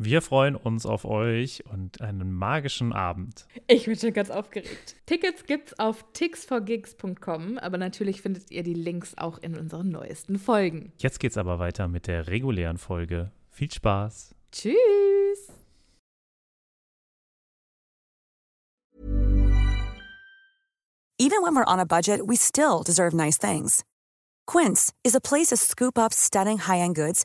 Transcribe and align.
Wir 0.00 0.22
freuen 0.22 0.54
uns 0.54 0.86
auf 0.86 1.04
euch 1.04 1.64
und 1.66 2.00
einen 2.00 2.32
magischen 2.32 2.92
Abend. 2.92 3.46
Ich 3.66 3.86
bin 3.86 3.98
schon 3.98 4.12
ganz 4.12 4.30
aufgeregt. 4.30 4.94
Tickets 5.06 5.44
gibt's 5.44 5.76
auf 5.80 6.04
tixforgigs.com, 6.12 7.58
aber 7.58 7.78
natürlich 7.78 8.22
findet 8.22 8.52
ihr 8.52 8.62
die 8.62 8.74
Links 8.74 9.18
auch 9.18 9.38
in 9.38 9.58
unseren 9.58 9.88
neuesten 9.88 10.38
Folgen. 10.38 10.92
Jetzt 10.98 11.18
geht's 11.18 11.36
aber 11.36 11.58
weiter 11.58 11.88
mit 11.88 12.06
der 12.06 12.28
regulären 12.28 12.78
Folge. 12.78 13.32
Viel 13.50 13.72
Spaß. 13.72 14.36
Tschüss. 14.52 14.72
Even 21.20 21.42
when 21.42 21.56
we're 21.56 21.66
on 21.66 21.80
a 21.80 21.84
budget, 21.84 22.20
we 22.24 22.36
still 22.36 22.84
deserve 22.84 23.16
nice 23.16 23.36
things. 23.36 23.82
Quince 24.46 24.92
is 25.02 25.16
a 25.16 25.20
place 25.20 25.48
to 25.48 25.56
scoop 25.56 25.98
up 25.98 26.14
stunning 26.14 26.58
high-end 26.58 26.94
goods 26.94 27.24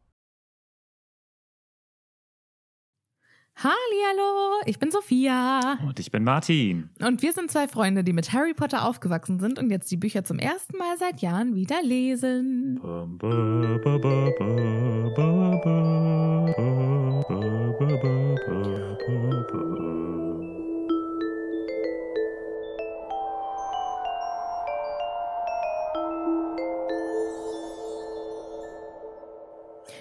Hallo, 3.55 4.61
ich 4.65 4.79
bin 4.79 4.89
Sophia. 4.89 5.77
Und 5.85 5.99
ich 5.99 6.09
bin 6.09 6.23
Martin. 6.23 6.89
Und 6.99 7.21
wir 7.21 7.31
sind 7.31 7.51
zwei 7.51 7.67
Freunde, 7.67 8.03
die 8.03 8.13
mit 8.13 8.33
Harry 8.33 8.53
Potter 8.53 8.85
aufgewachsen 8.85 9.39
sind 9.39 9.59
und 9.59 9.69
jetzt 9.69 9.91
die 9.91 9.97
Bücher 9.97 10.23
zum 10.23 10.39
ersten 10.39 10.77
Mal 10.77 10.97
seit 10.97 11.21
Jahren 11.21 11.53
wieder 11.53 11.81
lesen. 11.83 12.79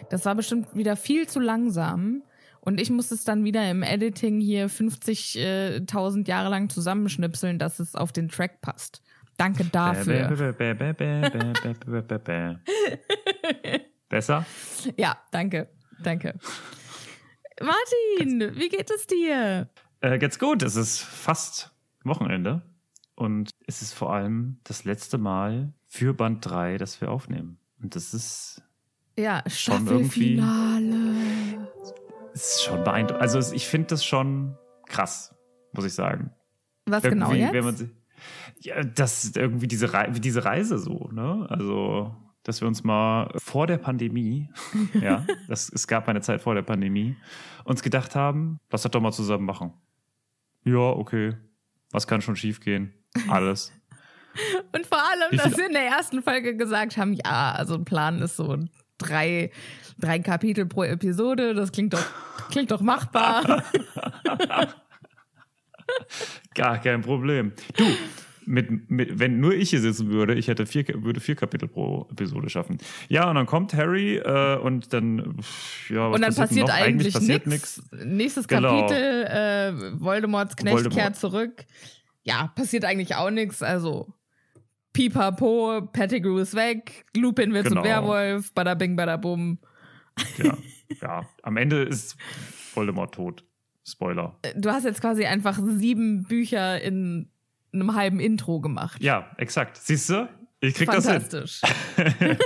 Das 0.08 0.24
war 0.24 0.34
bestimmt 0.34 0.74
wieder 0.74 0.96
viel 0.96 1.28
zu 1.28 1.40
langsam. 1.40 2.22
Und 2.60 2.80
ich 2.80 2.90
muss 2.90 3.10
es 3.10 3.24
dann 3.24 3.44
wieder 3.44 3.70
im 3.70 3.82
Editing 3.82 4.40
hier 4.40 4.68
50.000 4.68 6.28
Jahre 6.28 6.50
lang 6.50 6.68
zusammenschnipseln, 6.68 7.58
dass 7.58 7.80
es 7.80 7.94
auf 7.94 8.12
den 8.12 8.28
Track 8.28 8.60
passt. 8.60 9.02
Danke 9.36 9.64
dafür. 9.64 10.28
Besser? 14.08 14.44
Ja, 14.98 15.16
danke. 15.30 15.68
Danke. 16.02 16.34
Martin, 17.60 18.56
wie 18.56 18.68
geht 18.68 18.90
es 18.90 19.06
dir? 19.06 19.68
Äh, 20.00 20.18
geht's 20.18 20.38
gut. 20.38 20.62
Es 20.62 20.76
ist 20.76 21.00
fast 21.00 21.70
Wochenende. 22.04 22.62
Und 23.14 23.50
es 23.66 23.82
ist 23.82 23.92
vor 23.92 24.12
allem 24.12 24.60
das 24.64 24.84
letzte 24.84 25.18
Mal 25.18 25.72
für 25.86 26.14
Band 26.14 26.44
3, 26.44 26.78
das 26.78 27.00
wir 27.00 27.10
aufnehmen. 27.10 27.58
Und 27.82 27.96
das 27.96 28.14
ist 28.14 28.62
ja, 29.18 29.42
schon 29.46 29.86
irgendwie. 29.86 30.36
Finale 30.36 31.09
ist 32.34 32.62
schon 32.62 32.84
beeindruckend. 32.84 33.22
Also 33.22 33.54
ich 33.54 33.66
finde 33.66 33.88
das 33.88 34.04
schon 34.04 34.56
krass, 34.86 35.34
muss 35.72 35.84
ich 35.84 35.94
sagen. 35.94 36.32
Was 36.86 37.02
genau 37.02 37.32
Irgendwie, 37.32 37.40
jetzt? 37.40 37.52
Wenn 37.52 37.64
man, 37.64 37.90
ja, 38.58 38.82
das 38.82 39.24
ist 39.24 39.36
irgendwie 39.36 39.68
diese, 39.68 39.92
wie 39.92 40.20
diese 40.20 40.44
Reise 40.44 40.78
so, 40.78 41.08
ne? 41.12 41.46
Also, 41.48 42.14
dass 42.42 42.60
wir 42.60 42.68
uns 42.68 42.84
mal 42.84 43.30
vor 43.36 43.66
der 43.66 43.78
Pandemie, 43.78 44.50
ja, 44.94 45.26
das, 45.48 45.70
es 45.70 45.86
gab 45.86 46.08
eine 46.08 46.20
Zeit 46.20 46.40
vor 46.40 46.54
der 46.54 46.62
Pandemie, 46.62 47.16
uns 47.64 47.82
gedacht 47.82 48.14
haben, 48.14 48.58
lass 48.70 48.82
das 48.82 48.90
doch 48.90 49.00
mal 49.00 49.12
zusammen 49.12 49.44
machen. 49.44 49.72
Ja, 50.64 50.78
okay. 50.78 51.36
Was 51.92 52.06
kann 52.06 52.20
schon 52.20 52.36
schiefgehen? 52.36 52.94
Alles. 53.28 53.72
Und 54.74 54.86
vor 54.86 54.98
allem, 54.98 55.36
dass 55.36 55.56
wir 55.56 55.66
in 55.66 55.72
der 55.72 55.86
ersten 55.86 56.22
Folge 56.22 56.56
gesagt 56.56 56.96
haben, 56.96 57.14
ja, 57.14 57.52
also 57.52 57.74
ein 57.74 57.84
Plan 57.84 58.22
ist 58.22 58.36
so 58.36 58.56
drei, 59.00 59.50
drei 59.98 60.18
Kapitel 60.20 60.66
pro 60.66 60.84
Episode, 60.84 61.54
das 61.54 61.72
klingt 61.72 61.92
doch, 61.94 62.04
klingt 62.50 62.70
doch 62.70 62.80
machbar. 62.80 63.64
Gar 66.54 66.78
kein 66.78 67.00
Problem. 67.02 67.52
Du, 67.76 67.84
mit, 68.46 68.90
mit, 68.90 69.18
wenn 69.18 69.38
nur 69.38 69.54
ich 69.54 69.70
hier 69.70 69.80
sitzen 69.80 70.10
würde, 70.10 70.34
ich 70.34 70.48
hätte 70.48 70.66
vier, 70.66 70.84
würde 71.02 71.20
vier 71.20 71.36
Kapitel 71.36 71.68
pro 71.68 72.08
Episode 72.10 72.48
schaffen. 72.50 72.78
Ja, 73.08 73.28
und 73.28 73.36
dann 73.36 73.46
kommt 73.46 73.74
Harry 73.74 74.16
äh, 74.16 74.56
und 74.56 74.92
dann, 74.92 75.36
ja, 75.88 76.10
was 76.10 76.16
Und 76.16 76.22
dann 76.22 76.34
passiert 76.34 76.68
noch? 76.68 76.74
eigentlich, 76.74 77.14
passiert 77.14 77.46
nichts. 77.46 77.82
Nächstes 77.92 78.48
Genau. 78.48 78.80
Kapitel, 78.80 79.24
äh, 79.26 80.00
Voldemorts 80.00 80.56
Knecht 80.56 80.74
Voldemort. 80.74 81.00
kehrt 81.00 81.16
zurück. 81.16 81.64
Ja, 82.22 82.48
passiert 82.54 82.84
eigentlich 82.84 83.14
auch 83.14 83.30
nichts. 83.30 83.62
Also, 83.62 84.12
Pipapo, 84.92 85.82
Pettigrew 85.92 86.38
ist 86.38 86.54
weg, 86.54 87.04
Lupin 87.16 87.52
wird 87.52 87.64
Genau. 87.68 87.80
zum 87.82 87.84
Werwolf, 87.88 88.52
bada 88.54 88.74
bing, 88.74 88.96
bada 88.96 89.16
bum. 89.16 89.58
Ja, 90.38 90.56
ja, 91.00 91.28
am 91.42 91.56
Ende 91.56 91.82
ist 91.82 92.16
Voldemort 92.74 93.14
tot. 93.14 93.44
Spoiler. 93.86 94.38
Du 94.56 94.70
hast 94.70 94.84
jetzt 94.84 95.00
quasi 95.00 95.24
einfach 95.24 95.58
sieben 95.62 96.24
Bücher 96.24 96.80
in 96.80 97.30
einem 97.72 97.94
halben 97.94 98.20
Intro 98.20 98.60
gemacht. 98.60 99.02
Ja, 99.02 99.30
exakt. 99.38 99.76
Siehst 99.78 100.10
du? 100.10 100.28
Ich 100.60 100.74
krieg 100.74 100.90
das 100.90 101.08
hin. 101.08 101.20
Fantastisch. 101.20 101.62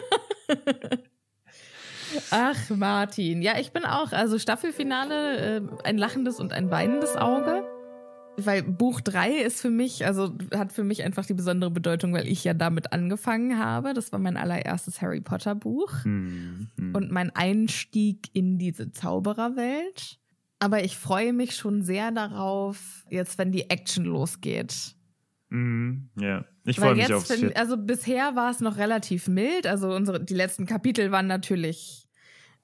Ach, 2.31 2.71
Martin. 2.71 3.43
Ja, 3.43 3.59
ich 3.59 3.73
bin 3.73 3.85
auch. 3.85 4.13
Also 4.13 4.39
Staffelfinale, 4.39 5.57
äh, 5.57 5.63
ein 5.85 5.99
lachendes 5.99 6.39
und 6.39 6.53
ein 6.53 6.71
weinendes 6.71 7.17
Auge. 7.17 7.65
Weil 8.37 8.63
Buch 8.65 9.01
3 9.01 9.31
ist 9.43 9.61
für 9.61 9.71
mich, 9.71 10.05
also 10.07 10.37
hat 10.55 10.73
für 10.73 10.83
mich 10.83 11.05
einfach 11.05 11.25
die 11.25 11.35
besondere 11.35 11.71
Bedeutung, 11.71 12.13
weil 12.13 12.27
ich 12.27 12.43
ja 12.43 12.53
damit 12.53 12.93
angefangen 12.93 13.59
habe. 13.59 13.95
Das 13.95 14.11
war 14.13 14.19
mein 14.19 14.37
allererstes 14.37 15.01
Harry 15.01 15.21
Potter 15.21 15.55
Buch 15.55 16.05
Hm, 16.05 16.69
hm. 16.77 16.95
und 16.95 17.11
mein 17.11 17.31
Einstieg 17.31 18.29
in 18.33 18.59
diese 18.59 18.91
Zaubererwelt. 18.91 20.19
Aber 20.59 20.83
ich 20.83 20.97
freue 20.97 21.33
mich 21.33 21.55
schon 21.55 21.83
sehr 21.83 22.11
darauf, 22.11 23.05
jetzt 23.11 23.39
wenn 23.39 23.53
die 23.53 23.71
Action 23.71 24.05
losgeht. 24.05 24.97
Mhm, 25.51 26.09
ja, 26.19 26.45
ich 26.65 26.81
freue 26.81 26.95
mich 26.95 27.03
jetzt, 27.03 27.13
aufs 27.13 27.33
find, 27.33 27.57
also 27.57 27.77
bisher 27.77 28.35
war 28.35 28.51
es 28.51 28.61
noch 28.61 28.79
relativ 28.79 29.29
mild. 29.29 29.67
Also 29.67 29.95
unsere, 29.95 30.25
die 30.25 30.35
letzten 30.35 30.67
Kapitel 30.67 31.13
waren 31.13 31.27
natürlich, 31.27 32.09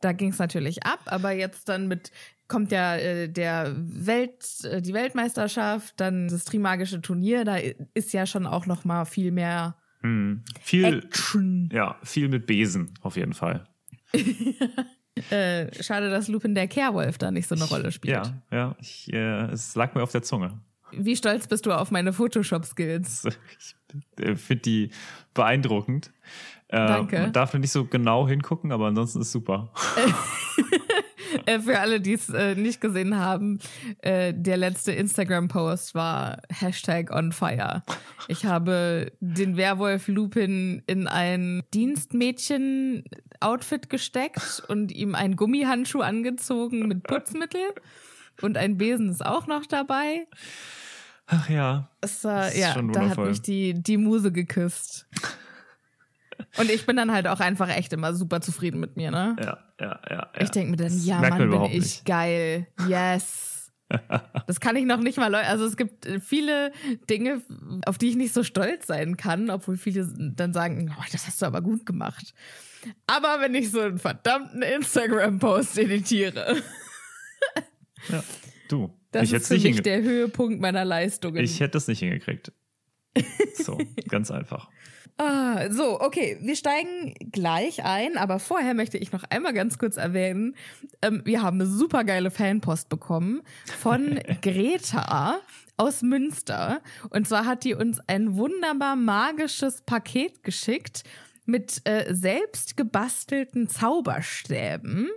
da 0.01 0.13
ging 0.13 0.31
es 0.31 0.39
natürlich 0.39 0.85
ab, 0.85 1.01
aber 1.07 1.33
jetzt 1.33 1.69
dann 1.69 1.87
mit 1.87 2.11
kommt 2.51 2.73
ja 2.73 2.97
äh, 2.97 3.29
der 3.29 3.75
Welt, 3.77 4.45
äh, 4.65 4.83
die 4.83 4.93
Weltmeisterschaft, 4.93 5.99
dann 5.99 6.29
das 6.29 6.45
Trimagische 6.45 7.01
Turnier, 7.01 7.45
da 7.45 7.57
ist 7.95 8.13
ja 8.13 8.27
schon 8.27 8.47
auch 8.47 8.67
noch 8.67 8.85
mal 8.85 9.07
viel 9.07 9.31
mehr 9.31 9.77
Hm. 10.03 10.43
Viel, 10.61 11.03
Action. 11.05 11.69
ja, 11.73 11.99
viel 12.03 12.29
mit 12.29 12.47
Besen 12.47 12.95
auf 13.01 13.17
jeden 13.17 13.33
Fall. 13.35 13.67
Äh, 15.31 15.83
schade, 15.83 16.09
dass 16.09 16.29
Lupin 16.29 16.55
der 16.55 16.67
Kehrwolf 16.67 17.19
da 17.19 17.31
nicht 17.31 17.47
so 17.47 17.55
eine 17.55 17.65
Rolle 17.65 17.93
spielt. 17.93 18.15
Ja, 18.15 18.43
ja, 18.51 18.77
ich, 18.81 19.13
äh, 19.13 19.51
es 19.51 19.75
lag 19.75 19.95
mir 19.95 20.03
auf 20.03 20.13
der 20.13 20.23
Zunge. 20.23 20.61
Wie 20.93 21.15
stolz 21.15 21.47
bist 21.47 21.67
du 21.67 21.73
auf 21.73 21.91
meine 21.91 22.13
Photoshop-Skills? 22.13 23.27
Ich 24.19 24.39
finde 24.41 24.63
die 24.63 24.91
beeindruckend. 25.35 26.13
Äh, 26.71 26.87
Danke. 26.87 27.21
Man 27.21 27.33
darf 27.33 27.53
nicht 27.55 27.73
so 27.73 27.85
genau 27.85 28.29
hingucken, 28.29 28.71
aber 28.71 28.87
ansonsten 28.87 29.21
ist 29.21 29.33
super. 29.33 29.71
Äh, 31.47 31.61
für 31.61 31.79
alle, 31.79 32.01
die 32.01 32.15
es 32.15 32.29
äh, 32.29 32.57
nicht 32.57 32.81
gesehen 32.81 33.17
haben, 33.17 33.61
äh, 33.99 34.35
der 34.35 34.57
letzte 34.57 34.91
Instagram-Post 34.93 35.95
war 35.95 36.43
Hashtag 36.49 37.13
on 37.13 37.31
fire. 37.31 37.85
Ich 38.27 38.47
habe 38.47 39.13
den 39.21 39.57
Werwolf 39.57 40.09
Lupin 40.09 40.83
in 40.89 41.07
ein 41.07 41.63
Dienstmädchen-Outfit 41.73 43.89
gesteckt 43.89 44.65
und 44.67 44.91
ihm 44.93 45.15
einen 45.15 45.37
Gummihandschuh 45.37 46.01
angezogen 46.01 46.89
mit 46.89 47.05
Putzmittel. 47.05 47.63
Und 48.43 48.57
ein 48.57 48.77
Besen 48.77 49.09
ist 49.09 49.25
auch 49.25 49.47
noch 49.47 49.67
dabei. 49.67 50.27
Ach 51.27 51.49
ja. 51.49 51.89
Es 52.01 52.25
ist 52.25 52.25
ja, 52.25 52.83
da 52.83 53.11
hat 53.11 53.19
mich 53.19 53.41
die, 53.41 53.75
die 53.75 53.99
Muse 53.99 54.33
geküsst. 54.33 55.07
Und 56.59 56.71
ich 56.71 56.87
bin 56.87 56.97
dann 56.97 57.13
halt 57.13 57.27
auch 57.27 57.41
einfach 57.41 57.69
echt 57.69 57.93
immer 57.93 58.15
super 58.15 58.41
zufrieden 58.41 58.81
mit 58.81 58.97
mir, 58.97 59.11
ne? 59.11 59.37
Ja, 59.41 59.59
ja, 59.81 60.01
ja. 60.09 60.17
ja. 60.17 60.31
Ich 60.41 60.51
denke 60.51 60.71
mir 60.73 60.77
dann, 60.77 60.89
Das 60.89 61.05
ja, 61.07 61.21
Mann, 61.21 61.51
bin 61.51 61.63
ich 61.65 61.73
nicht. 61.75 62.05
geil. 62.05 62.67
Yes. 62.89 63.57
Das 64.47 64.61
kann 64.61 64.77
ich 64.77 64.85
noch 64.85 65.01
nicht 65.01 65.19
mal. 65.19 65.35
Also 65.35 65.65
es 65.65 65.77
gibt 65.77 66.07
äh, 66.07 66.21
viele 66.21 66.71
Dinge, 67.09 67.43
auf 67.87 67.99
die 67.99 68.09
ich 68.11 68.15
nicht 68.15 68.33
so 68.33 68.45
stolz 68.45 68.87
sein 68.87 69.17
kann, 69.17 69.51
obwohl 69.51 69.77
viele 69.77 70.09
dann 70.37 70.53
sagen, 70.53 70.95
oh, 70.97 71.03
das 71.11 71.27
hast 71.27 71.43
du 71.43 71.47
aber 71.47 71.61
gut 71.61 71.87
gemacht. 71.87 72.33
Aber 73.09 73.41
wenn 73.41 73.53
ich 73.57 73.73
so 73.73 73.81
einen 73.81 73.99
verdammten 73.99 74.63
Instagram-Post 74.63 75.77
editiere, 75.79 76.57
Ja. 78.09 78.23
Du, 78.69 78.91
das 79.11 79.25
ich 79.25 79.33
ist 79.33 79.49
für 79.49 79.55
nicht 79.55 79.65
mich 79.65 79.83
der 79.83 80.03
Höhepunkt 80.03 80.61
meiner 80.61 80.85
Leistungen. 80.85 81.43
Ich 81.43 81.61
hätte 81.61 81.79
es 81.79 81.89
nicht 81.89 82.01
hingekriegt. 82.01 82.53
So, 83.55 83.77
ganz 84.09 84.31
einfach. 84.31 84.71
Ah, 85.23 85.71
so, 85.71 86.01
okay, 86.01 86.39
wir 86.41 86.57
steigen 86.57 87.13
gleich 87.31 87.85
ein, 87.85 88.17
aber 88.17 88.39
vorher 88.39 88.73
möchte 88.73 88.97
ich 88.97 89.13
noch 89.13 89.23
einmal 89.25 89.53
ganz 89.53 89.77
kurz 89.77 89.99
erwähnen, 89.99 90.57
ähm, 91.03 91.21
wir 91.27 91.43
haben 91.43 91.61
eine 91.61 91.69
super 91.69 92.05
geile 92.05 92.31
Fanpost 92.31 92.89
bekommen 92.89 93.43
von 93.67 94.19
Greta 94.41 95.39
aus 95.77 96.01
Münster. 96.01 96.81
Und 97.11 97.29
zwar 97.29 97.45
hat 97.45 97.65
die 97.65 97.75
uns 97.75 98.01
ein 98.07 98.37
wunderbar 98.37 98.97
magisches 98.97 99.83
Paket 99.83 100.43
geschickt 100.43 101.03
mit 101.45 101.83
äh, 101.85 102.15
selbst 102.15 102.79
gebastelten 102.79 103.69
Zauberstäben, 103.69 105.11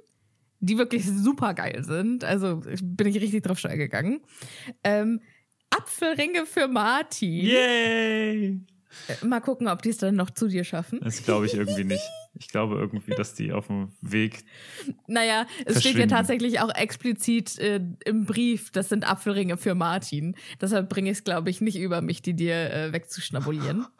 die 0.59 0.77
wirklich 0.77 1.05
super 1.05 1.53
geil 1.53 1.85
sind. 1.85 2.25
Also 2.25 2.61
bin 2.81 3.07
ich 3.07 3.21
richtig 3.21 3.43
drauf 3.43 3.57
steil 3.57 3.77
gegangen. 3.77 4.19
Ähm, 4.83 5.21
Apfelringe 5.69 6.45
für 6.45 6.67
Martin. 6.67 7.45
Yay! 7.45 8.59
Mal 9.23 9.39
gucken, 9.39 9.67
ob 9.67 9.81
die 9.81 9.89
es 9.89 9.97
dann 9.97 10.15
noch 10.15 10.29
zu 10.29 10.47
dir 10.47 10.63
schaffen. 10.63 10.99
Das 11.01 11.23
glaube 11.23 11.45
ich 11.45 11.53
irgendwie 11.53 11.83
nicht. 11.83 12.03
Ich 12.35 12.47
glaube 12.47 12.75
irgendwie, 12.75 13.11
dass 13.11 13.35
die 13.35 13.51
auf 13.51 13.67
dem 13.67 13.91
Weg. 14.01 14.43
Naja, 15.07 15.45
es 15.65 15.81
steht 15.81 15.97
ja 15.97 16.07
tatsächlich 16.07 16.59
auch 16.59 16.73
explizit 16.73 17.59
äh, 17.59 17.79
im 18.05 18.25
Brief, 18.25 18.71
das 18.71 18.89
sind 18.89 19.07
Apfelringe 19.07 19.57
für 19.57 19.75
Martin. 19.75 20.35
Deshalb 20.59 20.89
bringe 20.89 21.11
ich 21.11 21.19
es, 21.19 21.23
glaube 21.23 21.49
ich, 21.49 21.61
nicht 21.61 21.77
über 21.77 22.01
mich, 22.01 22.21
die 22.21 22.33
dir 22.33 22.71
äh, 22.71 22.93
wegzuschnabulieren. 22.93 23.85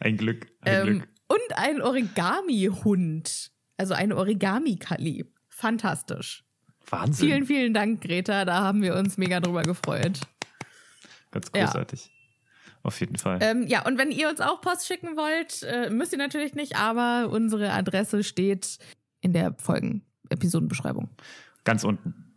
Ein 0.00 0.16
Glück, 0.16 0.48
ein 0.62 0.88
ähm, 0.88 0.98
Glück. 0.98 1.08
und 1.28 1.56
ein 1.56 1.80
Origami-Hund. 1.80 3.52
Also 3.76 3.94
eine 3.94 4.16
Origami-Kali. 4.16 5.26
Fantastisch. 5.48 6.44
Wahnsinn. 6.90 7.28
Vielen, 7.28 7.46
vielen 7.46 7.74
Dank, 7.74 8.00
Greta. 8.00 8.44
Da 8.44 8.62
haben 8.62 8.82
wir 8.82 8.96
uns 8.96 9.16
mega 9.16 9.38
drüber 9.38 9.62
gefreut. 9.62 10.18
Ganz 11.30 11.50
Ja. 11.54 11.86
Auf 12.82 12.98
jeden 13.00 13.16
Fall. 13.16 13.38
Ähm, 13.40 13.66
ja, 13.68 13.86
und 13.86 13.98
wenn 13.98 14.10
ihr 14.10 14.28
uns 14.28 14.40
auch 14.40 14.60
Post 14.60 14.86
schicken 14.86 15.16
wollt, 15.16 15.62
äh, 15.62 15.90
müsst 15.90 16.12
ihr 16.12 16.18
natürlich 16.18 16.54
nicht, 16.54 16.76
aber 16.76 17.30
unsere 17.30 17.72
Adresse 17.72 18.24
steht 18.24 18.78
in 19.20 19.32
der 19.32 19.54
Folgen-Episodenbeschreibung. 19.58 21.10
Ganz 21.64 21.84
unten. 21.84 22.34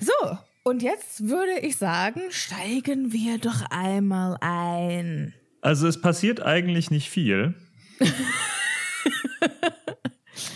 So, 0.00 0.38
und 0.64 0.82
jetzt 0.82 1.28
würde 1.28 1.60
ich 1.62 1.76
sagen, 1.76 2.20
steigen 2.30 3.12
wir 3.12 3.38
doch 3.38 3.62
einmal 3.70 4.36
ein. 4.40 5.32
Also 5.60 5.86
es 5.86 6.00
passiert 6.00 6.42
eigentlich 6.42 6.90
nicht 6.90 7.08
viel. 7.08 7.54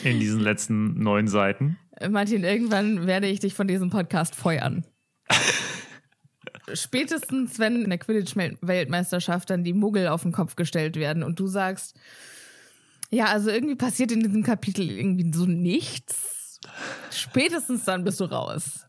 in 0.05 0.19
diesen 0.19 0.41
letzten 0.41 1.01
neun 1.01 1.29
Seiten. 1.29 1.79
Martin, 2.09 2.45
irgendwann 2.45 3.07
werde 3.07 3.29
ich 3.29 3.41
dich 3.41 3.55
von 3.55 3.69
diesem 3.69 3.91
Podcast 3.91 4.35
feuern. 4.35 4.85
Spätestens, 6.75 7.59
wenn 7.59 7.83
in 7.83 7.91
der 7.91 7.99
Quidditch-Weltmeisterschaft 7.99 9.51
dann 9.51 9.65
die 9.65 9.73
Muggel 9.73 10.09
auf 10.09 10.23
den 10.23 10.33
Kopf 10.33 10.57
gestellt 10.57 10.97
werden 10.97 11.23
und 11.23 11.39
du 11.41 11.47
sagst, 11.47 11.97
ja, 13.11 13.27
also 13.27 13.51
irgendwie 13.51 13.75
passiert 13.75 14.13
in 14.13 14.21
diesem 14.21 14.43
Kapitel 14.43 14.89
irgendwie 14.91 15.33
so 15.33 15.47
nichts. 15.47 16.61
Spätestens 17.11 17.85
dann 17.85 18.05
bist 18.05 18.21
du 18.21 18.25
raus. 18.25 18.87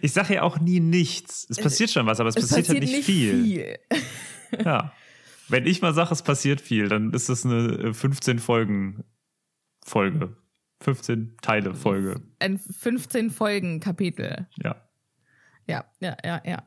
Ich 0.00 0.12
sage 0.12 0.34
ja 0.34 0.42
auch 0.42 0.60
nie 0.60 0.80
nichts. 0.80 1.46
Es 1.50 1.58
passiert 1.58 1.90
schon 1.90 2.06
was, 2.06 2.20
aber 2.20 2.30
es, 2.30 2.36
Es 2.36 2.48
passiert, 2.48 2.68
halt 2.68 2.80
nicht, 2.80 3.04
viel. 3.04 3.78
Ja. 4.64 4.94
Wenn 5.48 5.66
ich 5.66 5.82
mal 5.82 5.92
sage, 5.92 6.12
es 6.12 6.22
passiert 6.22 6.60
viel, 6.60 6.88
dann 6.88 7.12
ist 7.12 7.28
das 7.28 7.44
eine 7.44 7.88
äh, 7.88 7.94
15 7.94 8.38
Folgen 8.38 9.04
Folge. 9.84 10.36
15 10.80 11.36
Teile 11.42 11.74
Folge. 11.74 12.22
Ein 12.38 12.58
15-Folgen-Kapitel. 12.58 14.46
Ja. 14.62 14.87
Ja, 15.68 15.84
ja, 16.00 16.16
ja, 16.24 16.40
ja. 16.44 16.62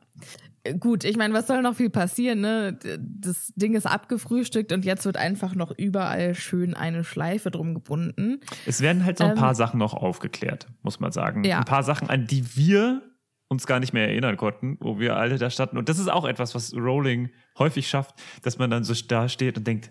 Äh, 0.64 0.74
Gut, 0.78 1.02
ich 1.04 1.16
meine, 1.16 1.34
was 1.34 1.48
soll 1.48 1.60
noch 1.62 1.74
viel 1.74 1.90
passieren, 1.90 2.40
ne? 2.40 2.78
Das 2.98 3.52
Ding 3.56 3.74
ist 3.74 3.86
abgefrühstückt 3.86 4.72
und 4.72 4.84
jetzt 4.84 5.04
wird 5.04 5.16
einfach 5.16 5.54
noch 5.56 5.72
überall 5.76 6.34
schön 6.34 6.74
eine 6.74 7.02
Schleife 7.04 7.50
drum 7.50 7.74
gebunden. 7.74 8.40
Es 8.64 8.80
werden 8.80 9.04
halt 9.04 9.18
so 9.18 9.24
ein 9.24 9.30
Ähm, 9.32 9.36
paar 9.36 9.54
Sachen 9.56 9.78
noch 9.78 9.92
aufgeklärt, 9.94 10.68
muss 10.82 11.00
man 11.00 11.10
sagen. 11.12 11.42
Ja. 11.44 11.58
Ein 11.58 11.64
paar 11.64 11.82
Sachen, 11.82 12.08
an 12.10 12.26
die 12.26 12.56
wir 12.56 13.02
uns 13.48 13.66
gar 13.66 13.80
nicht 13.80 13.92
mehr 13.92 14.08
erinnern 14.08 14.36
konnten, 14.38 14.78
wo 14.80 14.98
wir 14.98 15.16
alle 15.16 15.36
da 15.36 15.50
standen. 15.50 15.76
Und 15.78 15.88
das 15.90 15.98
ist 15.98 16.08
auch 16.10 16.24
etwas, 16.24 16.54
was 16.54 16.72
Rowling 16.74 17.30
häufig 17.58 17.88
schafft, 17.88 18.14
dass 18.42 18.56
man 18.58 18.70
dann 18.70 18.84
so 18.84 18.94
da 19.08 19.28
steht 19.28 19.58
und 19.58 19.66
denkt, 19.66 19.90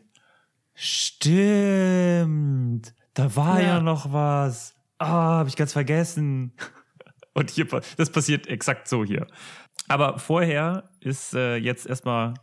stimmt, 1.51 2.93
da 3.13 3.35
war 3.35 3.61
ja, 3.61 3.67
Ja. 3.77 3.81
noch 3.81 4.11
was. 4.13 4.73
Ah, 4.97 5.37
habe 5.39 5.49
ich 5.49 5.55
ganz 5.55 5.73
vergessen. 5.73 6.53
Und 7.33 7.49
hier, 7.49 7.65
das 7.97 8.11
passiert 8.11 8.47
exakt 8.47 8.87
so 8.87 9.05
hier. 9.05 9.27
Aber 9.87 10.19
vorher 10.19 10.89
ist 10.99 11.33
äh, 11.33 11.55
jetzt 11.55 11.85
erstmal, 11.85 12.33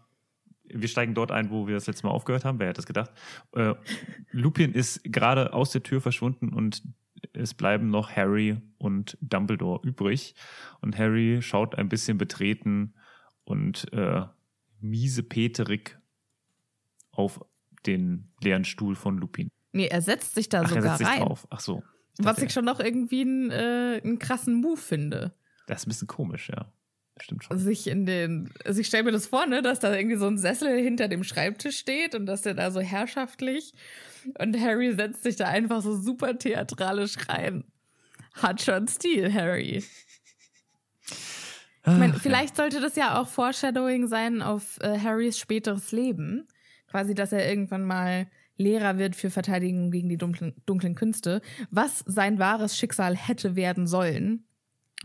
wir 0.64 0.88
steigen 0.88 1.14
dort 1.14 1.30
ein, 1.30 1.50
wo 1.50 1.66
wir 1.66 1.74
das 1.74 1.86
letzte 1.86 2.06
Mal 2.06 2.12
aufgehört 2.12 2.44
haben. 2.44 2.58
Wer 2.58 2.68
hätte 2.68 2.78
das 2.78 2.86
gedacht? 2.86 3.10
Äh, 3.52 3.74
Lupin 4.30 4.72
ist 4.72 5.02
gerade 5.04 5.52
aus 5.52 5.70
der 5.70 5.82
Tür 5.82 6.00
verschwunden 6.00 6.50
und 6.52 6.82
es 7.32 7.54
bleiben 7.54 7.90
noch 7.90 8.12
Harry 8.14 8.60
und 8.78 9.18
Dumbledore 9.20 9.80
übrig. 9.86 10.34
Und 10.80 10.96
Harry 10.96 11.42
schaut 11.42 11.74
ein 11.74 11.88
bisschen 11.88 12.16
betreten 12.16 12.94
und 13.44 13.92
äh, 13.92 14.22
miese 14.80 15.22
Peterik 15.22 15.98
auf 17.10 17.44
den 17.86 18.30
leeren 18.40 18.64
Stuhl 18.64 18.94
von 18.94 19.18
Lupin. 19.18 19.48
Nee, 19.72 19.86
er 19.86 20.00
setzt 20.00 20.34
sich 20.34 20.48
da 20.48 20.60
Ach, 20.60 20.62
er 20.64 20.68
sogar 20.68 20.82
setzt 20.82 20.98
sich 20.98 21.08
rein. 21.08 21.26
drauf. 21.26 21.46
Ach 21.50 21.60
so. 21.60 21.82
Was 22.18 22.38
ich 22.38 22.52
schon 22.52 22.64
noch 22.64 22.80
irgendwie 22.80 23.22
einen, 23.22 23.50
äh, 23.50 24.00
einen 24.02 24.18
krassen 24.18 24.54
Move 24.54 24.76
finde. 24.76 25.32
Das 25.66 25.80
ist 25.80 25.86
ein 25.86 25.90
bisschen 25.90 26.08
komisch, 26.08 26.48
ja. 26.48 26.72
Stimmt 27.20 27.44
schon. 27.44 27.58
Sich 27.58 27.86
in 27.86 28.06
den. 28.06 28.50
Also 28.64 28.80
ich 28.80 28.86
stelle 28.86 29.04
mir 29.04 29.12
das 29.12 29.26
vor, 29.26 29.46
ne, 29.46 29.62
dass 29.62 29.80
da 29.80 29.94
irgendwie 29.94 30.16
so 30.16 30.26
ein 30.26 30.38
Sessel 30.38 30.80
hinter 30.80 31.08
dem 31.08 31.24
Schreibtisch 31.24 31.78
steht 31.78 32.14
und 32.14 32.26
dass 32.26 32.42
der 32.42 32.54
da 32.54 32.70
so 32.70 32.80
herrschaftlich. 32.80 33.72
Und 34.38 34.58
Harry 34.60 34.94
setzt 34.94 35.22
sich 35.22 35.36
da 35.36 35.46
einfach 35.48 35.82
so 35.82 35.96
super 35.96 36.38
theatralisch 36.38 37.16
rein. 37.28 37.64
Hat 38.34 38.62
schon 38.62 38.86
Stil, 38.88 39.32
Harry. 39.32 39.84
Ich 41.86 41.98
meine, 41.98 42.14
vielleicht 42.14 42.56
sollte 42.56 42.80
das 42.80 42.96
ja 42.96 43.18
auch 43.18 43.28
Foreshadowing 43.28 44.08
sein 44.08 44.42
auf 44.42 44.78
äh, 44.80 44.98
Harrys 44.98 45.38
späteres 45.38 45.90
Leben. 45.90 46.46
Quasi, 46.90 47.14
dass 47.14 47.32
er 47.32 47.48
irgendwann 47.48 47.84
mal 47.84 48.26
Lehrer 48.58 48.98
wird 48.98 49.16
für 49.16 49.30
Verteidigung 49.30 49.90
gegen 49.90 50.08
die 50.08 50.18
dunklen, 50.18 50.54
dunklen 50.66 50.94
Künste, 50.94 51.40
was 51.70 52.00
sein 52.06 52.38
wahres 52.38 52.76
Schicksal 52.76 53.16
hätte 53.16 53.56
werden 53.56 53.86
sollen. 53.86 54.44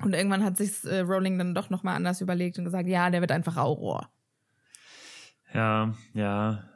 Und 0.02 0.14
irgendwann 0.14 0.44
hat 0.44 0.58
sich 0.58 0.84
äh, 0.86 1.00
Rowling 1.02 1.38
dann 1.38 1.54
doch 1.54 1.70
nochmal 1.70 1.96
anders 1.96 2.20
überlegt 2.20 2.58
und 2.58 2.66
gesagt, 2.66 2.90
ja, 2.90 3.10
der 3.12 3.22
wird 3.22 3.32
einfach 3.32 3.58
Auror. 3.58 4.10
Ja, 5.54 5.94
ja. 6.14 6.68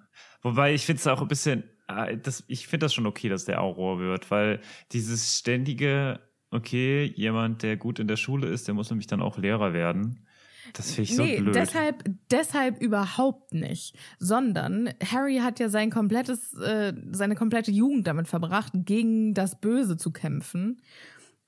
Wobei 0.43 0.74
ich 0.74 0.86
finde 0.86 1.00
es 1.00 1.07
auch 1.07 1.22
ein 1.22 1.27
bisschen, 1.27 1.63
äh, 1.88 2.15
das, 2.17 2.43
ich 2.48 2.67
finde 2.67 2.86
das 2.86 2.93
schon 2.93 3.07
okay, 3.07 3.27
dass 3.27 3.46
der 3.46 3.62
Auror 3.62 4.00
wird, 4.00 4.29
weil 4.29 4.62
dieses 4.91 5.39
ständige, 5.39 6.19
okay, 6.51 7.12
jemand, 7.15 7.63
der 7.63 7.75
gut 7.75 7.98
in 7.98 8.07
der 8.07 8.17
Schule 8.17 8.48
ist, 8.48 8.67
der 8.67 8.75
muss 8.75 8.91
nämlich 8.91 9.07
dann 9.07 9.22
auch 9.22 9.39
Lehrer 9.39 9.74
werden. 9.74 10.26
Das 10.74 10.91
finde 10.91 11.01
ich 11.03 11.15
so 11.15 11.24
nee, 11.24 11.39
blöd. 11.39 11.55
deshalb, 11.55 12.03
deshalb 12.31 12.81
überhaupt 12.81 13.53
nicht. 13.53 13.95
Sondern 14.19 14.89
Harry 15.03 15.38
hat 15.38 15.59
ja 15.59 15.69
sein 15.69 15.89
komplettes, 15.89 16.53
äh, 16.55 16.93
seine 17.12 17.36
komplette 17.36 17.71
Jugend 17.71 18.07
damit 18.07 18.27
verbracht, 18.27 18.74
gegen 18.74 19.33
das 19.33 19.59
Böse 19.59 19.97
zu 19.97 20.12
kämpfen. 20.12 20.81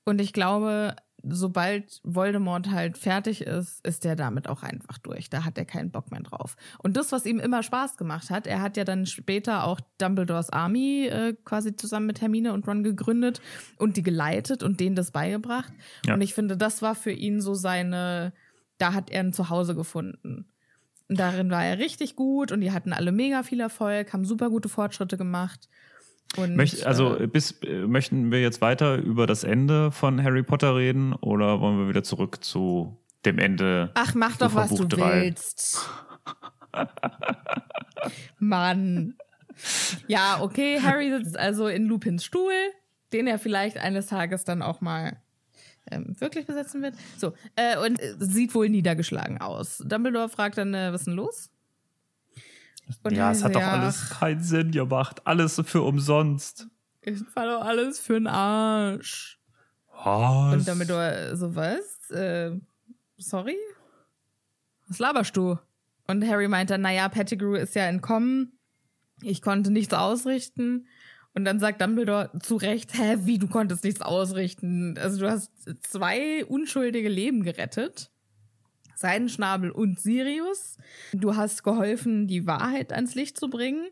Und 0.04 0.20
ich 0.20 0.32
glaube, 0.32 0.96
sobald 1.22 2.00
Voldemort 2.02 2.70
halt 2.70 2.98
fertig 2.98 3.42
ist, 3.42 3.84
ist 3.86 4.04
er 4.04 4.16
damit 4.16 4.48
auch 4.48 4.62
einfach 4.62 4.98
durch. 4.98 5.30
Da 5.30 5.44
hat 5.44 5.58
er 5.58 5.64
keinen 5.64 5.90
Bock 5.90 6.10
mehr 6.10 6.20
drauf. 6.20 6.56
Und 6.78 6.96
das, 6.96 7.12
was 7.12 7.26
ihm 7.26 7.38
immer 7.38 7.62
Spaß 7.62 7.96
gemacht 7.96 8.30
hat, 8.30 8.46
er 8.46 8.60
hat 8.60 8.76
ja 8.76 8.84
dann 8.84 9.06
später 9.06 9.64
auch 9.64 9.80
Dumbledores 9.98 10.50
Army 10.50 11.06
äh, 11.06 11.34
quasi 11.44 11.76
zusammen 11.76 12.06
mit 12.06 12.20
Hermine 12.20 12.52
und 12.52 12.66
Ron 12.66 12.82
gegründet 12.82 13.40
und 13.76 13.96
die 13.96 14.02
geleitet 14.02 14.62
und 14.62 14.80
denen 14.80 14.96
das 14.96 15.10
beigebracht. 15.10 15.72
Ja. 16.06 16.14
Und 16.14 16.20
ich 16.20 16.34
finde, 16.34 16.56
das 16.56 16.82
war 16.82 16.94
für 16.94 17.12
ihn 17.12 17.40
so 17.40 17.54
seine, 17.54 18.32
da 18.80 18.94
hat 18.94 19.10
er 19.10 19.20
ein 19.20 19.32
Zuhause 19.32 19.74
gefunden. 19.74 20.46
Und 21.08 21.18
darin 21.18 21.50
war 21.50 21.64
er 21.64 21.78
richtig 21.78 22.16
gut 22.16 22.52
und 22.52 22.60
die 22.60 22.72
hatten 22.72 22.92
alle 22.92 23.12
mega 23.12 23.42
viel 23.42 23.60
Erfolg, 23.60 24.12
haben 24.12 24.24
super 24.24 24.48
gute 24.48 24.68
Fortschritte 24.68 25.16
gemacht. 25.16 25.68
Und, 26.36 26.54
Möcht, 26.54 26.86
also 26.86 27.18
äh, 27.18 27.26
bis, 27.26 27.60
äh, 27.62 27.86
möchten 27.86 28.30
wir 28.30 28.40
jetzt 28.40 28.60
weiter 28.60 28.96
über 28.96 29.26
das 29.26 29.42
Ende 29.42 29.90
von 29.90 30.22
Harry 30.22 30.44
Potter 30.44 30.76
reden 30.76 31.12
oder 31.14 31.60
wollen 31.60 31.78
wir 31.78 31.88
wieder 31.88 32.04
zurück 32.04 32.44
zu 32.44 32.96
dem 33.24 33.38
Ende? 33.38 33.90
Ach, 33.94 34.14
mach 34.14 34.36
doch, 34.36 34.54
was 34.54 34.70
Uferbuch 34.70 34.88
du 34.88 34.96
drei? 34.96 35.22
willst. 35.22 35.90
Mann. 38.38 39.14
Ja, 40.06 40.40
okay, 40.40 40.80
Harry 40.80 41.10
sitzt 41.10 41.36
also 41.36 41.66
in 41.66 41.86
Lupins 41.86 42.24
Stuhl, 42.24 42.52
den 43.12 43.26
er 43.26 43.40
vielleicht 43.40 43.76
eines 43.76 44.06
Tages 44.06 44.44
dann 44.44 44.62
auch 44.62 44.80
mal 44.80 45.20
ähm, 45.90 46.14
wirklich 46.18 46.46
besetzen 46.46 46.82
wird. 46.82 46.94
So, 47.16 47.34
äh, 47.56 47.78
und 47.78 48.00
äh, 48.00 48.14
sieht 48.18 48.54
wohl 48.54 48.68
niedergeschlagen 48.68 49.40
aus. 49.40 49.78
Dumbledore 49.84 50.28
fragt 50.28 50.58
dann, 50.58 50.74
äh, 50.74 50.92
was 50.92 51.02
ist 51.02 51.06
denn 51.06 51.14
los? 51.14 51.50
Und 53.02 53.12
ja, 53.12 53.30
es 53.30 53.44
hat 53.44 53.54
doch 53.54 53.62
alles 53.62 54.10
keinen 54.10 54.42
Sinn 54.42 54.72
gemacht. 54.72 55.26
Alles 55.26 55.60
für 55.64 55.82
umsonst. 55.82 56.66
Ich 57.02 57.20
war 57.34 57.46
doch 57.46 57.64
alles 57.64 58.00
für 58.00 58.14
den 58.14 58.26
Arsch. 58.26 59.38
Was? 60.04 60.54
Und 60.54 60.68
Dumbledore 60.68 61.36
so, 61.36 61.54
was? 61.54 62.10
Äh, 62.10 62.58
sorry? 63.16 63.56
Was 64.88 64.98
laberst 64.98 65.36
du? 65.36 65.58
Und 66.06 66.26
Harry 66.26 66.48
meint 66.48 66.70
dann, 66.70 66.80
naja, 66.80 67.08
Pettigrew 67.08 67.54
ist 67.54 67.74
ja 67.74 67.84
entkommen. 67.84 68.58
Ich 69.22 69.42
konnte 69.42 69.70
nichts 69.70 69.94
ausrichten. 69.94 70.88
Und 71.34 71.44
dann 71.44 71.60
sagt 71.60 71.80
Dumbledore 71.80 72.30
zu 72.42 72.56
Recht, 72.56 72.94
hä, 72.94 73.18
wie, 73.20 73.38
du 73.38 73.46
konntest 73.46 73.84
nichts 73.84 74.02
ausrichten? 74.02 74.98
Also 74.98 75.20
du 75.20 75.30
hast 75.30 75.52
zwei 75.82 76.44
unschuldige 76.44 77.08
Leben 77.08 77.44
gerettet. 77.44 78.10
Seidenschnabel 78.96 79.70
und 79.70 79.98
Sirius. 79.98 80.76
Du 81.12 81.36
hast 81.36 81.62
geholfen, 81.62 82.26
die 82.26 82.46
Wahrheit 82.46 82.92
ans 82.92 83.14
Licht 83.14 83.38
zu 83.38 83.48
bringen. 83.48 83.88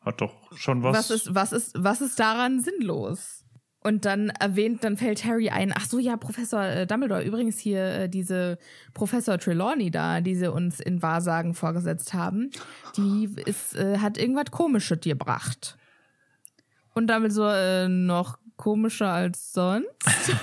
Hat 0.00 0.20
doch 0.20 0.56
schon 0.56 0.82
was. 0.82 0.96
Was 0.96 1.10
ist, 1.10 1.34
was 1.34 1.52
ist, 1.52 1.72
was 1.78 2.00
ist 2.00 2.18
daran 2.18 2.60
sinnlos? 2.60 3.44
Und 3.84 4.04
dann 4.04 4.28
erwähnt, 4.28 4.84
dann 4.84 4.96
fällt 4.96 5.24
Harry 5.24 5.50
ein, 5.50 5.72
ach 5.74 5.86
so, 5.86 5.98
ja, 5.98 6.16
Professor 6.16 6.64
äh, 6.64 6.86
Dumbledore, 6.86 7.24
übrigens 7.24 7.58
hier 7.58 7.82
äh, 7.82 8.08
diese 8.08 8.58
Professor 8.94 9.38
Trelawney 9.38 9.90
da, 9.90 10.20
die 10.20 10.36
sie 10.36 10.52
uns 10.52 10.78
in 10.78 11.02
Wahrsagen 11.02 11.54
vorgesetzt 11.54 12.14
haben, 12.14 12.50
die 12.96 13.28
ist, 13.44 13.74
äh, 13.74 13.98
hat 13.98 14.18
irgendwas 14.18 14.52
Komisches 14.52 15.00
gebracht. 15.00 15.78
Und 16.94 17.06
damit 17.06 17.32
so 17.32 17.46
äh, 17.46 17.88
noch 17.88 18.38
komischer 18.56 19.08
als 19.08 19.52
sonst. 19.52 19.88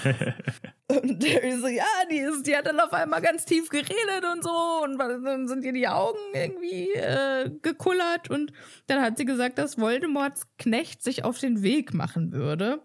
und 0.88 1.24
Harry 1.24 1.58
so, 1.58 1.68
ja, 1.68 1.86
die, 2.12 2.18
ist, 2.18 2.46
die 2.48 2.56
hat 2.56 2.66
dann 2.66 2.80
auf 2.80 2.92
einmal 2.92 3.22
ganz 3.22 3.46
tief 3.46 3.70
geredet 3.70 4.26
und 4.34 4.44
so 4.44 4.84
und 4.84 4.98
dann 4.98 5.48
sind 5.48 5.64
ihr 5.64 5.74
die 5.74 5.88
Augen 5.88 6.20
irgendwie 6.34 6.90
äh, 6.94 7.50
gekullert 7.62 8.30
und 8.30 8.52
dann 8.88 9.02
hat 9.02 9.18
sie 9.18 9.26
gesagt, 9.26 9.58
dass 9.58 9.78
Voldemorts 9.78 10.48
Knecht 10.58 11.04
sich 11.04 11.24
auf 11.24 11.40
den 11.40 11.62
Weg 11.62 11.94
machen 11.94 12.34
würde 12.34 12.82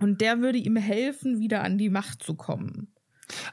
und 0.00 0.20
der 0.20 0.40
würde 0.40 0.58
ihm 0.58 0.76
helfen, 0.76 1.38
wieder 1.38 1.62
an 1.62 1.78
die 1.78 1.90
Macht 1.90 2.22
zu 2.22 2.34
kommen. 2.34 2.92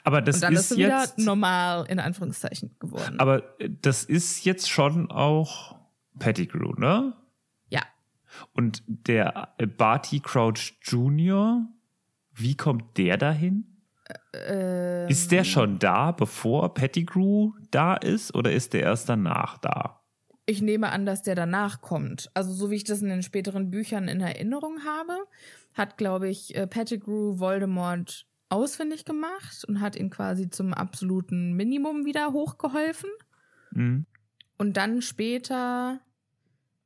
aber 0.03 0.21
das 0.21 0.37
Und 0.37 0.43
dann 0.43 0.53
ist, 0.53 0.71
ist 0.71 0.77
wieder 0.77 1.01
jetzt. 1.01 1.19
normal 1.19 1.85
in 1.87 1.99
Anführungszeichen 1.99 2.75
geworden. 2.79 3.19
Aber 3.19 3.55
das 3.81 4.03
ist 4.03 4.43
jetzt 4.43 4.69
schon 4.69 5.11
auch 5.11 5.79
Pettigrew, 6.19 6.73
ne? 6.77 7.13
Und 8.53 8.83
der 8.87 9.49
äh, 9.57 9.65
Barty 9.65 10.19
Crouch 10.19 10.77
Jr., 10.81 11.67
wie 12.33 12.55
kommt 12.55 12.97
der 12.97 13.17
dahin? 13.17 13.75
Ähm, 14.33 15.07
Ist 15.09 15.31
der 15.31 15.43
schon 15.43 15.79
da, 15.79 16.11
bevor 16.11 16.73
Pettigrew 16.73 17.53
da 17.71 17.95
ist, 17.95 18.35
oder 18.35 18.51
ist 18.51 18.73
der 18.73 18.81
erst 18.81 19.09
danach 19.09 19.57
da? 19.57 20.01
Ich 20.45 20.61
nehme 20.61 20.91
an, 20.91 21.05
dass 21.05 21.23
der 21.23 21.33
danach 21.33 21.81
kommt. 21.81 22.29
Also 22.35 22.53
so 22.53 22.69
wie 22.69 22.75
ich 22.75 22.83
das 22.83 23.01
in 23.01 23.09
den 23.09 23.23
späteren 23.23 23.71
Büchern 23.71 24.07
in 24.07 24.21
Erinnerung 24.21 24.85
habe, 24.85 25.17
hat, 25.73 25.97
glaube 25.97 26.29
ich, 26.29 26.55
äh, 26.55 26.67
Pettigrew 26.67 27.39
Voldemort 27.39 28.27
ausfindig 28.49 29.05
gemacht 29.05 29.65
und 29.67 29.81
hat 29.81 29.95
ihn 29.95 30.11
quasi 30.11 30.49
zum 30.49 30.73
absoluten 30.73 31.53
Minimum 31.53 32.05
wieder 32.05 32.31
hochgeholfen. 32.31 33.09
Mhm. 33.71 34.05
Und 34.57 34.77
dann 34.77 35.01
später 35.01 35.99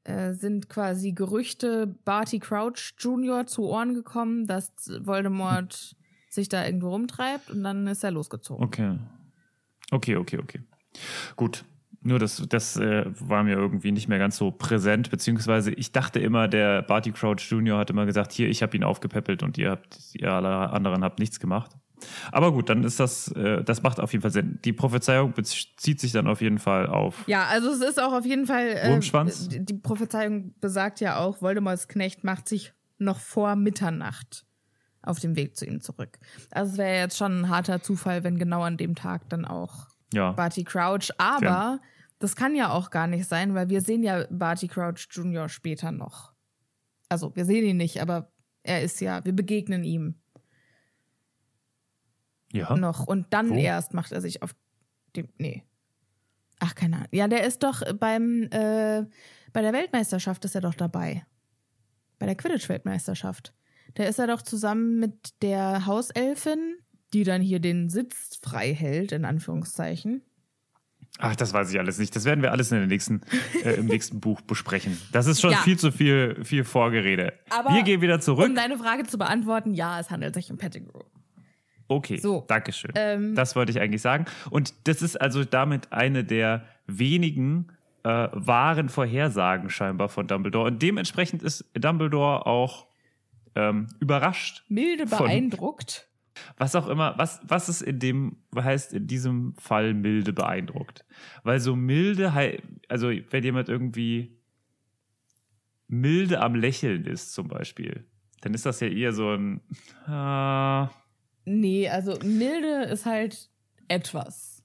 äh, 0.04 0.34
sind 0.34 0.70
quasi 0.70 1.12
Gerüchte 1.12 1.88
Barty 2.06 2.40
Crouch 2.40 2.94
Jr. 2.98 3.46
zu 3.46 3.64
Ohren 3.64 3.94
gekommen, 3.94 4.48
dass 4.48 4.72
Voldemort 5.02 5.96
sich 6.30 6.50
da 6.50 6.66
irgendwo 6.66 6.90
rumtreibt 6.90 7.50
und 7.52 7.64
dann 7.64 7.88
ist 7.88 8.04
er 8.04 8.12
losgezogen. 8.12 8.64
Okay. 8.64 8.98
Okay, 9.92 10.16
okay, 10.16 10.38
okay. 10.38 10.62
Gut. 11.36 11.66
Nur 12.02 12.18
das, 12.18 12.42
das 12.48 12.78
äh, 12.78 13.06
war 13.20 13.44
mir 13.44 13.58
irgendwie 13.58 13.92
nicht 13.92 14.08
mehr 14.08 14.20
ganz 14.20 14.38
so 14.38 14.52
präsent, 14.52 15.12
beziehungsweise 15.12 15.72
ich 15.72 15.92
dachte 15.92 16.20
immer, 16.20 16.48
der 16.48 16.82
Barty 16.82 17.12
Crouch 17.12 17.42
Jr. 17.50 17.78
hat 17.78 17.90
immer 17.90 18.06
gesagt, 18.06 18.32
hier, 18.32 18.48
ich 18.48 18.62
habe 18.62 18.78
ihn 18.78 18.86
aufgepäppelt 18.86 19.44
und 19.44 19.58
ihr 19.58 19.72
habt, 19.72 19.98
ihr 20.14 20.32
alle 20.32 20.70
anderen 20.70 21.04
habt 21.04 21.20
nichts 21.20 21.42
gemacht. 21.42 21.72
Aber 22.32 22.52
gut, 22.52 22.70
dann 22.70 22.84
ist 22.84 23.00
das, 23.00 23.30
äh, 23.34 23.64
das 23.64 23.84
macht 23.84 24.00
auf 24.00 24.12
jeden 24.12 24.22
Fall 24.22 24.32
Sinn. 24.32 24.60
Die 24.64 24.74
Prophezeiung 24.74 25.34
bezieht 25.34 26.00
sich 26.00 26.12
dann 26.12 26.28
auf 26.28 26.42
jeden 26.42 26.60
Fall 26.60 26.88
auf. 26.88 27.24
Ja, 27.28 27.46
also 27.46 27.70
es 27.70 27.82
ist 27.82 28.02
auch 28.02 28.14
auf 28.14 28.26
jeden 28.26 28.46
Fall. 28.46 28.68
Äh, 28.70 28.90
Wurmschwanz? 28.90 29.48
Die 29.50 29.74
Prophezeiung 29.74 30.54
besagt 30.60 31.00
ja 31.00 31.18
auch, 31.20 31.42
Voldemorts 31.42 31.88
Knecht 31.88 32.24
macht 32.24 32.48
sich 32.48 32.74
noch 32.98 33.20
vor 33.20 33.56
Mitternacht 33.56 34.46
auf 35.02 35.20
dem 35.20 35.36
Weg 35.36 35.56
zu 35.56 35.66
ihm 35.66 35.82
zurück. 35.82 36.20
Also 36.52 36.74
es 36.74 36.78
wäre 36.78 36.98
jetzt 36.98 37.18
schon 37.18 37.42
ein 37.42 37.50
harter 37.50 37.82
Zufall, 37.82 38.24
wenn 38.24 38.38
genau 38.38 38.64
an 38.64 38.78
dem 38.78 38.96
Tag 38.96 39.30
dann 39.30 39.46
auch 39.46 39.88
Ja. 40.14 40.34
Barty 40.34 40.64
Crouch. 40.66 41.10
Aber 41.18 41.80
das 42.20 42.36
kann 42.36 42.54
ja 42.56 42.72
auch 42.72 42.90
gar 42.90 43.08
nicht 43.08 43.28
sein, 43.28 43.54
weil 43.56 43.70
wir 43.70 43.80
sehen 43.82 44.04
ja 44.04 44.26
Barty 44.30 44.68
Crouch 44.68 45.08
Jr. 45.12 45.48
später 45.48 45.92
noch. 45.94 46.34
Also 47.08 47.34
wir 47.36 47.46
sehen 47.46 47.66
ihn 47.66 47.78
nicht, 47.78 48.02
aber 48.02 48.32
er 48.62 48.82
ist 48.84 49.00
ja, 49.00 49.24
wir 49.24 49.34
begegnen 49.34 49.84
ihm 49.86 50.19
Ja. 52.52 52.76
noch 52.76 53.06
und 53.08 53.28
dann 53.32 53.50
Wo? 53.52 53.56
erst 53.56 53.94
macht 53.94 54.12
er 54.12 54.22
sich 54.22 54.42
auf 54.42 54.56
Die, 55.16 55.26
nee. 55.38 55.64
Ach, 56.60 56.76
keine 56.76 56.98
Ahnung. 56.98 57.08
Ja, 57.12 57.28
der 57.28 57.46
ist 57.46 57.64
doch 57.64 57.82
beim, 57.96 58.44
äh, 58.52 59.04
bei 59.54 59.62
der 59.62 59.72
Weltmeisterschaft 59.74 60.44
ist 60.46 60.56
er 60.56 60.62
doch 60.62 60.74
dabei. 60.76 61.26
Bei 62.20 62.26
der 62.26 62.36
Quidditch-Weltmeisterschaft. 62.36 63.54
Da 63.96 64.04
ist 64.04 64.20
er 64.20 64.28
doch 64.28 64.42
zusammen 64.42 65.00
mit 65.00 65.42
der 65.42 65.86
Hauselfin, 65.86 66.76
die 67.14 67.24
dann 67.24 67.42
hier 67.42 67.60
den 67.60 67.90
Sitz 67.90 68.40
frei 68.42 68.74
hält, 68.74 69.12
in 69.14 69.26
Anführungszeichen. 69.26 70.22
Ach, 71.18 71.36
das 71.36 71.54
weiß 71.54 71.72
ich 71.72 71.80
alles 71.80 71.98
nicht. 71.98 72.16
Das 72.16 72.26
werden 72.26 72.42
wir 72.42 72.52
alles 72.52 72.72
in 72.72 72.78
der 72.78 72.88
nächsten, 72.88 73.22
äh, 73.64 73.72
im 73.76 73.86
nächsten 73.88 74.20
Buch 74.20 74.42
besprechen. 74.42 74.98
Das 75.12 75.28
ist 75.28 75.42
schon 75.42 75.52
Ja. 75.52 75.58
viel 75.60 75.78
zu 75.80 75.92
viel, 75.92 76.44
viel 76.44 76.64
Vorgerede. 76.66 77.34
Aber 77.50 77.74
wir 77.74 77.84
gehen 77.84 78.02
wieder 78.02 78.20
zurück. 78.20 78.48
Um 78.48 78.56
deine 78.56 78.78
Frage 78.78 79.04
zu 79.04 79.18
beantworten, 79.18 79.74
ja, 79.74 80.00
es 80.00 80.10
handelt 80.12 80.34
sich 80.36 80.52
um 80.52 80.58
Pettigrew. 80.58 81.02
Okay, 81.90 82.18
So. 82.18 82.46
Dankeschön. 82.48 82.92
Ähm, 82.96 83.36
das 83.36 83.56
wollte 83.56 83.72
ich 83.72 83.80
eigentlich 83.82 84.02
sagen. 84.04 84.26
Und 84.52 84.74
das 84.88 85.02
ist 85.02 85.20
also 85.20 85.44
damit 85.44 85.92
eine 85.92 86.24
der 86.24 86.64
wenigen 86.86 87.68
äh, 88.04 88.28
wahren 88.32 88.90
Vorhersagen 88.90 89.70
scheinbar 89.72 90.08
von 90.08 90.28
Dumbledore. 90.28 90.68
Und 90.68 90.82
dementsprechend 90.82 91.42
ist 91.44 91.66
Dumbledore 91.74 92.46
auch 92.46 92.86
ähm, 93.56 93.88
überrascht. 94.00 94.64
Milde 94.70 95.08
Von- 95.08 95.26
beeindruckt. 95.26 96.08
Was 96.58 96.76
auch 96.76 96.88
immer, 96.88 97.16
was, 97.18 97.42
was 97.44 97.68
ist 97.68 97.82
in 97.82 98.00
dem, 98.00 98.38
heißt 98.56 98.94
in 98.94 99.08
diesem 99.08 99.56
Fall 99.56 99.94
milde 99.94 100.32
beeindruckt? 100.32 101.04
Weil 101.44 101.60
so 101.60 101.76
milde, 101.76 102.32
also 102.88 103.10
wenn 103.32 103.44
jemand 103.44 103.68
irgendwie 103.68 104.38
milde 105.88 106.40
am 106.42 106.56
Lächeln 106.56 107.06
ist 107.06 107.34
zum 107.34 107.48
Beispiel, 107.48 108.06
dann 108.42 108.54
ist 108.54 108.66
das 108.66 108.80
ja 108.80 108.88
eher 108.88 109.12
so 109.12 109.32
ein, 109.34 109.60
ah, 110.06 110.90
Nee, 111.52 111.90
also 111.90 112.16
milde 112.24 112.84
ist 112.84 113.08
halt 113.08 113.50
etwas. 113.88 114.64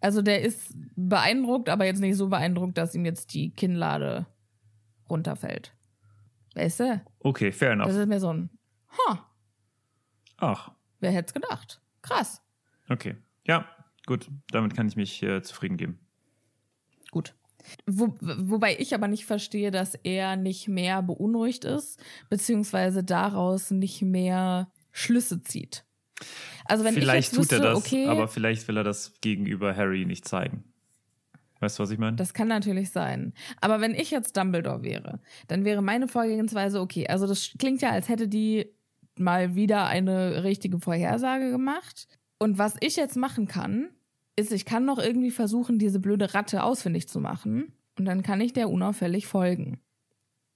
Also 0.00 0.22
der 0.22 0.40
ist 0.40 0.74
beeindruckt, 0.96 1.68
aber 1.68 1.84
jetzt 1.84 2.00
nicht 2.00 2.16
so 2.16 2.28
beeindruckt, 2.28 2.78
dass 2.78 2.94
ihm 2.94 3.04
jetzt 3.04 3.34
die 3.34 3.50
Kinnlade 3.50 4.26
runterfällt. 5.10 5.74
Weißt 6.54 6.80
du? 6.80 7.00
okay, 7.20 7.52
fair 7.52 7.72
enough. 7.72 7.88
Das 7.88 7.96
ist 7.96 8.08
mir 8.08 8.18
so 8.18 8.32
ein, 8.32 8.50
ha, 8.88 9.30
Ach, 10.38 10.72
wer 11.00 11.12
hätte 11.12 11.26
es 11.28 11.34
gedacht? 11.34 11.82
Krass. 12.00 12.42
okay. 12.88 13.16
Ja, 13.46 13.68
gut, 14.06 14.30
damit 14.50 14.74
kann 14.74 14.88
ich 14.88 14.96
mich 14.96 15.22
äh, 15.22 15.42
zufrieden 15.42 15.76
geben. 15.76 16.00
Gut. 17.10 17.34
Wo, 17.86 18.14
wobei 18.20 18.78
ich 18.78 18.94
aber 18.94 19.06
nicht 19.06 19.26
verstehe, 19.26 19.70
dass 19.70 19.94
er 19.96 20.36
nicht 20.36 20.66
mehr 20.66 21.02
beunruhigt 21.02 21.66
ist, 21.66 22.02
beziehungsweise 22.30 23.04
daraus 23.04 23.70
nicht 23.70 24.00
mehr 24.00 24.72
Schlüsse 24.92 25.42
zieht. 25.42 25.84
Also 26.64 26.84
wenn 26.84 26.94
vielleicht 26.94 27.32
ich 27.32 27.38
jetzt 27.38 27.50
tut 27.50 27.52
wüsste, 27.52 27.56
er 27.56 27.72
das, 27.72 27.78
okay, 27.78 28.06
aber 28.06 28.28
vielleicht 28.28 28.66
will 28.68 28.76
er 28.76 28.84
das 28.84 29.20
gegenüber 29.20 29.76
Harry 29.76 30.04
nicht 30.04 30.26
zeigen. 30.26 30.64
Weißt 31.60 31.78
du, 31.78 31.82
was 31.82 31.90
ich 31.90 31.98
meine? 31.98 32.16
Das 32.16 32.32
kann 32.32 32.48
natürlich 32.48 32.90
sein. 32.90 33.34
Aber 33.60 33.80
wenn 33.80 33.94
ich 33.94 34.10
jetzt 34.10 34.36
Dumbledore 34.36 34.82
wäre, 34.82 35.20
dann 35.48 35.64
wäre 35.64 35.82
meine 35.82 36.08
Vorgehensweise 36.08 36.80
okay. 36.80 37.06
Also 37.06 37.26
das 37.26 37.52
klingt 37.58 37.82
ja, 37.82 37.90
als 37.90 38.08
hätte 38.08 38.28
die 38.28 38.66
mal 39.16 39.54
wieder 39.54 39.86
eine 39.86 40.42
richtige 40.42 40.78
Vorhersage 40.78 41.50
gemacht. 41.50 42.08
Und 42.38 42.56
was 42.56 42.76
ich 42.80 42.96
jetzt 42.96 43.16
machen 43.16 43.46
kann, 43.46 43.90
ist, 44.36 44.52
ich 44.52 44.64
kann 44.64 44.86
noch 44.86 44.98
irgendwie 44.98 45.30
versuchen, 45.30 45.78
diese 45.78 46.00
blöde 46.00 46.32
Ratte 46.32 46.62
ausfindig 46.64 47.08
zu 47.08 47.20
machen. 47.20 47.74
Und 47.98 48.06
dann 48.06 48.22
kann 48.22 48.40
ich 48.40 48.54
der 48.54 48.70
unauffällig 48.70 49.26
folgen. 49.26 49.80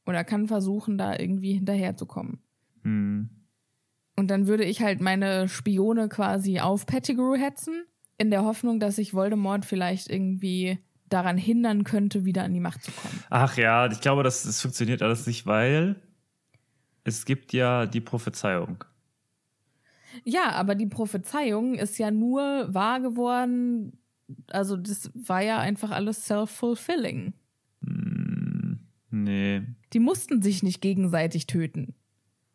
Oder 0.07 0.25
kann 0.25 0.49
versuchen, 0.49 0.97
da 0.97 1.19
irgendwie 1.19 1.53
hinterherzukommen. 1.53 2.39
Hm. 2.83 3.29
Und 4.17 4.29
dann 4.29 4.47
würde 4.47 4.65
ich 4.65 4.81
halt 4.81 5.01
meine 5.01 5.49
Spione 5.49 6.09
quasi 6.09 6.61
auf 6.61 6.87
Pettigrew 6.87 7.37
hetzen, 7.37 7.85
in 8.17 8.31
der 8.31 8.45
Hoffnung, 8.45 8.79
dass 8.79 8.99
ich 8.99 9.15
Voldemort 9.15 9.65
vielleicht 9.65 10.09
irgendwie 10.09 10.79
daran 11.09 11.37
hindern 11.37 11.85
könnte, 11.85 12.25
wieder 12.25 12.45
an 12.45 12.55
die 12.55 12.61
Macht 12.61 12.83
zu 12.83 12.93
kommen. 12.93 13.23
Ach 13.31 13.57
ja, 13.57 13.91
ich 13.91 14.01
glaube, 14.01 14.23
das, 14.23 14.45
das 14.45 14.61
funktioniert 14.61 15.03
alles 15.03 15.27
nicht, 15.27 15.47
weil 15.47 15.97
es 17.05 17.25
gibt 17.25 17.53
ja 17.53 17.87
die 17.87 18.01
Prophezeiung. 18.01 18.85
Ja, 20.25 20.51
aber 20.53 20.75
die 20.75 20.87
Prophezeiung 20.87 21.75
ist 21.75 21.99
ja 21.99 22.11
nur 22.11 22.73
wahr 22.73 23.01
geworden. 23.01 23.99
Also, 24.49 24.77
das 24.77 25.11
war 25.15 25.43
ja 25.43 25.59
einfach 25.59 25.91
alles 25.91 26.25
self-fulfilling. 26.27 27.35
Hm, 27.85 28.79
nee. 29.11 29.63
Die 29.93 29.99
mussten 29.99 30.41
sich 30.41 30.63
nicht 30.63 30.81
gegenseitig 30.81 31.47
töten. 31.47 31.95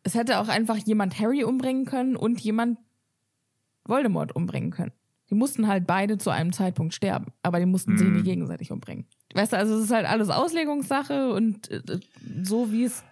Es 0.02 0.14
hätte 0.14 0.38
auch 0.40 0.48
einfach 0.48 0.76
jemand 0.76 1.18
Harry 1.20 1.44
umbringen 1.44 1.84
können 1.84 2.16
und 2.16 2.40
jemand 2.40 2.78
Voldemort 3.84 4.34
umbringen 4.34 4.70
können. 4.70 4.92
Die 5.30 5.34
mussten 5.34 5.68
halt 5.68 5.86
beide 5.86 6.18
zu 6.18 6.30
einem 6.30 6.52
Zeitpunkt 6.52 6.92
sterben, 6.94 7.26
aber 7.42 7.60
die 7.60 7.66
mussten 7.66 7.96
sich 7.96 8.06
Hm. 8.06 8.14
nicht 8.14 8.24
gegenseitig 8.24 8.72
umbringen. 8.72 9.06
Weißt 9.34 9.52
du, 9.52 9.56
also 9.58 9.76
es 9.76 9.84
ist 9.84 9.90
halt 9.92 10.06
alles 10.06 10.28
Auslegungssache 10.28 11.32
und 11.32 11.70
äh, 11.70 11.82
so 12.42 12.72
wie 12.72 12.84
es. 12.84 13.04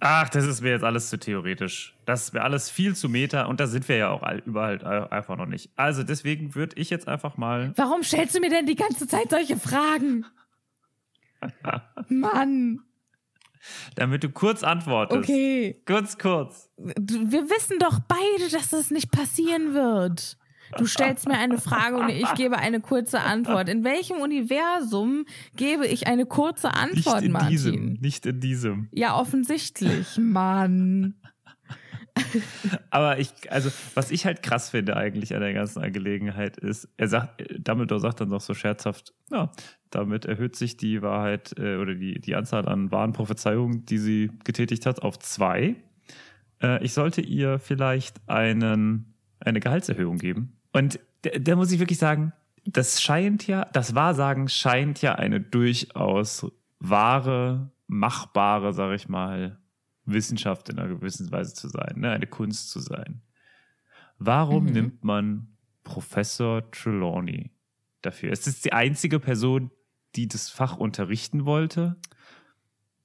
Ach, 0.00 0.28
das 0.28 0.44
ist 0.46 0.60
mir 0.60 0.68
jetzt 0.72 0.84
alles 0.84 1.08
zu 1.08 1.18
theoretisch. 1.18 1.96
Das 2.04 2.34
wäre 2.34 2.44
alles 2.44 2.68
viel 2.68 2.94
zu 2.94 3.08
meta 3.08 3.44
und 3.46 3.58
da 3.58 3.66
sind 3.66 3.88
wir 3.88 3.96
ja 3.96 4.10
auch 4.10 4.22
all- 4.22 4.42
überall 4.44 4.80
äh, 4.82 5.14
einfach 5.14 5.36
noch 5.38 5.46
nicht. 5.46 5.70
Also 5.76 6.02
deswegen 6.02 6.54
würde 6.54 6.76
ich 6.78 6.90
jetzt 6.90 7.08
einfach 7.08 7.38
mal. 7.38 7.72
Warum 7.76 8.02
stellst 8.02 8.34
du 8.34 8.40
mir 8.40 8.50
denn 8.50 8.66
die 8.66 8.74
ganze 8.76 9.06
Zeit 9.06 9.30
solche 9.30 9.56
Fragen? 9.56 10.26
Mann, 12.08 12.80
Damit 13.94 14.24
du 14.24 14.30
kurz 14.30 14.62
antwortest. 14.62 15.18
okay. 15.18 15.80
Kurz, 15.86 16.18
kurz. 16.18 16.68
Wir 16.76 17.48
wissen 17.50 17.78
doch 17.78 18.00
beide, 18.08 18.50
dass 18.50 18.70
das 18.70 18.90
nicht 18.90 19.10
passieren 19.10 19.74
wird. 19.74 20.36
Du 20.78 20.86
stellst 20.86 21.28
mir 21.28 21.36
eine 21.36 21.58
Frage 21.58 21.96
und 21.98 22.08
ich 22.08 22.32
gebe 22.34 22.56
eine 22.56 22.80
kurze 22.80 23.20
Antwort. 23.20 23.68
In 23.68 23.84
welchem 23.84 24.16
Universum 24.22 25.26
gebe 25.54 25.86
ich 25.86 26.06
eine 26.06 26.24
kurze 26.24 26.72
Antwort, 26.72 27.16
nicht 27.16 27.26
in 27.26 27.32
Martin? 27.32 27.50
diesem. 27.50 27.92
Nicht 28.00 28.26
in 28.26 28.40
diesem. 28.40 28.88
Ja, 28.92 29.16
offensichtlich, 29.16 30.16
Mann. 30.18 31.14
Aber 32.90 33.18
ich, 33.18 33.30
also, 33.50 33.70
was 33.94 34.10
ich 34.10 34.26
halt 34.26 34.42
krass 34.42 34.70
finde 34.70 34.96
eigentlich 34.96 35.34
an 35.34 35.40
der 35.40 35.52
ganzen 35.52 35.82
Angelegenheit 35.82 36.56
ist, 36.56 36.88
er 36.96 37.08
sagt, 37.08 37.44
Dumbledore 37.66 38.00
sagt 38.00 38.20
dann 38.20 38.28
noch 38.28 38.40
so 38.40 38.54
scherzhaft, 38.54 39.14
ja, 39.30 39.50
damit 39.90 40.24
erhöht 40.24 40.56
sich 40.56 40.76
die 40.76 41.02
Wahrheit 41.02 41.54
äh, 41.58 41.76
oder 41.76 41.94
die, 41.94 42.20
die 42.20 42.34
Anzahl 42.34 42.68
an 42.68 42.90
wahren 42.90 43.12
Prophezeiungen, 43.12 43.84
die 43.86 43.98
sie 43.98 44.30
getätigt 44.44 44.86
hat, 44.86 45.02
auf 45.02 45.18
zwei. 45.18 45.76
Äh, 46.62 46.82
ich 46.84 46.92
sollte 46.92 47.20
ihr 47.20 47.58
vielleicht 47.58 48.20
einen, 48.28 49.14
eine 49.40 49.60
Gehaltserhöhung 49.60 50.18
geben. 50.18 50.56
Und 50.72 50.98
da, 51.22 51.56
muss 51.56 51.72
ich 51.72 51.78
wirklich 51.78 51.98
sagen, 51.98 52.32
das 52.64 53.02
scheint 53.02 53.46
ja, 53.46 53.66
das 53.72 53.94
Wahrsagen 53.94 54.48
scheint 54.48 55.02
ja 55.02 55.14
eine 55.14 55.40
durchaus 55.40 56.46
wahre, 56.78 57.70
machbare, 57.86 58.72
sag 58.72 58.94
ich 58.94 59.08
mal, 59.08 59.58
Wissenschaft 60.04 60.68
in 60.68 60.78
einer 60.78 60.88
gewissen 60.88 61.30
Weise 61.30 61.54
zu 61.54 61.68
sein, 61.68 61.94
ne? 62.00 62.10
eine 62.10 62.26
Kunst 62.26 62.70
zu 62.70 62.80
sein. 62.80 63.22
Warum 64.18 64.66
Mhm. 64.66 64.72
nimmt 64.72 65.04
man 65.04 65.56
Professor 65.84 66.70
Trelawney 66.70 67.50
dafür? 68.02 68.32
Ist 68.32 68.46
es 68.46 68.60
die 68.60 68.72
einzige 68.72 69.20
Person, 69.20 69.70
die 70.16 70.28
das 70.28 70.48
Fach 70.50 70.76
unterrichten 70.76 71.44
wollte? 71.46 71.96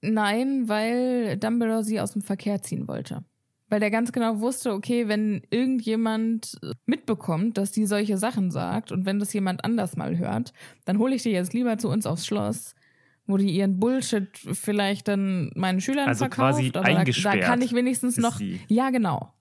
Nein, 0.01 0.67
weil 0.69 1.37
Dumbledore 1.37 1.83
sie 1.83 1.99
aus 1.99 2.13
dem 2.13 2.21
Verkehr 2.21 2.61
ziehen 2.61 2.87
wollte. 2.87 3.25
Weil 3.69 3.79
der 3.81 3.91
ganz 3.91 4.11
genau 4.13 4.39
wusste, 4.39 4.71
okay, 4.71 5.07
wenn 5.09 5.41
irgendjemand 5.49 6.57
mitbekommt, 6.85 7.57
dass 7.57 7.71
die 7.71 7.85
solche 7.85 8.17
Sachen 8.17 8.49
sagt 8.49 8.91
und 8.93 9.05
wenn 9.05 9.19
das 9.19 9.33
jemand 9.33 9.65
anders 9.65 9.97
mal 9.97 10.17
hört, 10.17 10.53
dann 10.85 10.99
hole 10.99 11.15
ich 11.15 11.23
die 11.23 11.31
jetzt 11.31 11.53
lieber 11.53 11.77
zu 11.77 11.89
uns 11.89 12.05
aufs 12.05 12.25
Schloss, 12.25 12.75
wo 13.27 13.37
die 13.37 13.49
ihren 13.49 13.79
Bullshit 13.79 14.29
vielleicht 14.37 15.07
dann 15.07 15.51
meinen 15.55 15.81
Schülern 15.81 16.07
Also 16.07 16.19
verkauft. 16.25 16.55
quasi 16.57 16.71
aber 16.73 16.83
da, 16.85 16.91
da 16.93 16.97
eingesperrt 16.99 17.41
kann 17.41 17.61
ich 17.61 17.73
wenigstens 17.73 18.17
noch. 18.17 18.37
sie. 18.37 18.59
Ja, 18.67 18.89
genau. 18.89 19.33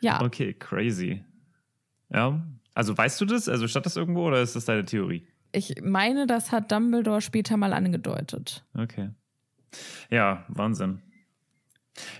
Ja. 0.00 0.22
Okay, 0.22 0.52
crazy. 0.54 1.24
Ja, 2.12 2.46
also 2.74 2.96
weißt 2.96 3.20
du 3.20 3.24
das? 3.24 3.48
Also 3.48 3.66
stand 3.68 3.86
das 3.86 3.96
irgendwo 3.96 4.26
oder 4.26 4.40
ist 4.42 4.56
das 4.56 4.64
deine 4.66 4.84
Theorie? 4.84 5.26
Ich 5.52 5.74
meine, 5.82 6.26
das 6.26 6.52
hat 6.52 6.70
Dumbledore 6.70 7.20
später 7.20 7.56
mal 7.56 7.72
angedeutet. 7.72 8.64
Okay. 8.74 9.10
Ja, 10.10 10.44
Wahnsinn. 10.48 11.00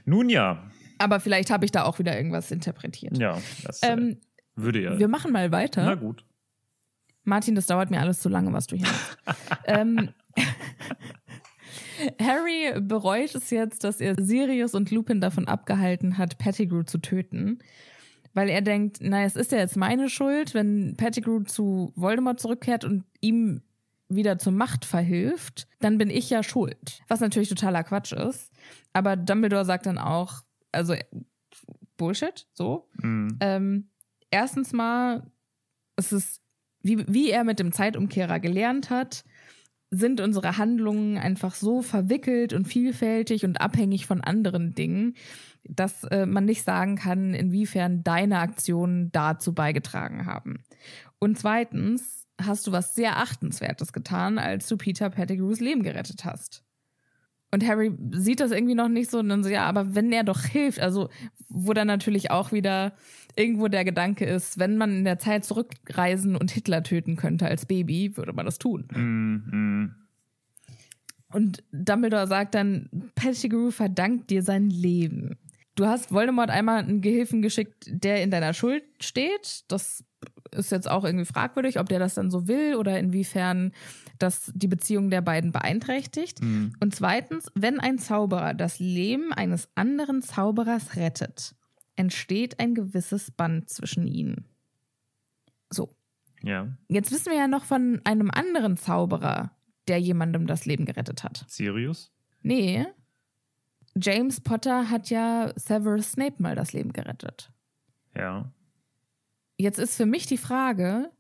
Nun 0.05 0.29
ja, 0.29 0.69
Aber 0.99 1.21
vielleicht 1.21 1.51
habe 1.51 1.65
ich 1.65 1.71
da 1.73 1.85
auch 1.85 1.99
wieder 1.99 2.17
irgendwas 2.17 2.51
interpretiert. 2.51 3.17
ja, 3.19 3.39
das 3.65 3.83
äh, 3.83 3.93
Ähm, 3.93 4.21
würde 4.57 4.83
ja. 4.83 4.99
wir 4.99 5.09
machen 5.09 5.33
mal 5.33 5.51
weiter. 5.53 5.85
Na 5.85 5.95
gut. 5.95 6.25
Martin, 7.25 7.55
das 7.55 7.67
dauert 7.67 7.91
mir 7.91 8.01
alles 8.01 8.21
zu 8.21 8.29
lange, 8.29 8.53
was 8.53 8.67
du 8.67 8.77
hier 8.77 8.87
machst. 8.87 9.19
ähm, 9.67 10.09
Harry 12.21 12.81
bereut 12.81 13.35
es 13.35 13.51
jetzt, 13.51 13.85
dass 13.85 14.01
er 14.01 14.15
Sirius 14.19 14.75
und 14.75 14.91
Lupin 14.91 15.21
davon 15.21 15.49
abgehalten 15.49 16.19
hat, 16.19 16.39
Pettigrew 16.39 16.83
zu 16.83 16.99
töten. 16.99 17.59
Weil 18.33 18.49
er 18.49 18.63
denkt, 18.63 19.01
naja, 19.01 19.27
es 19.27 19.37
ist 19.37 19.53
ja 19.53 19.59
jetzt 19.59 19.77
meine 19.77 20.09
Schuld, 20.09 20.55
wenn 20.55 20.95
Pettigrew 20.97 21.43
zu 21.43 21.93
Voldemort 21.97 22.41
zurückkehrt 22.41 22.85
und 22.85 23.05
ihm 23.21 23.63
wieder 24.09 24.39
zur 24.39 24.53
Macht 24.53 24.85
verhilft, 24.85 25.69
dann 25.81 25.99
bin 25.99 26.11
ich 26.11 26.31
ja 26.31 26.43
schuld. 26.43 27.01
Was 27.09 27.21
natürlich 27.21 27.49
totaler 27.49 27.85
Quatsch 27.85 28.13
ist. 28.13 28.53
Aber 28.93 29.17
Dumbledore 29.17 29.65
sagt 29.65 29.87
dann 29.87 29.99
auch, 29.99 30.43
also 30.73 30.95
Bullshit, 31.97 32.47
so. 32.53 32.89
Mhm. 33.03 33.37
Ähm, 33.41 33.89
erstens 34.31 34.73
mal, 34.73 35.23
es 35.97 36.13
ist 36.13 36.41
wie, 36.83 37.05
wie 37.09 37.31
er 37.31 37.45
mit 37.45 37.59
dem 37.59 37.73
Zeitumkehrer 37.73 38.41
gelernt 38.41 38.91
hat, 38.91 39.25
sind 39.91 40.21
unsere 40.21 40.57
Handlungen 40.57 41.19
einfach 41.19 41.55
so 41.55 41.83
verwickelt 41.83 42.53
und 42.53 42.67
vielfältig 42.67 43.45
und 43.45 43.61
abhängig 43.61 44.07
von 44.07 44.21
anderen 44.21 44.75
Dingen, 44.75 45.15
dass 45.65 46.05
äh, 46.05 46.27
man 46.27 46.45
nicht 46.45 46.63
sagen 46.63 46.97
kann, 46.97 47.35
inwiefern 47.35 48.03
deine 48.05 48.39
Aktionen 48.39 49.11
dazu 49.13 49.53
beigetragen 49.53 50.27
haben. 50.27 50.63
Und 51.19 51.39
zweitens 51.39 52.27
hast 52.41 52.67
du 52.67 52.73
was 52.73 52.95
sehr 52.95 53.19
Achtenswertes 53.19 53.93
getan, 53.93 54.39
als 54.39 54.67
du 54.69 54.77
Peter 54.77 55.11
Pettigrews 55.11 55.61
Leben 55.61 55.83
gerettet 55.83 56.25
hast. 56.25 56.65
Und 57.53 57.67
Harry 57.67 57.93
sieht 58.13 58.41
das 58.41 58.53
irgendwie 58.53 58.77
noch 58.77 58.89
nicht 58.89 59.11
so 59.11 59.19
und 59.19 59.29
dann 59.29 59.43
so, 59.43 59.51
ja, 59.51 59.67
aber 59.67 59.95
wenn 59.95 60.13
er 60.13 60.23
doch 60.23 60.41
hilft, 60.41 60.79
also 60.81 61.11
wo 61.49 61.73
dann 61.73 61.89
natürlich 61.89 62.31
auch 62.31 62.53
wieder 62.53 62.93
irgendwo 63.37 63.69
der 63.69 63.85
Gedanke 63.85 64.25
ist, 64.25 64.59
wenn 64.59 64.77
man 64.77 64.99
in 64.99 65.05
der 65.05 65.19
Zeit 65.19 65.45
zurückreisen 65.45 66.37
und 66.37 66.51
Hitler 66.51 66.83
töten 66.83 67.17
könnte 67.17 67.47
als 67.47 67.67
Baby, 67.67 68.17
würde 68.17 68.33
man 68.33 68.47
das 68.47 68.59
tun. 68.59 68.89
Mm, 68.93 69.57
mm. 69.57 69.95
Und 71.33 71.63
Dumbledore 71.73 72.27
sagt 72.27 72.55
dann, 72.55 72.89
Pettigrew 73.15 73.71
verdankt 73.71 74.31
dir 74.31 74.43
sein 74.43 74.69
Leben. 74.69 75.39
Du 75.77 75.87
hast 75.87 76.13
Voldemort 76.13 76.51
einmal 76.51 76.83
einen 76.83 77.01
Gehilfen 77.01 77.41
geschickt, 77.41 77.87
der 77.87 78.23
in 78.23 78.31
deiner 78.31 78.53
Schuld 78.53 78.83
steht. 79.01 79.65
Das 79.69 80.05
ist 80.53 80.73
jetzt 80.73 80.91
auch 80.91 81.05
irgendwie 81.05 81.25
fragwürdig, 81.25 81.79
ob 81.79 81.89
der 81.89 81.99
das 81.99 82.15
dann 82.15 82.31
so 82.31 82.49
will 82.49 82.75
oder 82.75 82.99
inwiefern 82.99 83.73
das 84.19 84.53
die 84.55 84.69
Beziehung 84.69 85.11
der 85.11 85.23
beiden 85.23 85.53
beeinträchtigt. 85.53 86.43
Mhm. 86.43 86.75
Und 86.81 86.95
zweitens, 86.95 87.51
wenn 87.55 87.81
ein 87.81 87.99
Zauberer 87.99 88.55
das 88.55 88.79
Leben 88.81 89.33
eines 89.33 89.69
anderen 89.75 90.23
Zauberers 90.23 90.97
rettet, 90.97 91.55
entsteht 92.01 92.59
ein 92.59 92.75
gewisses 92.75 93.31
Band 93.31 93.69
zwischen 93.69 94.07
ihnen. 94.07 94.47
So, 95.69 95.95
Ja, 96.43 96.69
jetzt 96.89 97.13
wissen 97.13 97.31
wir 97.31 97.39
ja 97.39 97.47
noch 97.47 97.65
von 97.65 98.01
einem 98.05 98.31
anderen 98.31 98.79
Zauberer, 98.79 99.55
der 99.87 99.99
jemandem 99.99 100.47
das 100.47 100.65
Leben 100.65 100.87
gerettet 100.87 101.23
hat. 101.23 101.45
Sirius? 101.47 102.11
Nee. 102.41 102.87
James 103.95 104.41
Potter 104.41 104.89
hat 104.89 105.11
ja 105.11 105.53
Severus 105.57 106.13
Snape 106.13 106.43
mal 106.43 106.55
das 106.55 106.73
Leben 106.73 106.95
gerettet. 106.95 107.53
Ja. 108.17 108.51
Jetzt 109.59 109.79
ist 109.79 109.97
für 109.97 110.07
mich 110.07 110.25
die 110.25 110.39
Frage, 110.39 111.11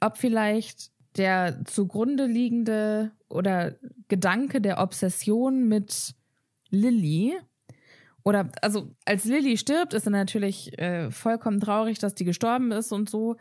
ob 0.00 0.16
vielleicht 0.16 0.90
der 1.16 1.64
zugrunde 1.64 2.26
liegende 2.26 3.12
oder 3.28 3.76
Gedanke 4.08 4.60
der 4.60 4.82
Obsession 4.82 5.68
mit 5.68 6.16
Lilly 6.70 7.38
oder 8.24 8.50
also 8.60 8.94
als 9.04 9.24
Lilly 9.24 9.56
stirbt, 9.56 9.94
ist 9.94 10.06
er 10.06 10.12
natürlich 10.12 10.78
äh, 10.78 11.10
vollkommen 11.10 11.60
traurig, 11.60 11.98
dass 11.98 12.14
die 12.14 12.24
gestorben 12.24 12.72
ist 12.72 12.92
und 12.92 13.08
so. 13.08 13.36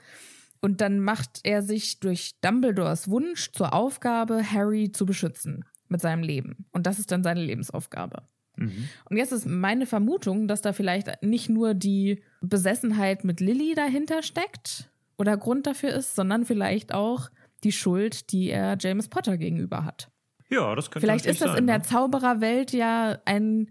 Und 0.62 0.82
dann 0.82 1.00
macht 1.00 1.40
er 1.44 1.64
sich 1.64 2.00
durch 2.00 2.40
Dumbledores 2.42 3.10
Wunsch 3.10 3.52
zur 3.52 3.74
Aufgabe, 3.74 4.44
Harry 4.44 4.92
zu 4.92 5.06
beschützen 5.06 5.66
mit 5.88 6.02
seinem 6.02 6.24
Leben. 6.24 6.66
Und 6.72 6.86
das 6.86 7.00
ist 7.00 7.12
dann 7.12 7.24
seine 7.24 7.44
Lebensaufgabe. 7.44 8.24
Mhm. 8.58 8.90
Und 9.10 9.18
jetzt 9.18 9.32
ist 9.32 9.46
meine 9.46 9.86
Vermutung, 9.86 10.48
dass 10.48 10.62
da 10.62 10.74
vielleicht 10.74 11.24
nicht 11.24 11.50
nur 11.50 11.74
die 11.74 12.22
Besessenheit 12.42 13.24
mit 13.24 13.40
Lilly 13.40 13.74
dahinter 13.76 14.24
steckt 14.24 14.90
oder 15.18 15.38
Grund 15.38 15.68
dafür 15.68 15.92
ist, 15.92 16.16
sondern 16.16 16.46
vielleicht 16.46 16.94
auch 16.94 17.30
die 17.64 17.72
Schuld, 17.72 18.32
die 18.32 18.50
er 18.50 18.78
James 18.80 19.08
Potter 19.08 19.38
gegenüber 19.38 19.86
hat. 19.86 20.10
Ja, 20.50 20.76
das 20.76 20.92
könnte 20.92 21.06
Vielleicht 21.08 21.26
ist 21.26 21.42
das 21.42 21.52
sein, 21.52 21.60
in 21.60 21.68
der 21.68 21.80
ne? 21.80 21.84
Zaubererwelt 21.84 22.74
ja 22.74 23.20
ein, 23.26 23.70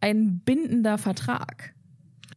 ein 0.00 0.40
bindender 0.40 0.98
Vertrag, 0.98 1.74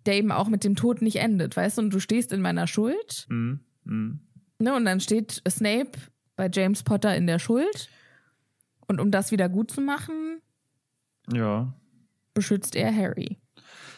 der 0.05 0.15
eben 0.15 0.31
auch 0.31 0.47
mit 0.49 0.63
dem 0.63 0.75
Tod 0.75 1.01
nicht 1.01 1.17
endet, 1.17 1.55
weißt 1.55 1.77
du? 1.77 1.83
Und 1.83 1.93
du 1.93 1.99
stehst 1.99 2.31
in 2.31 2.41
meiner 2.41 2.67
Schuld, 2.67 3.25
Mhm. 3.29 3.59
Mhm. 3.83 4.19
ne? 4.59 4.75
Und 4.75 4.85
dann 4.85 4.99
steht 4.99 5.41
Snape 5.47 5.91
bei 6.35 6.49
James 6.51 6.83
Potter 6.83 7.15
in 7.15 7.27
der 7.27 7.39
Schuld. 7.39 7.89
Und 8.87 8.99
um 8.99 9.11
das 9.11 9.31
wieder 9.31 9.47
gut 9.49 9.71
zu 9.71 9.81
machen, 9.81 10.41
Ja, 11.31 11.73
beschützt 12.33 12.75
er 12.75 12.93
Harry. 12.95 13.37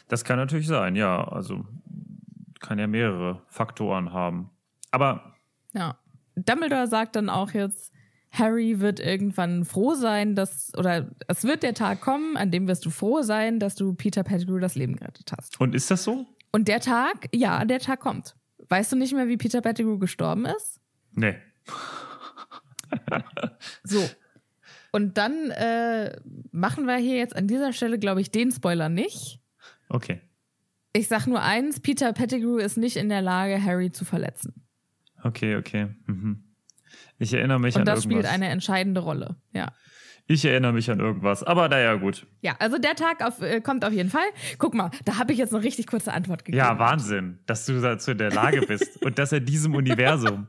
das 0.08 0.24
kann 0.26 0.38
natürlich 0.38 0.68
sein, 0.68 0.96
ja. 0.96 1.24
Also 1.28 1.66
kann 2.60 2.80
ja 2.80 2.88
mehrere 2.88 3.42
Faktoren 3.48 4.12
haben. 4.14 4.50
Aber 4.92 5.36
Ja. 5.74 5.98
Dumbledore 6.36 6.88
sagt 6.88 7.16
dann 7.16 7.30
auch 7.30 7.52
jetzt, 7.52 7.93
Harry 8.34 8.80
wird 8.80 9.00
irgendwann 9.00 9.64
froh 9.64 9.94
sein, 9.94 10.36
dass, 10.36 10.72
oder 10.76 11.12
es 11.28 11.44
wird 11.44 11.62
der 11.62 11.76
Tag 11.76 12.02
kommen, 12.02 12.36
an 12.36 12.50
dem 12.50 12.68
wirst 12.68 12.84
du 12.86 12.90
froh 12.90 13.22
sein, 13.22 13.60
dass 13.60 13.76
du 13.76 13.94
Peter 13.94 14.24
Pettigrew 14.24 14.58
das 14.58 14.74
Leben 14.76 14.96
gerettet 14.96 15.32
hast. 15.38 15.60
und 15.62 15.76
ist 15.76 15.92
das 15.92 16.04
so? 16.04 16.26
Und 16.52 16.68
der 16.68 16.80
Tag, 16.80 17.30
ja, 17.32 17.64
der 17.64 17.80
Tag 17.80 18.00
kommt. 18.00 18.36
Weißt 18.70 18.92
du 18.92 18.96
nicht 18.96 19.14
mehr, 19.14 19.28
wie 19.28 19.38
Peter 19.38 19.62
Pettigrew 19.62 20.00
gestorben 20.00 20.46
ist? 20.46 20.82
Nee. 21.14 21.36
So. 23.84 24.08
Und 24.92 25.18
dann 25.18 25.50
äh, 25.50 26.16
machen 26.52 26.86
wir 26.86 26.98
hier 26.98 27.18
jetzt 27.18 27.36
an 27.36 27.48
dieser 27.48 27.74
Stelle, 27.74 27.98
glaube 27.98 28.22
ich, 28.22 28.30
den 28.30 28.52
Spoiler 28.52 28.90
nicht. 28.90 29.40
Okay. 29.90 30.22
Ich 30.94 31.08
sag 31.08 31.26
nur 31.26 31.42
eins, 31.42 31.80
Peter 31.80 32.14
Pettigrew 32.14 32.58
ist 32.58 32.78
nicht 32.78 32.98
in 32.98 33.10
der 33.10 33.24
Lage, 33.24 33.64
Harry 33.64 33.92
zu 33.92 34.06
verletzen. 34.06 34.54
Okay, 35.24 35.56
okay. 35.56 35.88
Mhm. 36.06 36.43
Ich 37.24 37.34
erinnere 37.34 37.60
mich 37.60 37.76
Und 37.76 37.82
an 37.82 37.86
das 37.86 38.04
irgendwas. 38.06 38.26
spielt 38.26 38.34
eine 38.34 38.50
entscheidende 38.50 39.00
Rolle. 39.02 39.38
Ja. 39.54 39.72
ich 40.28 40.44
erinnere 40.46 40.74
mich 40.74 40.92
an 40.92 41.00
irgendwas. 41.00 41.42
Aber 41.44 41.70
naja, 41.70 41.96
gut. 41.96 42.28
Ja, 42.42 42.56
also 42.60 42.78
der 42.78 42.96
Tag 42.96 43.24
auf, 43.26 43.42
äh, 43.42 43.62
kommt 43.62 43.86
auf 43.86 43.94
jeden 43.94 44.10
Fall. 44.10 44.26
Guck 44.58 44.74
mal, 44.74 44.92
da 45.06 45.18
habe 45.18 45.32
ich 45.32 45.40
jetzt 45.40 45.54
eine 45.54 45.64
richtig 45.64 45.88
kurze 45.88 46.12
Antwort 46.14 46.44
gegeben. 46.46 46.58
Ja, 46.64 46.78
Wahnsinn, 46.80 47.40
dass 47.46 47.66
du 47.66 47.80
dazu 47.82 48.12
in 48.12 48.18
der 48.18 48.32
Lage 48.32 48.62
bist 48.68 49.02
und 49.06 49.18
dass 49.20 49.32
er 49.32 49.40
diesem 49.40 49.74
Universum. 49.74 50.48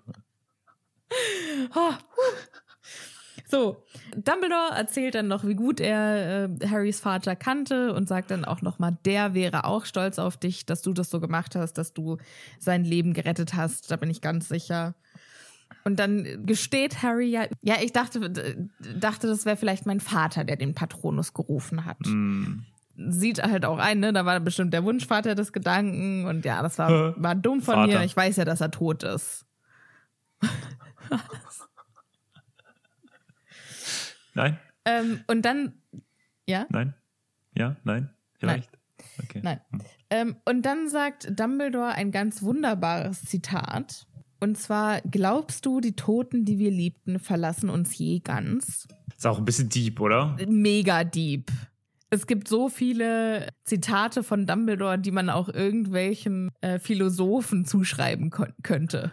So, 3.47 3.85
Dumbledore 4.17 4.75
erzählt 4.77 5.15
dann 5.15 5.29
noch, 5.29 5.45
wie 5.45 5.55
gut 5.55 5.79
er 5.79 6.49
äh, 6.61 6.67
Harrys 6.67 6.99
Vater 7.01 7.37
kannte 7.37 7.93
und 7.95 8.09
sagt 8.09 8.31
dann 8.31 8.45
auch 8.45 8.63
nochmal, 8.63 8.97
der 9.05 9.35
wäre 9.35 9.65
auch 9.65 9.85
stolz 9.85 10.19
auf 10.19 10.37
dich, 10.37 10.67
dass 10.67 10.83
du 10.83 10.93
das 10.93 11.11
so 11.11 11.21
gemacht 11.21 11.55
hast, 11.55 11.75
dass 11.75 11.93
du 11.93 12.17
sein 12.59 12.85
Leben 12.85 13.13
gerettet 13.13 13.55
hast. 13.55 13.91
Da 13.91 13.97
bin 13.97 14.11
ich 14.11 14.21
ganz 14.23 14.49
sicher. 14.49 14.95
Und 15.85 15.97
dann 15.97 16.47
gesteht 16.47 17.03
Harry 17.03 17.27
ja, 17.27 17.47
ja, 17.61 17.77
ich 17.83 17.93
dachte, 17.93 18.31
dachte, 18.97 19.27
das 19.27 19.45
wäre 19.45 19.57
vielleicht 19.57 19.85
mein 19.85 20.01
Vater, 20.01 20.45
der 20.45 20.57
den 20.57 20.75
Patronus 20.75 21.35
gerufen 21.35 21.85
hat. 21.85 21.99
Hm. 22.05 22.65
Sieht 22.97 23.43
halt 23.43 23.67
auch 23.67 23.79
ein, 23.79 24.01
ne? 24.01 24.13
Da 24.13 24.25
war 24.25 24.41
bestimmt 24.41 24.73
der 24.73 24.85
Wunschvater 24.85 25.35
des 25.35 25.53
Gedanken 25.53 26.27
und 26.27 26.45
ja, 26.45 26.63
das 26.63 26.79
war, 26.79 27.21
war 27.21 27.35
dumm 27.35 27.61
von 27.61 27.75
Vater. 27.75 27.99
mir. 27.99 28.05
Ich 28.05 28.17
weiß 28.17 28.37
ja, 28.37 28.45
dass 28.45 28.61
er 28.61 28.71
tot 28.71 29.03
ist. 29.03 29.45
Nein? 34.35 34.59
Ähm, 34.85 35.25
und 35.27 35.43
dann, 35.43 35.75
ja? 36.47 36.67
Nein? 36.71 36.95
Ja? 37.57 37.77
Nein? 37.85 38.11
Vielleicht? 38.39 38.71
Okay. 39.23 39.41
Nein. 39.43 39.61
Ähm, 40.11 40.37
und 40.45 40.63
dann 40.63 40.89
sagt 40.89 41.29
Dumbledore 41.39 41.93
ein 41.93 42.11
ganz 42.11 42.43
wunderbares 42.43 43.25
Zitat. 43.25 44.07
Und 44.45 44.59
zwar, 44.59 45.01
glaubst 45.01 45.65
du, 45.65 45.81
die 45.81 45.97
Toten, 45.97 46.45
die 46.45 46.59
wir 46.59 46.71
liebten, 46.71 47.19
verlassen 47.19 47.71
uns 47.71 47.97
je 47.97 48.21
ganz? 48.21 48.87
Ist 49.17 49.27
auch 49.27 49.39
ein 49.39 49.47
bisschen 49.47 49.71
deep, 49.71 49.99
oder? 50.01 50.37
Mega 50.47 51.03
deep. 51.03 51.51
Es 52.11 52.27
gibt 52.27 52.47
so 52.47 52.69
viele 52.69 53.49
Zitate 53.65 54.23
von 54.23 54.45
Dumbledore, 54.45 54.99
die 54.99 55.13
man 55.13 55.31
auch 55.31 55.49
irgendwelchen 55.49 56.51
äh, 56.61 56.79
Philosophen 56.79 57.65
zuschreiben 57.65 58.31
könnte. 58.63 59.13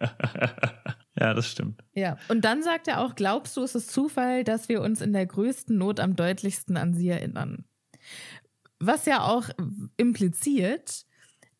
ja, 1.14 1.34
das 1.34 1.50
stimmt. 1.50 1.84
Ja. 1.92 2.16
Und 2.28 2.46
dann 2.46 2.62
sagt 2.62 2.88
er 2.88 3.02
auch, 3.02 3.14
glaubst 3.14 3.58
du, 3.58 3.62
es 3.62 3.74
ist 3.74 3.90
Zufall, 3.90 4.44
dass 4.44 4.70
wir 4.70 4.80
uns 4.80 5.02
in 5.02 5.12
der 5.12 5.26
größten 5.26 5.76
Not 5.76 6.00
am 6.00 6.16
deutlichsten 6.16 6.78
an 6.78 6.94
sie 6.94 7.10
erinnern? 7.10 7.66
Was 8.78 9.04
ja 9.04 9.24
auch 9.24 9.44
impliziert, 9.98 11.04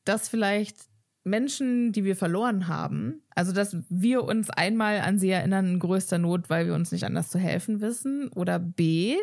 dass 0.04 0.30
vielleicht 0.30 0.89
Menschen, 1.24 1.92
die 1.92 2.04
wir 2.04 2.16
verloren 2.16 2.66
haben, 2.68 3.22
also 3.34 3.52
dass 3.52 3.76
wir 3.88 4.24
uns 4.24 4.48
einmal 4.50 5.00
an 5.00 5.18
sie 5.18 5.30
erinnern 5.30 5.66
in 5.66 5.78
größter 5.78 6.18
Not, 6.18 6.48
weil 6.48 6.66
wir 6.66 6.74
uns 6.74 6.92
nicht 6.92 7.04
anders 7.04 7.28
zu 7.28 7.38
helfen 7.38 7.80
wissen, 7.80 8.28
oder 8.34 8.58
B, 8.58 9.16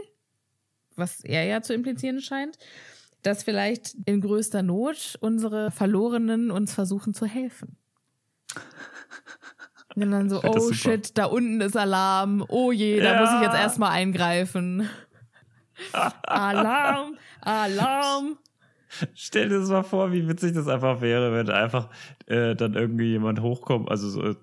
was 0.96 1.24
er 1.24 1.44
ja 1.46 1.62
zu 1.62 1.74
implizieren 1.74 2.22
scheint, 2.22 2.58
dass 3.24 3.44
vielleicht 3.44 3.96
in 4.06 4.22
größter 4.22 4.62
Not 4.64 5.18
unsere 5.22 5.72
Verlorenen 5.72 6.52
uns 6.52 6.74
versuchen 6.74 7.14
zu 7.14 7.26
helfen. 7.26 7.78
Und 9.96 10.12
dann 10.12 10.30
so, 10.30 10.42
oh 10.44 10.72
shit, 10.74 11.18
da 11.18 11.26
unten 11.26 11.60
ist 11.62 11.76
Alarm. 11.76 12.46
Oh 12.48 12.72
je, 12.72 13.00
da 13.00 13.14
Ja. 13.14 13.20
muss 13.22 13.30
ich 13.34 13.42
jetzt 13.42 13.60
erstmal 13.60 13.92
eingreifen. 13.92 14.88
Alarm, 16.24 17.18
Alarm. 17.42 18.38
Stell 19.16 19.50
dir 19.50 19.60
das 19.60 19.70
mal 19.70 19.84
vor, 19.84 20.12
wie 20.12 20.28
witzig 20.28 20.54
das 20.54 20.68
einfach 20.68 21.02
wäre, 21.02 21.34
wenn 21.34 21.50
einfach 21.50 21.90
äh, 22.26 22.56
dann 22.56 22.74
irgendwie 22.74 23.12
jemand 23.12 23.42
hochkommt, 23.42 23.90
also 23.90 24.10
so, 24.10 24.24
äh, 24.24 24.36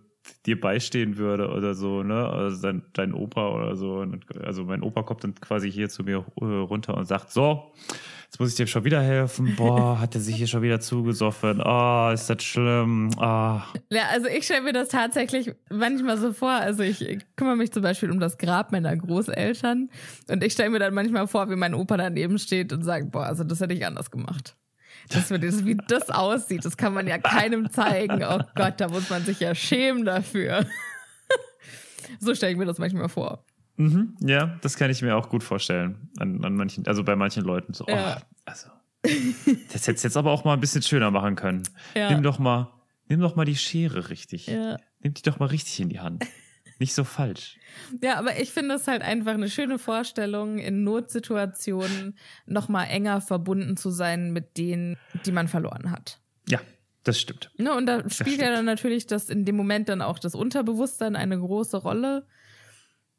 dir 0.46 0.60
beistehen 0.60 1.16
würde 1.16 1.50
oder 1.50 1.74
so, 1.74 2.02
ne? 2.02 2.28
Also 2.28 2.62
dein, 2.62 2.82
dein 2.94 3.12
Opa 3.12 3.48
oder 3.48 3.76
so. 3.76 4.06
Also 4.42 4.64
mein 4.64 4.82
Opa 4.82 5.02
kommt 5.02 5.24
dann 5.24 5.34
quasi 5.34 5.70
hier 5.70 5.88
zu 5.88 6.02
mir 6.02 6.24
äh, 6.40 6.44
runter 6.44 6.96
und 6.96 7.06
sagt, 7.06 7.30
so, 7.30 7.72
jetzt 8.34 8.40
muss 8.40 8.50
ich 8.50 8.56
dir 8.56 8.66
schon 8.66 8.82
wieder 8.82 9.00
helfen. 9.00 9.54
Boah, 9.54 10.00
hat 10.00 10.16
er 10.16 10.20
sich 10.20 10.34
hier 10.34 10.48
schon 10.48 10.62
wieder 10.62 10.80
zugesoffen. 10.80 11.62
Oh, 11.64 12.10
ist 12.12 12.28
das 12.28 12.42
schlimm. 12.42 13.10
Oh. 13.16 13.20
Ja, 13.20 14.08
also 14.10 14.26
ich 14.26 14.44
stelle 14.44 14.62
mir 14.62 14.72
das 14.72 14.88
tatsächlich 14.88 15.52
manchmal 15.70 16.18
so 16.18 16.32
vor. 16.32 16.50
Also 16.50 16.82
ich, 16.82 17.00
ich 17.00 17.24
kümmere 17.36 17.54
mich 17.54 17.70
zum 17.70 17.84
Beispiel 17.84 18.10
um 18.10 18.18
das 18.18 18.36
Grab 18.36 18.72
meiner 18.72 18.96
Großeltern 18.96 19.88
und 20.28 20.42
ich 20.42 20.52
stelle 20.52 20.70
mir 20.70 20.80
dann 20.80 20.94
manchmal 20.94 21.28
vor, 21.28 21.48
wie 21.48 21.54
mein 21.54 21.74
Opa 21.74 21.96
daneben 21.96 22.40
steht 22.40 22.72
und 22.72 22.82
sagt, 22.82 23.12
boah, 23.12 23.26
also 23.26 23.44
das 23.44 23.60
hätte 23.60 23.72
ich 23.72 23.86
anders 23.86 24.10
gemacht. 24.10 24.56
Das, 25.10 25.30
wie 25.30 25.76
das 25.86 26.10
aussieht, 26.10 26.64
das 26.64 26.76
kann 26.76 26.92
man 26.92 27.06
ja 27.06 27.18
keinem 27.18 27.70
zeigen. 27.70 28.24
Oh 28.24 28.40
Gott, 28.56 28.74
da 28.78 28.88
muss 28.88 29.10
man 29.10 29.24
sich 29.24 29.38
ja 29.38 29.54
schämen 29.54 30.04
dafür. 30.04 30.66
so 32.18 32.34
stelle 32.34 32.50
ich 32.50 32.58
mir 32.58 32.66
das 32.66 32.78
manchmal 32.78 33.08
vor. 33.08 33.44
Mhm, 33.76 34.16
ja, 34.20 34.58
das 34.62 34.76
kann 34.76 34.90
ich 34.90 35.02
mir 35.02 35.16
auch 35.16 35.28
gut 35.28 35.42
vorstellen. 35.42 36.08
An, 36.18 36.44
an 36.44 36.54
manchen, 36.54 36.86
also 36.86 37.02
bei 37.02 37.16
manchen 37.16 37.44
Leuten 37.44 37.72
so. 37.72 37.84
Ja. 37.88 38.18
Oh, 38.18 38.22
also, 38.44 38.68
das 39.72 39.86
hättest 39.86 40.04
jetzt 40.04 40.16
aber 40.16 40.30
auch 40.30 40.44
mal 40.44 40.54
ein 40.54 40.60
bisschen 40.60 40.82
schöner 40.82 41.10
machen 41.10 41.36
können. 41.36 41.62
Ja. 41.94 42.10
Nimm 42.10 42.22
doch 42.22 42.38
mal, 42.38 42.72
nimm 43.08 43.20
doch 43.20 43.36
mal 43.36 43.44
die 43.44 43.56
Schere 43.56 44.10
richtig. 44.10 44.46
Ja. 44.46 44.76
Nimm 45.00 45.14
die 45.14 45.22
doch 45.22 45.38
mal 45.38 45.46
richtig 45.46 45.80
in 45.80 45.88
die 45.88 46.00
Hand. 46.00 46.24
Nicht 46.78 46.94
so 46.94 47.04
falsch. 47.04 47.56
Ja, 48.02 48.16
aber 48.16 48.40
ich 48.40 48.50
finde 48.50 48.74
es 48.74 48.88
halt 48.88 49.02
einfach 49.02 49.34
eine 49.34 49.48
schöne 49.48 49.78
Vorstellung, 49.78 50.58
in 50.58 50.82
Notsituationen 50.82 52.18
noch 52.46 52.68
mal 52.68 52.84
enger 52.84 53.20
verbunden 53.20 53.76
zu 53.76 53.90
sein 53.90 54.32
mit 54.32 54.56
denen, 54.58 54.96
die 55.24 55.30
man 55.30 55.46
verloren 55.46 55.92
hat. 55.92 56.18
Ja, 56.48 56.60
das 57.04 57.20
stimmt. 57.20 57.52
Ne, 57.58 57.72
und 57.74 57.86
da 57.86 58.08
spielt 58.10 58.40
ja 58.40 58.50
dann 58.50 58.64
natürlich 58.64 59.06
das 59.06 59.28
in 59.28 59.44
dem 59.44 59.56
Moment 59.56 59.88
dann 59.88 60.02
auch 60.02 60.18
das 60.18 60.34
Unterbewusstsein 60.34 61.14
eine 61.14 61.38
große 61.38 61.76
Rolle. 61.76 62.26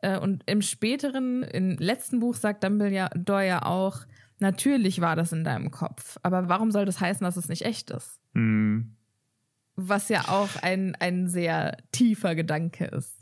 Äh, 0.06 0.20
und 0.20 0.44
im 0.46 0.62
späteren, 0.62 1.42
im 1.42 1.78
letzten 1.78 2.20
Buch 2.20 2.36
sagt 2.36 2.64
Dumbledore 2.64 3.48
ja 3.48 3.64
auch, 3.64 4.02
natürlich 4.38 5.02
war 5.02 5.16
das 5.16 5.32
in 5.32 5.44
deinem 5.44 5.72
Kopf. 5.72 6.18
Aber 6.22 6.48
warum 6.48 6.72
soll 6.72 6.86
das 6.86 7.00
heißen, 7.00 7.24
dass 7.24 7.38
es 7.38 7.50
nicht 7.50 7.64
echt 7.64 7.90
ist? 7.90 8.20
Mhm. 8.34 8.96
Was 9.76 10.10
ja 10.10 10.26
auch 10.28 10.50
ein, 10.62 10.96
ein 11.00 11.28
sehr 11.28 11.78
tiefer 11.92 12.36
Gedanke 12.36 12.86
ist. 12.86 13.16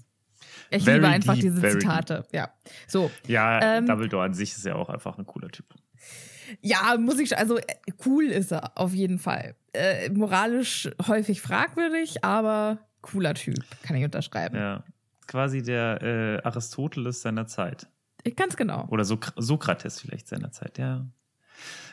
Ich 0.69 0.83
very 0.83 0.97
liebe 0.97 1.07
einfach 1.07 1.35
deep, 1.35 1.43
diese 1.43 1.61
Zitate. 1.61 2.23
Deep. 2.23 2.33
Ja, 2.33 2.53
so. 2.87 3.09
Ja, 3.27 3.77
ähm, 3.77 3.85
Dumbledore 3.85 4.25
an 4.25 4.33
sich 4.33 4.51
ist 4.51 4.65
ja 4.65 4.75
auch 4.75 4.89
einfach 4.89 5.17
ein 5.17 5.25
cooler 5.25 5.49
Typ. 5.49 5.65
Ja, 6.61 6.97
muss 6.99 7.17
ich, 7.19 7.35
also 7.37 7.57
äh, 7.57 7.63
cool 8.05 8.25
ist 8.25 8.51
er 8.51 8.77
auf 8.77 8.93
jeden 8.93 9.19
Fall. 9.19 9.55
Äh, 9.71 10.09
moralisch 10.09 10.89
häufig 11.07 11.41
fragwürdig, 11.41 12.23
aber 12.25 12.79
cooler 13.01 13.33
Typ, 13.35 13.63
kann 13.83 13.95
ich 13.95 14.03
unterschreiben. 14.03 14.57
Ja 14.57 14.83
quasi 15.27 15.61
der 15.63 16.01
äh, 16.01 16.47
Aristoteles 16.47 17.21
seiner 17.21 17.47
Zeit. 17.47 17.87
Ganz 18.35 18.55
genau. 18.55 18.87
Oder 18.89 19.03
Sok 19.03 19.33
Sokrates 19.35 19.99
vielleicht 19.99 20.27
seiner 20.27 20.51
Zeit, 20.51 20.77
ja. 20.77 21.05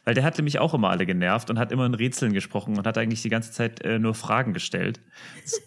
Weil 0.04 0.14
der 0.14 0.24
hat 0.24 0.38
nämlich 0.38 0.58
auch 0.58 0.74
immer 0.74 0.90
alle 0.90 1.04
genervt 1.06 1.50
und 1.50 1.58
hat 1.58 1.72
immer 1.72 1.86
in 1.86 1.94
Rätseln 1.94 2.32
gesprochen 2.32 2.78
und 2.78 2.86
hat 2.86 2.96
eigentlich 2.96 3.22
die 3.22 3.28
ganze 3.28 3.52
Zeit 3.52 3.82
äh, 3.82 3.98
nur 3.98 4.14
Fragen 4.14 4.52
gestellt. 4.52 5.00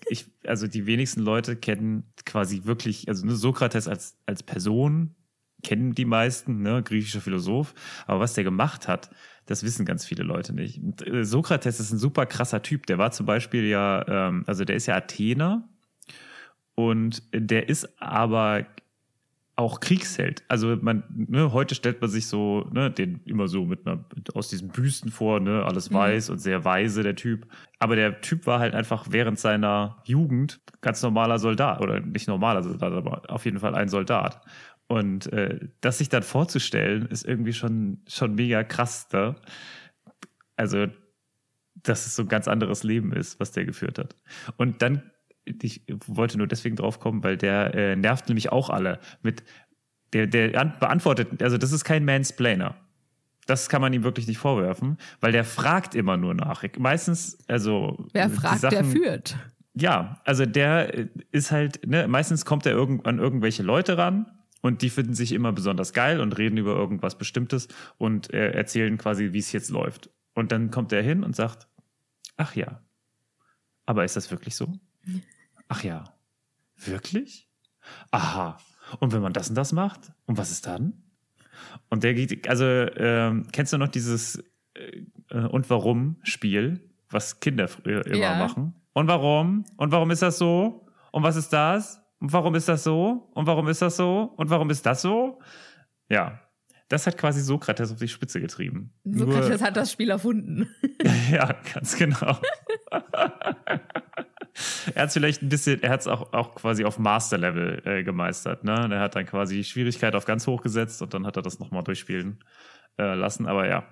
Ich, 0.10 0.26
also 0.46 0.68
die 0.68 0.86
wenigsten 0.86 1.22
Leute 1.22 1.56
kennen 1.56 2.12
quasi 2.26 2.62
wirklich, 2.66 3.08
also 3.08 3.26
ne, 3.26 3.36
Sokrates 3.36 3.88
als, 3.88 4.18
als 4.26 4.42
Person 4.42 5.16
kennen 5.62 5.94
die 5.94 6.06
meisten, 6.06 6.62
ne, 6.62 6.82
griechischer 6.84 7.22
Philosoph. 7.22 7.74
Aber 8.08 8.20
was 8.20 8.34
der 8.34 8.44
gemacht 8.44 8.88
hat, 8.88 9.12
das 9.46 9.64
wissen 9.64 9.86
ganz 9.86 10.06
viele 10.06 10.24
Leute 10.24 10.54
nicht. 10.54 10.82
Und, 10.82 11.06
äh, 11.06 11.24
Sokrates 11.24 11.80
ist 11.80 11.92
ein 11.92 12.00
super 12.00 12.26
krasser 12.26 12.62
Typ. 12.62 12.86
Der 12.88 12.98
war 12.98 13.12
zum 13.12 13.26
Beispiel 13.26 13.66
ja, 13.66 14.06
ähm, 14.08 14.44
also 14.48 14.66
der 14.66 14.76
ist 14.76 14.88
ja 14.88 14.96
Athener 14.96 15.70
und 16.76 17.24
der 17.34 17.70
ist 17.70 18.02
aber 18.02 18.66
auch 19.56 19.80
Kriegsheld. 19.80 20.44
Also 20.48 20.76
man, 20.82 21.04
ne, 21.10 21.54
heute 21.54 21.76
stellt 21.76 22.02
man 22.02 22.10
sich 22.10 22.28
so, 22.28 22.68
ne, 22.72 22.90
den 22.90 23.22
immer 23.26 23.48
so 23.48 23.66
mit 23.66 23.86
einer, 23.86 24.04
aus 24.34 24.50
diesen 24.50 24.70
Büsten 24.70 25.12
vor, 25.12 25.40
ne, 25.40 25.64
alles 25.64 25.92
mhm. 25.92 25.96
weiß 25.96 26.30
und 26.32 26.40
sehr 26.40 26.66
weise, 26.66 27.04
der 27.04 27.16
Typ. 27.16 27.48
Aber 27.78 27.96
der 27.96 28.22
Typ 28.22 28.48
war 28.48 28.60
halt 28.60 28.74
einfach 28.74 29.08
während 29.12 29.38
seiner 29.38 30.02
Jugend 30.06 30.60
ganz 30.82 31.04
normaler 31.04 31.38
Soldat. 31.38 31.82
Oder 31.82 32.00
nicht 32.00 32.28
normaler 32.28 32.64
Soldat, 32.64 32.94
aber 32.94 33.22
auf 33.30 33.46
jeden 33.46 33.60
Fall 33.60 33.76
ein 33.76 33.90
Soldat. 33.90 34.42
Und 34.88 35.32
äh, 35.32 35.60
das 35.82 36.00
sich 36.00 36.10
dann 36.10 36.24
vorzustellen, 36.24 37.06
ist 37.06 37.26
irgendwie 37.26 37.54
schon, 37.54 38.02
schon 38.08 38.34
mega 38.34 38.64
krass 38.64 39.08
da. 39.08 39.36
Also, 40.56 40.88
dass 41.76 42.08
es 42.08 42.16
so 42.16 42.24
ein 42.24 42.28
ganz 42.28 42.48
anderes 42.48 42.84
Leben 42.84 43.14
ist, 43.14 43.40
was 43.40 43.52
der 43.52 43.66
geführt 43.66 44.00
hat. 44.00 44.16
Und 44.58 44.82
dann 44.82 45.13
ich 45.46 45.84
wollte 46.08 46.38
nur 46.38 46.48
deswegen 46.48 46.76
drauf 46.76 47.00
kommen, 47.00 47.24
weil 47.24 47.38
der 47.38 47.74
äh, 47.74 47.96
nervt 47.96 48.28
nämlich 48.28 48.52
auch 48.52 48.70
alle 48.70 49.00
mit 49.22 49.44
der 50.14 50.28
der 50.28 50.50
beantwortet, 50.80 51.42
also 51.42 51.58
das 51.58 51.72
ist 51.72 51.84
kein 51.84 52.06
Mansplainer. 52.06 52.76
Das 53.46 53.68
kann 53.68 53.82
man 53.82 53.92
ihm 53.92 54.04
wirklich 54.04 54.28
nicht 54.28 54.38
vorwerfen, 54.38 54.98
weil 55.20 55.34
der 55.34 55.44
fragt 55.44 55.96
immer 55.96 56.16
nur 56.16 56.34
nach. 56.34 56.64
Meistens, 56.78 57.38
also 57.48 58.08
wer 58.14 58.30
fragt, 58.30 58.62
Sachen, 58.62 58.76
der 58.76 58.86
führt. 58.86 59.38
Ja, 59.74 60.22
also 60.24 60.46
der 60.46 60.98
äh, 60.98 61.08
ist 61.32 61.52
halt, 61.52 61.86
ne, 61.86 62.08
meistens 62.08 62.46
kommt 62.46 62.66
er 62.66 62.74
irgend, 62.74 63.06
an 63.06 63.20
irgendwelche 63.20 63.64
Leute 63.64 63.98
ran 63.98 64.28
und 64.62 64.82
die 64.82 64.90
finden 64.90 65.14
sich 65.14 65.34
immer 65.34 65.52
besonders 65.52 65.94
geil 65.94 66.22
und 66.22 66.38
reden 66.38 66.58
über 66.58 66.76
irgendwas 66.76 67.18
Bestimmtes 67.18 67.68
und 67.98 68.34
äh, 68.34 68.52
erzählen 68.52 68.98
quasi, 68.98 69.34
wie 69.34 69.40
es 69.40 69.52
jetzt 69.52 69.72
läuft. 69.72 70.10
Und 70.36 70.52
dann 70.52 70.72
kommt 70.72 70.94
er 70.94 71.02
hin 71.02 71.24
und 71.24 71.36
sagt, 71.36 71.68
ach 72.38 72.56
ja, 72.56 72.82
aber 73.86 74.06
ist 74.06 74.16
das 74.16 74.32
wirklich 74.32 74.56
so? 74.56 74.74
Ach 75.68 75.84
ja, 75.84 76.04
wirklich? 76.76 77.50
Aha. 78.12 78.58
Und 79.00 79.14
wenn 79.14 79.22
man 79.22 79.34
das 79.34 79.50
und 79.50 79.56
das 79.56 79.72
macht, 79.72 80.12
und 80.26 80.38
was 80.38 80.52
ist 80.52 80.68
dann? 80.68 81.04
Und 81.90 82.04
der 82.04 82.14
geht, 82.14 82.48
also 82.48 82.66
ähm, 82.66 83.48
kennst 83.52 83.74
du 83.74 83.78
noch 83.78 83.88
dieses 83.88 84.44
äh, 84.76 85.04
und 85.50 85.70
warum 85.70 86.18
Spiel, 86.24 86.90
was 87.10 87.40
Kinder 87.40 87.68
früher 87.68 88.06
immer 88.06 88.18
ja. 88.18 88.38
machen? 88.38 88.76
Und 88.94 89.08
warum? 89.08 89.66
Und 89.78 89.92
warum 89.92 90.12
ist 90.12 90.22
das 90.22 90.38
so? 90.38 90.88
Und 91.12 91.24
was 91.24 91.36
ist 91.36 91.50
das? 91.50 92.02
Und 92.20 92.32
warum 92.32 92.56
ist 92.56 92.68
das 92.68 92.84
so? 92.84 93.30
Und 93.34 93.48
warum 93.48 93.68
ist 93.68 93.82
das 93.82 93.98
so? 93.98 94.34
Und 94.38 94.50
warum 94.50 94.70
ist 94.70 94.86
das 94.86 95.02
so? 95.02 95.40
Ja, 96.10 96.40
das 96.90 97.08
hat 97.08 97.18
quasi 97.18 97.42
Sokrates 97.42 97.92
auf 97.92 97.98
die 97.98 98.08
Spitze 98.08 98.40
getrieben. 98.40 98.94
Sokrates 99.04 99.60
Nur, 99.60 99.68
hat 99.68 99.78
das 99.78 99.92
Spiel 99.92 100.10
erfunden. 100.10 100.70
ja, 101.32 101.56
ganz 101.74 101.98
genau. 101.98 102.38
er 104.94 105.04
hat 105.04 105.08
es 105.08 105.14
vielleicht 105.14 105.42
ein 105.42 105.50
bisschen, 105.50 105.82
er 105.82 105.90
hat 105.90 106.02
es 106.02 106.08
auch, 106.08 106.34
auch 106.34 106.56
quasi 106.56 106.86
auf 106.86 107.00
Master-Level 107.00 107.82
äh, 107.86 108.04
gemeistert. 108.04 108.64
Ne? 108.64 108.90
Er 108.92 109.00
hat 109.00 109.16
dann 109.16 109.26
quasi 109.26 109.58
die 109.58 109.64
Schwierigkeit 109.64 110.16
auf 110.16 110.26
ganz 110.26 110.46
hoch 110.48 110.62
gesetzt 110.62 111.02
und 111.02 111.14
dann 111.14 111.26
hat 111.26 111.36
er 111.38 111.42
das 111.42 111.60
nochmal 111.60 111.84
durchspielen 111.84 112.44
äh, 112.98 113.16
lassen. 113.16 113.48
Aber 113.48 113.68
ja, 113.68 113.90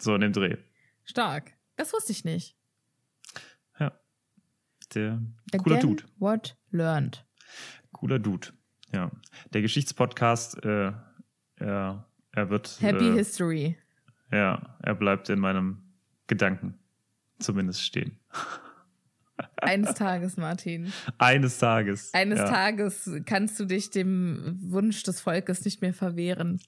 so 0.00 0.14
in 0.14 0.20
dem 0.20 0.32
Dreh. 0.32 0.56
Stark. 1.04 1.52
Das 1.76 1.92
wusste 1.92 2.12
ich 2.12 2.24
nicht. 2.24 2.56
Ja. 3.78 3.92
Der 4.94 5.20
Again, 5.52 5.62
cooler 5.62 5.78
Dude. 5.78 6.04
What 6.18 6.56
learned. 6.70 7.24
Cooler 7.92 8.18
Dude. 8.18 8.48
Ja. 8.92 9.10
Der 9.52 9.62
Geschichtspodcast, 9.62 10.64
äh, 10.64 10.92
er, 11.56 12.06
er 12.32 12.50
wird. 12.50 12.78
Happy 12.80 13.08
äh, 13.08 13.12
History. 13.12 13.78
Ja, 14.30 14.76
er 14.82 14.94
bleibt 14.94 15.28
in 15.28 15.38
meinem 15.38 15.82
Gedanken 16.26 16.78
zumindest 17.38 17.82
stehen. 17.82 18.18
Eines 19.56 19.94
Tages, 19.94 20.36
Martin. 20.36 20.92
Eines 21.18 21.58
Tages. 21.58 22.12
Eines 22.12 22.38
ja. 22.40 22.48
Tages 22.48 23.10
kannst 23.24 23.58
du 23.58 23.64
dich 23.64 23.90
dem 23.90 24.58
Wunsch 24.60 25.02
des 25.02 25.20
Volkes 25.20 25.64
nicht 25.64 25.80
mehr 25.82 25.94
verwehren. 25.94 26.60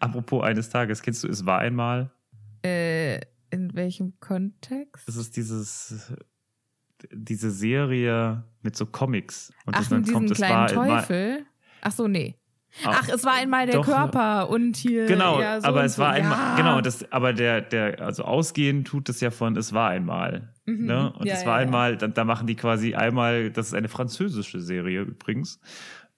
Apropos 0.00 0.42
eines 0.42 0.68
Tages, 0.68 1.02
kennst 1.02 1.24
du 1.24 1.28
Es 1.28 1.46
war 1.46 1.58
einmal? 1.58 2.10
Äh, 2.64 3.20
in 3.50 3.74
welchem 3.74 4.18
Kontext? 4.20 5.06
Das 5.06 5.16
ist 5.16 5.36
dieses, 5.36 6.12
diese 7.12 7.50
Serie 7.50 8.44
mit 8.62 8.76
so 8.76 8.86
Comics. 8.86 9.52
Und 9.66 9.76
Ach, 9.76 9.90
mit 9.90 10.06
diesem 10.06 10.28
kleinen 10.28 10.68
Teufel? 10.68 11.46
Ach 11.80 11.92
so, 11.92 12.08
nee. 12.08 12.36
Ach, 12.84 13.08
es 13.08 13.24
war 13.24 13.34
einmal 13.34 13.66
der 13.66 13.76
Doch, 13.76 13.84
Körper 13.84 14.48
und 14.48 14.76
hier. 14.76 15.06
Genau, 15.06 15.40
ja, 15.40 15.60
so 15.60 15.66
aber 15.66 15.84
es 15.84 15.96
so. 15.96 16.02
war 16.02 16.10
einmal, 16.12 16.38
ja. 16.38 16.56
genau, 16.56 16.80
das, 16.80 17.10
aber 17.10 17.32
der, 17.32 17.62
der, 17.62 18.00
also 18.00 18.22
ausgehend 18.22 18.86
tut 18.86 19.08
es 19.08 19.20
ja 19.20 19.30
von, 19.30 19.56
es 19.56 19.72
war 19.72 19.90
einmal. 19.90 20.54
Mhm. 20.78 20.86
Ne? 20.86 21.12
Und 21.12 21.26
ja, 21.26 21.34
es 21.34 21.46
war 21.46 21.56
einmal, 21.56 21.96
da, 21.96 22.08
da, 22.08 22.24
machen 22.24 22.46
die 22.46 22.56
quasi 22.56 22.94
einmal, 22.94 23.50
das 23.50 23.68
ist 23.68 23.74
eine 23.74 23.88
französische 23.88 24.60
Serie 24.60 25.02
übrigens. 25.02 25.60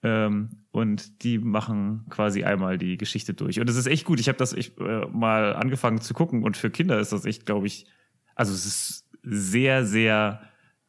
Ähm, 0.03 0.51
und 0.73 1.23
die 1.23 1.38
machen 1.38 2.07
quasi 2.11 2.43
einmal 2.45 2.77
die 2.77 2.97
Geschichte 2.97 3.35
durch. 3.35 3.61
Und 3.61 3.71
es 3.71 3.77
ist 3.77 3.87
echt 3.87 4.05
gut. 4.05 4.19
Ich 4.19 4.29
habe 4.29 4.38
das 4.38 4.53
echt 4.53 4.79
äh, 4.81 5.07
mal 5.07 5.55
angefangen 5.55 6.01
zu 6.01 6.12
gucken 6.12 6.43
und 6.43 6.57
für 6.57 6.71
Kinder 6.71 6.99
ist 6.99 7.12
das 7.12 7.25
echt, 7.25 7.47
glaube 7.47 7.67
ich, 7.67 7.87
also 8.35 8.53
es 8.53 8.67
ist 8.67 9.09
sehr, 9.23 9.85
sehr 9.85 10.43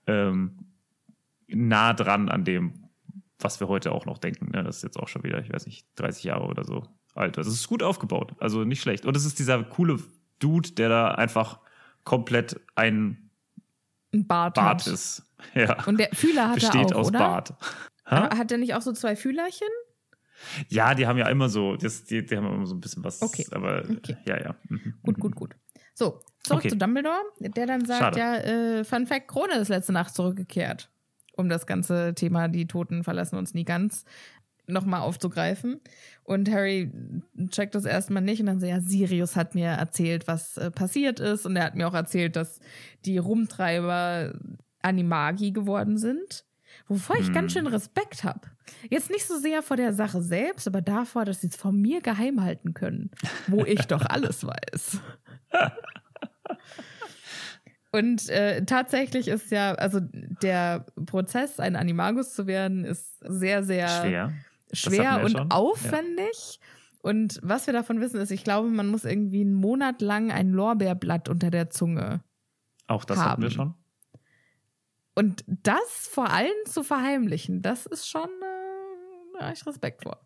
ähm, 0.07 0.57
nah 1.47 1.93
dran 1.93 2.29
an 2.29 2.43
dem, 2.43 2.89
was 3.39 3.59
wir 3.59 3.67
heute 3.67 3.91
auch 3.91 4.05
noch 4.05 4.17
denken. 4.17 4.51
Ne? 4.51 4.63
Das 4.63 4.77
ist 4.77 4.83
jetzt 4.83 4.97
auch 4.97 5.07
schon 5.07 5.23
wieder, 5.23 5.39
ich 5.39 5.53
weiß 5.53 5.67
nicht, 5.67 5.85
30 5.95 6.23
Jahre 6.23 6.45
oder 6.45 6.63
so 6.63 6.87
alt. 7.13 7.37
Also 7.37 7.51
es 7.51 7.57
ist 7.57 7.67
gut 7.67 7.83
aufgebaut, 7.83 8.33
also 8.39 8.63
nicht 8.63 8.81
schlecht. 8.81 9.05
Und 9.05 9.15
es 9.15 9.25
ist 9.25 9.37
dieser 9.37 9.63
coole 9.63 9.99
Dude, 10.39 10.71
der 10.71 10.89
da 10.89 11.07
einfach 11.09 11.59
komplett 12.03 12.59
ein 14.13 14.27
Bart, 14.27 14.55
Bart 14.55 14.85
ist. 14.87 15.23
Ja. 15.55 15.83
Und 15.85 15.99
der 15.99 16.09
Fühler 16.13 16.49
hat 16.49 16.63
er 16.63 16.69
Besteht 16.71 16.93
auch, 16.93 16.99
aus 16.99 17.07
oder? 17.07 17.19
Bart. 17.19 17.53
Ha? 18.05 18.37
Hat 18.37 18.51
er 18.51 18.57
nicht 18.57 18.73
auch 18.75 18.81
so 18.81 18.91
zwei 18.93 19.15
Fühlerchen? 19.15 19.67
Ja, 20.69 20.93
die 20.93 21.07
haben 21.07 21.17
ja 21.17 21.29
immer 21.29 21.49
so, 21.49 21.75
das, 21.77 22.03
die, 22.03 22.25
die 22.25 22.35
haben 22.37 22.45
immer 22.47 22.65
so 22.65 22.75
ein 22.75 22.81
bisschen 22.81 23.03
was. 23.03 23.21
Okay. 23.21 23.45
Aber 23.51 23.83
Okay. 23.89 24.17
ja, 24.25 24.37
ja. 24.39 24.55
Mhm. 24.69 24.95
Gut, 25.03 25.19
gut, 25.19 25.35
gut. 25.35 25.55
So, 25.93 26.19
zurück 26.43 26.59
Okay. 26.59 26.69
zu 26.69 26.77
Dumbledore, 26.77 27.21
der 27.39 27.65
dann 27.67 27.85
sagt, 27.85 27.99
Schade. 28.15 28.19
ja, 28.19 28.35
äh, 28.37 28.83
Fun 28.83 29.05
Fact, 29.07 29.27
Krone 29.27 29.53
ist 29.55 29.69
letzte 29.69 29.93
Nacht 29.93 30.13
zurückgekehrt. 30.15 30.89
Um 31.35 31.49
das 31.49 31.65
ganze 31.65 32.13
Thema, 32.13 32.47
die 32.47 32.67
Toten 32.67 33.03
verlassen 33.03 33.37
uns 33.37 33.53
nie 33.53 33.63
ganz, 33.65 34.05
nochmal 34.67 35.01
aufzugreifen. 35.01 35.79
Und 36.23 36.49
Harry 36.49 36.91
checkt 37.49 37.75
das 37.75 37.85
erstmal 37.85 38.21
nicht 38.23 38.39
und 38.39 38.45
dann 38.47 38.59
so, 38.59 38.65
ja, 38.65 38.79
Sirius 38.79 39.35
hat 39.35 39.55
mir 39.55 39.67
erzählt, 39.67 40.27
was 40.27 40.57
äh, 40.57 40.71
passiert 40.71 41.19
ist. 41.19 41.45
Und 41.45 41.55
er 41.55 41.65
hat 41.65 41.75
mir 41.75 41.87
auch 41.87 41.93
erzählt, 41.93 42.35
dass 42.35 42.59
die 43.05 43.17
Rumtreiber 43.17 44.33
Animagi 44.81 45.51
geworden 45.51 45.97
sind. 45.97 46.45
Wovor 46.87 47.17
ich 47.17 47.27
Hm. 47.27 47.33
ganz 47.33 47.53
schön 47.53 47.67
Respekt 47.67 48.23
habe. 48.23 48.41
Jetzt 48.89 49.09
nicht 49.11 49.25
so 49.27 49.37
sehr 49.37 49.61
vor 49.61 49.77
der 49.77 49.93
Sache 49.93 50.21
selbst, 50.21 50.67
aber 50.67 50.81
davor, 50.81 51.23
dass 51.25 51.41
sie 51.41 51.47
es 51.47 51.55
von 51.55 51.79
mir 51.79 52.01
geheim 52.01 52.41
halten 52.41 52.73
können, 52.73 53.11
wo 53.47 53.63
ich 53.65 53.81
doch 53.87 54.05
alles 54.05 54.45
weiß. 54.45 54.99
Und 57.91 58.27
äh, 58.29 58.65
tatsächlich 58.65 59.27
ist 59.27 59.51
ja, 59.51 59.75
also 59.75 59.99
der 60.01 60.85
Prozess, 61.05 61.59
ein 61.59 61.75
Animagus 61.75 62.33
zu 62.33 62.47
werden, 62.47 62.85
ist 62.85 63.19
sehr, 63.19 63.63
sehr 63.63 63.87
Schwer. 63.87 64.33
Schwer 64.73 65.23
und 65.23 65.31
schon. 65.31 65.51
aufwendig. 65.51 66.59
Und 67.01 67.39
was 67.43 67.67
wir 67.67 67.73
davon 67.73 67.99
wissen, 67.99 68.19
ist, 68.21 68.31
ich 68.31 68.43
glaube, 68.43 68.69
man 68.69 68.87
muss 68.87 69.03
irgendwie 69.03 69.41
einen 69.41 69.53
Monat 69.53 70.01
lang 70.01 70.31
ein 70.31 70.51
Lorbeerblatt 70.51 71.27
unter 71.27 71.51
der 71.51 71.69
Zunge. 71.69 72.23
Auch 72.87 73.05
das 73.05 73.19
hatten 73.19 73.41
wir 73.41 73.49
haben. 73.49 73.55
schon. 73.55 73.73
Und 75.15 75.43
das 75.47 76.07
vor 76.09 76.29
allen 76.29 76.51
zu 76.65 76.83
verheimlichen, 76.83 77.61
das 77.61 77.85
ist 77.85 78.09
schon, 78.09 78.23
äh, 78.23 79.39
da 79.39 79.47
hab 79.47 79.53
ich 79.53 79.65
Respekt 79.65 80.03
vor. 80.03 80.25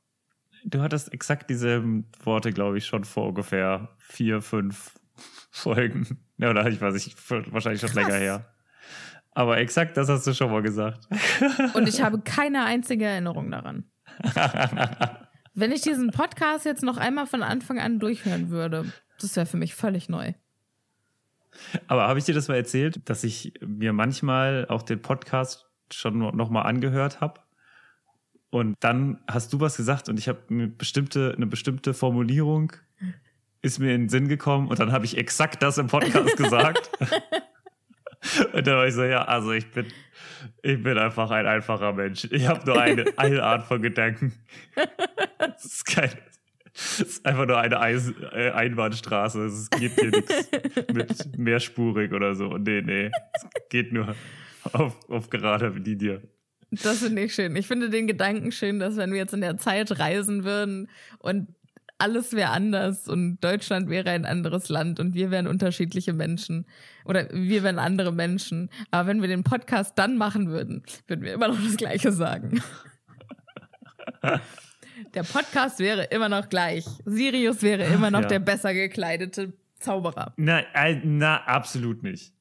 Du 0.65 0.81
hattest 0.81 1.13
exakt 1.13 1.49
dieselben 1.49 2.09
Worte, 2.23 2.51
glaube 2.51 2.77
ich, 2.77 2.85
schon 2.85 3.03
vor 3.03 3.27
ungefähr 3.29 3.89
vier, 3.97 4.41
fünf 4.41 4.95
Folgen. 5.51 6.19
Ja, 6.39 6.51
oder 6.51 6.67
ich 6.67 6.79
weiß 6.79 6.93
nicht, 6.93 7.17
wahrscheinlich 7.51 7.81
schon 7.81 7.89
Krass. 7.89 7.95
länger 8.07 8.19
her. 8.19 8.53
Aber 9.31 9.57
exakt 9.57 9.97
das 9.97 10.07
hast 10.07 10.27
du 10.27 10.33
schon 10.35 10.51
mal 10.51 10.61
gesagt. 10.61 11.07
Und 11.73 11.89
ich 11.89 11.99
habe 12.03 12.19
keine 12.21 12.63
einzige 12.63 13.05
Erinnerung 13.05 13.49
daran. 13.49 13.89
Wenn 15.53 15.71
ich 15.71 15.81
diesen 15.81 16.11
Podcast 16.11 16.65
jetzt 16.65 16.83
noch 16.83 16.97
einmal 16.97 17.25
von 17.25 17.41
Anfang 17.43 17.79
an 17.79 17.99
durchhören 17.99 18.49
würde, 18.49 18.91
das 19.19 19.35
wäre 19.35 19.45
für 19.45 19.57
mich 19.57 19.73
völlig 19.73 20.09
neu. 20.09 20.33
Aber 21.87 22.07
habe 22.07 22.19
ich 22.19 22.25
dir 22.25 22.35
das 22.35 22.47
mal 22.47 22.55
erzählt, 22.55 23.09
dass 23.09 23.23
ich 23.23 23.53
mir 23.65 23.93
manchmal 23.93 24.67
auch 24.69 24.83
den 24.83 25.01
Podcast 25.01 25.65
schon 25.91 26.19
noch 26.19 26.49
mal 26.49 26.61
angehört 26.61 27.21
habe? 27.21 27.41
Und 28.49 28.75
dann 28.79 29.19
hast 29.27 29.51
du 29.51 29.59
was 29.59 29.77
gesagt 29.77 30.09
und 30.09 30.19
ich 30.19 30.27
habe 30.27 30.39
eine 30.49 30.67
bestimmte, 30.67 31.33
eine 31.35 31.47
bestimmte 31.47 31.93
Formulierung 31.93 32.73
ist 33.61 33.79
mir 33.79 33.93
in 33.93 34.03
den 34.03 34.09
Sinn 34.09 34.27
gekommen 34.27 34.67
und 34.67 34.79
dann 34.79 34.91
habe 34.91 35.05
ich 35.05 35.17
exakt 35.17 35.61
das 35.61 35.77
im 35.77 35.87
Podcast 35.87 36.37
gesagt. 36.37 36.91
Und 38.53 38.67
dann 38.67 38.75
war 38.75 38.87
ich 38.87 38.93
so, 38.93 39.03
ja, 39.03 39.23
also 39.23 39.51
ich 39.51 39.69
bin, 39.71 39.87
ich 40.61 40.81
bin 40.81 40.97
einfach 40.97 41.29
ein 41.31 41.45
einfacher 41.45 41.93
Mensch. 41.93 42.27
Ich 42.31 42.47
habe 42.47 42.65
nur 42.65 42.81
eine, 42.81 43.05
eine 43.17 43.43
Art 43.43 43.67
von 43.67 43.81
Gedanken. 43.81 44.33
Es 45.55 45.65
ist 45.65 45.85
kein, 45.85 46.11
es 46.73 46.99
ist 46.99 47.25
einfach 47.25 47.45
nur 47.45 47.57
eine 47.57 47.79
Eis, 47.79 48.13
äh, 48.33 48.51
Einbahnstraße. 48.51 49.45
Es 49.45 49.69
geht 49.69 49.93
hier 49.99 50.11
nichts 50.11 50.49
mit 50.93 51.37
mehrspurig 51.37 52.13
oder 52.13 52.35
so. 52.35 52.57
Nee, 52.57 52.81
nee. 52.81 53.11
Es 53.33 53.45
geht 53.69 53.93
nur 53.93 54.15
auf, 54.73 55.09
auf 55.09 55.29
gerade 55.29 55.69
Linie. 55.69 56.21
Das 56.69 56.99
finde 56.99 57.23
ich 57.23 57.33
schön. 57.33 57.55
Ich 57.55 57.67
finde 57.67 57.89
den 57.89 58.07
Gedanken 58.07 58.51
schön, 58.51 58.79
dass 58.79 58.97
wenn 58.97 59.11
wir 59.11 59.19
jetzt 59.19 59.33
in 59.33 59.41
der 59.41 59.57
Zeit 59.57 59.99
reisen 59.99 60.43
würden 60.43 60.89
und 61.19 61.47
alles 61.99 62.33
wäre 62.33 62.49
anders 62.51 63.07
und 63.07 63.39
Deutschland 63.43 63.89
wäre 63.89 64.09
ein 64.11 64.25
anderes 64.25 64.69
Land 64.69 64.99
und 64.99 65.13
wir 65.15 65.31
wären 65.31 65.47
unterschiedliche 65.47 66.13
Menschen 66.13 66.65
oder 67.05 67.27
wir 67.31 67.63
wären 67.63 67.79
andere 67.79 68.11
Menschen. 68.11 68.69
Aber 68.91 69.07
wenn 69.07 69.21
wir 69.21 69.27
den 69.27 69.43
Podcast 69.43 69.97
dann 69.97 70.17
machen 70.17 70.49
würden, 70.49 70.83
würden 71.07 71.23
wir 71.25 71.33
immer 71.33 71.47
noch 71.47 71.59
das 71.63 71.77
Gleiche 71.77 72.11
sagen. 72.11 72.61
Der 75.13 75.23
Podcast 75.23 75.79
wäre 75.79 76.05
immer 76.05 76.27
noch 76.29 76.49
gleich. 76.49 76.85
Sirius 77.05 77.61
wäre 77.61 77.83
immer 77.85 78.09
noch 78.11 78.21
Ja. 78.21 78.27
der 78.27 78.39
besser 78.39 78.73
gekleidete 78.73 79.53
Zauberer. 79.79 80.33
Na, 80.37 80.63
na, 81.03 81.43
absolut 81.45 82.03
nicht. 82.03 82.33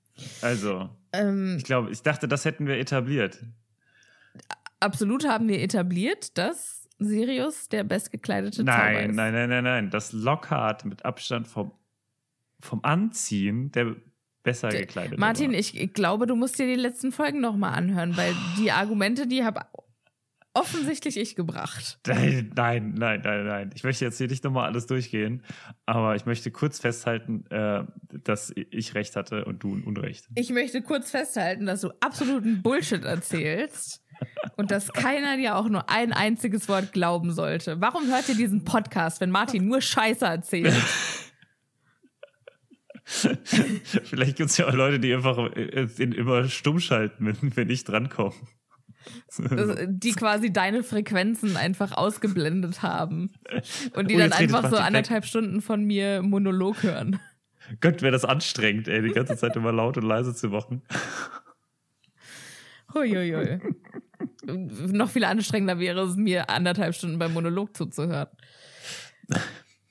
Also, 0.43 0.89
Ähm, 1.13 1.57
ich 1.59 1.65
glaube, 1.65 1.91
ich 1.91 2.03
dachte, 2.03 2.29
das 2.29 2.45
hätten 2.45 2.67
wir 2.67 2.79
etabliert. 2.79 3.39
absolut 4.81 5.27
haben 5.29 5.49
wir 5.49 5.61
etabliert, 5.61 6.37
dass 6.39 6.76
Sirius 6.99 7.69
der 7.69 7.85
bestgekleidete 7.85 8.65
Zauberer 8.65 8.77
Nein, 8.77 9.11
ist. 9.11 9.17
nein, 9.17 9.33
nein, 9.33 9.49
nein, 9.49 9.65
nein. 9.65 9.91
Das 9.91 10.13
Lockhart 10.13 10.85
mit 10.85 11.05
Abstand 11.05 11.47
vom, 11.47 11.73
vom 12.61 12.81
Anziehen 12.83 13.71
der 13.73 13.97
besser 14.43 14.69
gekleidete 14.69 15.21
Martin, 15.21 15.53
war. 15.53 15.59
ich, 15.59 15.79
ich 15.79 15.93
glaube, 15.93 16.27
du 16.27 16.37
musst 16.37 16.59
dir 16.59 16.67
die 16.67 16.81
letzten 16.81 17.13
Folgen 17.13 17.41
nochmal 17.41 17.75
anhören, 17.75 18.17
weil 18.17 18.33
die 18.59 18.71
Argumente, 18.71 19.27
die 19.27 19.45
habe 19.45 19.63
offensichtlich 20.57 21.19
ich 21.19 21.37
gebracht. 21.37 21.99
Nein, 22.07 22.53
nein, 22.55 22.95
nein, 22.97 23.21
nein, 23.23 23.45
nein. 23.45 23.71
Ich 23.75 23.85
möchte 23.85 24.07
jetzt 24.07 24.17
hier 24.17 24.27
nicht 24.27 24.43
nochmal 24.43 24.67
alles 24.67 24.87
durchgehen, 24.87 25.43
aber 25.85 26.17
ich 26.17 26.25
möchte 26.25 26.51
kurz 26.51 26.79
festhalten, 26.79 27.45
äh, 27.51 27.85
dass 28.25 28.55
ich 28.71 28.95
recht 28.95 29.17
hatte 29.17 29.45
und 29.45 29.63
du 29.63 29.73
Unrecht. 29.73 30.29
Ich 30.35 30.49
möchte 30.51 30.81
kurz 30.81 31.11
festhalten, 31.11 31.67
dass 31.67 31.83
du 31.83 31.91
absoluten 32.01 32.63
Bullshit 32.63 33.05
erzählst 33.05 34.03
und 34.57 34.71
dass 34.71 34.93
keiner 34.93 35.37
dir 35.37 35.57
auch 35.57 35.69
nur 35.69 35.89
ein 35.91 36.13
einziges 36.13 36.69
Wort 36.69 36.93
glauben 36.93 37.33
sollte. 37.33 37.81
Warum 37.81 38.07
hört 38.09 38.29
ihr 38.29 38.35
diesen 38.35 38.65
Podcast, 38.65 39.21
wenn 39.21 39.31
Martin 39.31 39.67
nur 39.67 39.81
Scheiße 39.81 40.25
erzählt? 40.25 40.75
Vielleicht 43.05 44.37
gibt 44.37 44.51
es 44.51 44.57
ja 44.57 44.67
auch 44.67 44.73
Leute, 44.75 44.99
die 44.99 45.15
einfach 45.15 45.39
äh, 45.55 45.87
den 45.87 46.13
immer 46.13 46.49
stumm 46.49 46.81
schalten, 46.81 47.27
wenn, 47.27 47.57
wenn 47.57 47.71
ich 47.71 47.85
drankomme. 47.85 48.35
Die 49.39 50.13
quasi 50.13 50.53
deine 50.53 50.83
Frequenzen 50.83 51.57
einfach 51.57 51.93
ausgeblendet 51.93 52.83
haben 52.83 53.31
und 53.95 54.11
die 54.11 54.17
Oh, 54.17 54.19
dann 54.19 54.33
einfach 54.33 54.63
so 54.63 54.71
Martin 54.71 54.79
weg. 54.79 54.85
anderthalb 54.87 55.25
Stunden 55.25 55.61
von 55.61 55.85
mir 55.85 56.23
Monolog 56.23 56.83
hören. 56.83 57.21
Gott, 57.81 58.03
wäre 58.03 58.13
das 58.13 58.25
anstrengend, 58.25 58.89
ey, 58.89 59.03
die 59.03 59.11
ganze 59.11 59.37
Zeit 59.37 59.55
immer 59.55 59.73
laut 59.73 59.97
und 59.97 60.05
leise 60.05 60.35
zu 60.35 60.49
machen. 60.49 60.83
Huiuiui. 62.97 63.61
Noch 64.47 65.11
viel 65.11 65.25
anstrengender 65.25 65.79
wäre 65.79 66.03
es, 66.03 66.17
mir 66.17 66.49
anderthalb 66.51 66.95
Stunden 66.95 67.19
beim 67.19 67.33
Monolog 67.33 67.77
zuzuhören. 67.77 68.29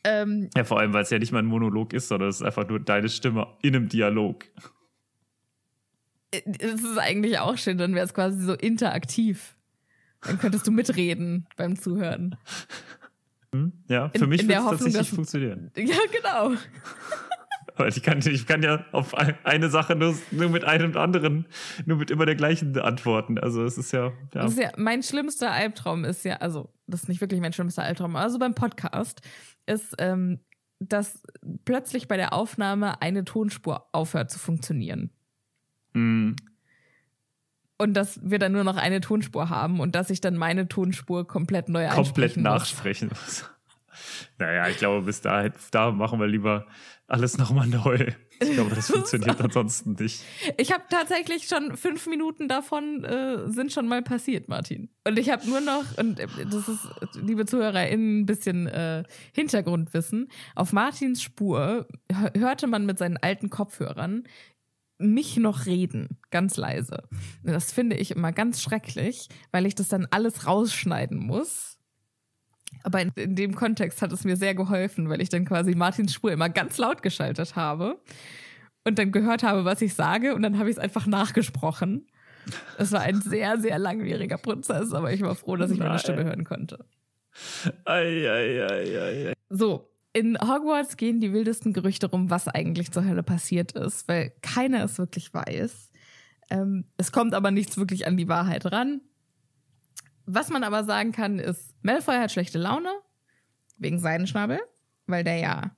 Ähm, 0.03 0.49
Ja, 0.55 0.63
vor 0.63 0.79
allem, 0.79 0.93
weil 0.93 1.03
es 1.03 1.09
ja 1.09 1.19
nicht 1.19 1.31
mal 1.31 1.39
ein 1.39 1.45
Monolog 1.45 1.93
ist, 1.93 2.07
sondern 2.07 2.29
es 2.29 2.37
ist 2.37 2.41
einfach 2.43 2.67
nur 2.67 2.79
deine 2.79 3.09
Stimme 3.09 3.47
in 3.61 3.75
einem 3.75 3.89
Dialog. 3.89 4.45
es 6.31 6.83
ist 6.83 6.97
eigentlich 6.97 7.39
auch 7.39 7.57
schön, 7.57 7.77
dann 7.77 7.95
wäre 7.95 8.05
es 8.05 8.13
quasi 8.13 8.39
so 8.43 8.53
interaktiv. 8.53 9.55
Dann 10.21 10.39
könntest 10.39 10.65
du 10.67 10.71
mitreden 10.71 11.47
beim 11.55 11.75
Zuhören. 11.79 12.35
Ja, 13.87 14.09
für 14.09 14.23
In- 14.23 14.29
mich 14.29 14.41
wird 14.41 14.51
der 14.51 14.59
es 14.59 14.65
tatsächlich 14.65 14.93
dass- 14.97 15.07
funktionieren. 15.09 15.71
Ja, 15.77 15.95
genau. 16.11 16.59
Weil 17.77 17.89
ich 17.89 18.01
kann, 18.03 18.19
ich 18.19 18.45
kann 18.47 18.63
ja 18.63 18.85
auf 18.91 19.13
ein- 19.15 19.37
eine 19.43 19.69
Sache 19.69 19.95
nur, 19.95 20.15
nur 20.31 20.49
mit 20.49 20.63
einem 20.63 20.95
anderen, 20.97 21.45
nur 21.85 21.97
mit 21.97 22.09
immer 22.11 22.25
der 22.25 22.35
gleichen 22.35 22.77
antworten. 22.79 23.37
Also 23.37 23.63
es 23.63 23.77
ist 23.77 23.91
ja, 23.91 24.05
ja. 24.07 24.13
Das 24.31 24.51
ist 24.53 24.59
ja 24.59 24.71
mein 24.77 25.03
schlimmster 25.03 25.51
Albtraum 25.51 26.05
ist 26.05 26.23
ja, 26.25 26.37
also 26.37 26.73
das 26.87 27.03
ist 27.03 27.09
nicht 27.09 27.21
wirklich 27.21 27.41
mein 27.41 27.53
schlimmster 27.53 27.83
Albtraum, 27.83 28.15
also 28.15 28.39
beim 28.39 28.55
Podcast 28.55 29.21
ist, 29.65 29.95
ähm, 29.99 30.39
dass 30.79 31.21
plötzlich 31.65 32.07
bei 32.07 32.17
der 32.17 32.33
Aufnahme 32.33 33.01
eine 33.01 33.23
Tonspur 33.25 33.87
aufhört 33.91 34.29
zu 34.31 34.39
funktionieren. 34.39 35.09
Mm, 35.93 36.33
Und 37.77 37.93
dass 37.93 38.19
wir 38.23 38.39
dann 38.39 38.51
nur 38.53 38.63
noch 38.63 38.77
eine 38.77 39.01
Tonspur 39.01 39.49
haben 39.49 39.79
und 39.81 39.95
dass 39.95 40.09
ich 40.09 40.21
dann 40.21 40.37
meine 40.37 40.67
Tonspur 40.69 41.27
komplett 41.27 41.67
neu 41.69 41.87
komplett 41.87 41.97
einsprechen 41.99 42.43
muss. 42.43 42.51
nachsprechen 42.51 43.07
muss. 43.09 43.49
Naja, 44.37 44.67
ich 44.67 44.77
glaube, 44.77 45.05
bis 45.05 45.21
dahin, 45.21 45.53
da 45.71 45.89
machen 45.91 46.19
wir 46.19 46.27
lieber 46.27 46.65
alles 47.07 47.37
nochmal 47.37 47.67
neu. 47.67 48.11
Ich 48.39 48.51
glaube, 48.53 48.73
das 48.75 48.87
funktioniert 48.91 49.39
ansonsten 49.39 49.93
nicht. 49.99 50.23
Ich 50.57 50.71
habe 50.73 50.83
tatsächlich 50.89 51.47
schon 51.47 51.77
fünf 51.77 52.07
Minuten 52.07 52.47
davon 52.47 53.03
äh, 53.03 53.49
sind 53.49 53.71
schon 53.71 53.87
mal 53.87 54.01
passiert, 54.01 54.47
Martin. 54.49 54.89
Und 55.07 55.19
ich 55.19 55.29
habe 55.29 55.47
nur 55.47 55.61
noch, 55.61 55.83
und 55.97 56.19
äh, 56.19 56.27
das 56.49 56.67
ist, 56.67 56.87
liebe 57.15 57.45
ZuhörerInnen, 57.45 58.21
ein 58.21 58.25
bisschen 58.25 58.67
äh, 58.67 59.03
Hintergrundwissen. 59.33 60.29
Auf 60.55 60.73
Martins 60.73 61.21
Spur 61.21 61.87
hör- 62.11 62.33
hörte 62.35 62.67
man 62.67 62.85
mit 62.85 62.97
seinen 62.97 63.17
alten 63.17 63.49
Kopfhörern 63.49 64.23
mich 64.97 65.35
noch 65.37 65.65
reden, 65.65 66.17
ganz 66.31 66.55
leise. 66.57 67.03
Das 67.43 67.71
finde 67.73 67.97
ich 67.97 68.11
immer 68.11 68.31
ganz 68.31 68.61
schrecklich, 68.61 69.27
weil 69.51 69.65
ich 69.65 69.75
das 69.75 69.89
dann 69.89 70.07
alles 70.09 70.47
rausschneiden 70.47 71.19
muss. 71.19 71.74
Aber 72.85 73.01
in, 73.01 73.11
in 73.15 73.35
dem 73.35 73.55
Kontext 73.55 74.01
hat 74.01 74.11
es 74.11 74.23
mir 74.23 74.37
sehr 74.37 74.53
geholfen, 74.53 75.09
weil 75.09 75.21
ich 75.21 75.29
dann 75.29 75.45
quasi 75.45 75.73
Martins 75.73 76.13
Spur 76.13 76.31
immer 76.31 76.49
ganz 76.49 76.77
laut 76.77 77.01
geschaltet 77.01 77.55
habe 77.55 77.99
und 78.83 78.99
dann 78.99 79.11
gehört 79.11 79.43
habe, 79.43 79.65
was 79.65 79.81
ich 79.81 79.95
sage 79.95 80.35
und 80.35 80.43
dann 80.43 80.59
habe 80.59 80.69
ich 80.69 80.77
es 80.77 80.79
einfach 80.79 81.07
nachgesprochen. 81.07 82.07
Es 82.77 82.91
war 82.91 83.01
ein 83.01 83.21
sehr, 83.21 83.59
sehr 83.59 83.79
langwieriger 83.79 84.37
Prozess, 84.37 84.93
aber 84.93 85.11
ich 85.11 85.21
war 85.21 85.33
froh, 85.33 85.55
dass 85.55 85.71
ich 85.71 85.79
meine 85.79 85.97
Stimme 85.97 86.23
hören 86.23 86.43
konnte. 86.43 86.85
Ei, 87.85 88.29
ei, 88.29 88.63
ei, 88.63 88.99
ei, 88.99 89.27
ei. 89.29 89.33
So, 89.49 89.89
in 90.13 90.37
Hogwarts 90.39 90.95
gehen 90.95 91.19
die 91.19 91.33
wildesten 91.33 91.73
Gerüchte 91.73 92.07
rum, 92.07 92.29
was 92.29 92.47
eigentlich 92.47 92.91
zur 92.91 93.03
Hölle 93.03 93.23
passiert 93.23 93.71
ist, 93.71 94.07
weil 94.07 94.31
keiner 94.41 94.83
es 94.83 94.99
wirklich 94.99 95.33
weiß. 95.33 95.89
Ähm, 96.51 96.85
es 96.97 97.11
kommt 97.11 97.33
aber 97.33 97.49
nichts 97.49 97.77
wirklich 97.77 98.05
an 98.07 98.15
die 98.15 98.27
Wahrheit 98.27 98.71
ran. 98.71 99.01
Was 100.25 100.49
man 100.49 100.63
aber 100.63 100.83
sagen 100.83 101.11
kann, 101.11 101.39
ist, 101.39 101.73
Malfoy 101.81 102.15
hat 102.15 102.31
schlechte 102.31 102.57
Laune 102.57 102.89
wegen 103.77 103.99
Seidenschnabel, 103.99 104.59
weil 105.05 105.23
der 105.23 105.37
ja 105.37 105.71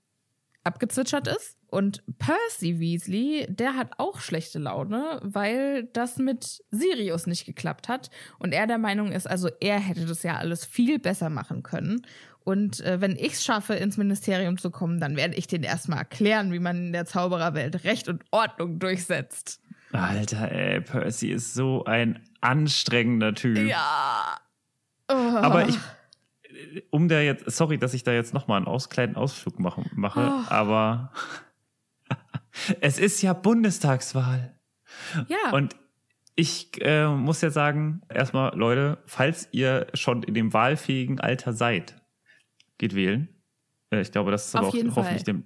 abgezwitschert 0.64 1.28
ist. 1.28 1.58
Und 1.70 2.04
Percy 2.18 2.80
Weasley, 2.80 3.46
der 3.50 3.76
hat 3.76 3.92
auch 3.98 4.22
schlechte 4.22 4.60
Laune, 4.60 5.20
weil 5.22 5.84
das 5.94 6.18
mit 6.18 6.64
Sirius 6.72 7.28
nicht 7.28 7.46
geklappt 7.46 7.90
hat. 7.90 8.10
Und 8.40 8.54
er 8.54 8.68
der 8.68 8.78
Meinung 8.78 9.12
ist, 9.12 9.28
also 9.28 9.50
er 9.60 9.80
hätte 9.80 10.06
das 10.06 10.24
ja 10.24 10.38
alles 10.38 10.66
viel 10.66 11.00
besser 11.00 11.30
machen 11.30 11.64
können. 11.64 12.06
Und 12.46 12.80
äh, 12.82 13.02
wenn 13.02 13.18
ich 13.18 13.34
es 13.34 13.44
schaffe, 13.44 13.74
ins 13.74 13.98
Ministerium 13.98 14.58
zu 14.58 14.72
kommen, 14.72 15.02
dann 15.02 15.18
werde 15.18 15.36
ich 15.36 15.48
den 15.48 15.64
erstmal 15.64 16.00
erklären, 16.00 16.54
wie 16.54 16.60
man 16.60 16.78
in 16.78 16.94
der 16.94 17.06
Zaubererwelt 17.06 17.84
Recht 17.84 18.08
und 18.08 18.24
Ordnung 18.32 18.80
durchsetzt. 18.80 19.62
Alter, 19.92 20.52
ey, 20.52 20.80
Percy 20.80 21.32
ist 21.32 21.54
so 21.54 21.84
ein 21.84 22.22
anstrengender 22.48 23.34
Typ. 23.34 23.58
Ja. 23.58 24.40
Oh. 25.10 25.14
Aber 25.14 25.68
ich, 25.68 25.78
um 26.90 27.08
da 27.08 27.20
jetzt, 27.20 27.50
sorry, 27.56 27.78
dass 27.78 27.94
ich 27.94 28.04
da 28.04 28.12
jetzt 28.12 28.34
nochmal 28.34 28.58
einen 28.58 28.68
aus, 28.68 28.90
kleinen 28.90 29.16
Ausflug 29.16 29.60
mache, 29.60 29.84
mache 29.94 30.32
oh. 30.32 30.52
aber 30.52 31.12
es 32.82 32.98
ist 32.98 33.22
ja 33.22 33.34
Bundestagswahl. 33.34 34.58
Ja. 35.28 35.52
Und 35.52 35.76
ich 36.36 36.70
äh, 36.82 37.08
muss 37.08 37.42
ja 37.42 37.50
sagen, 37.50 38.02
erstmal, 38.10 38.56
Leute, 38.56 39.00
falls 39.06 39.50
ihr 39.52 39.88
schon 39.94 40.24
in 40.24 40.34
dem 40.34 40.54
wahlfähigen 40.54 41.20
Alter 41.20 41.54
seid, 41.54 42.00
geht 42.78 42.96
wählen. 42.96 43.28
Äh, 43.90 44.02
ich 44.02 44.12
glaube, 44.12 44.32
das 44.32 44.48
ist 44.48 44.56
aber 44.56 44.68
Auf 44.68 44.76
auch 44.76 44.96
hoffentlich 44.96 45.24
dem, 45.24 45.46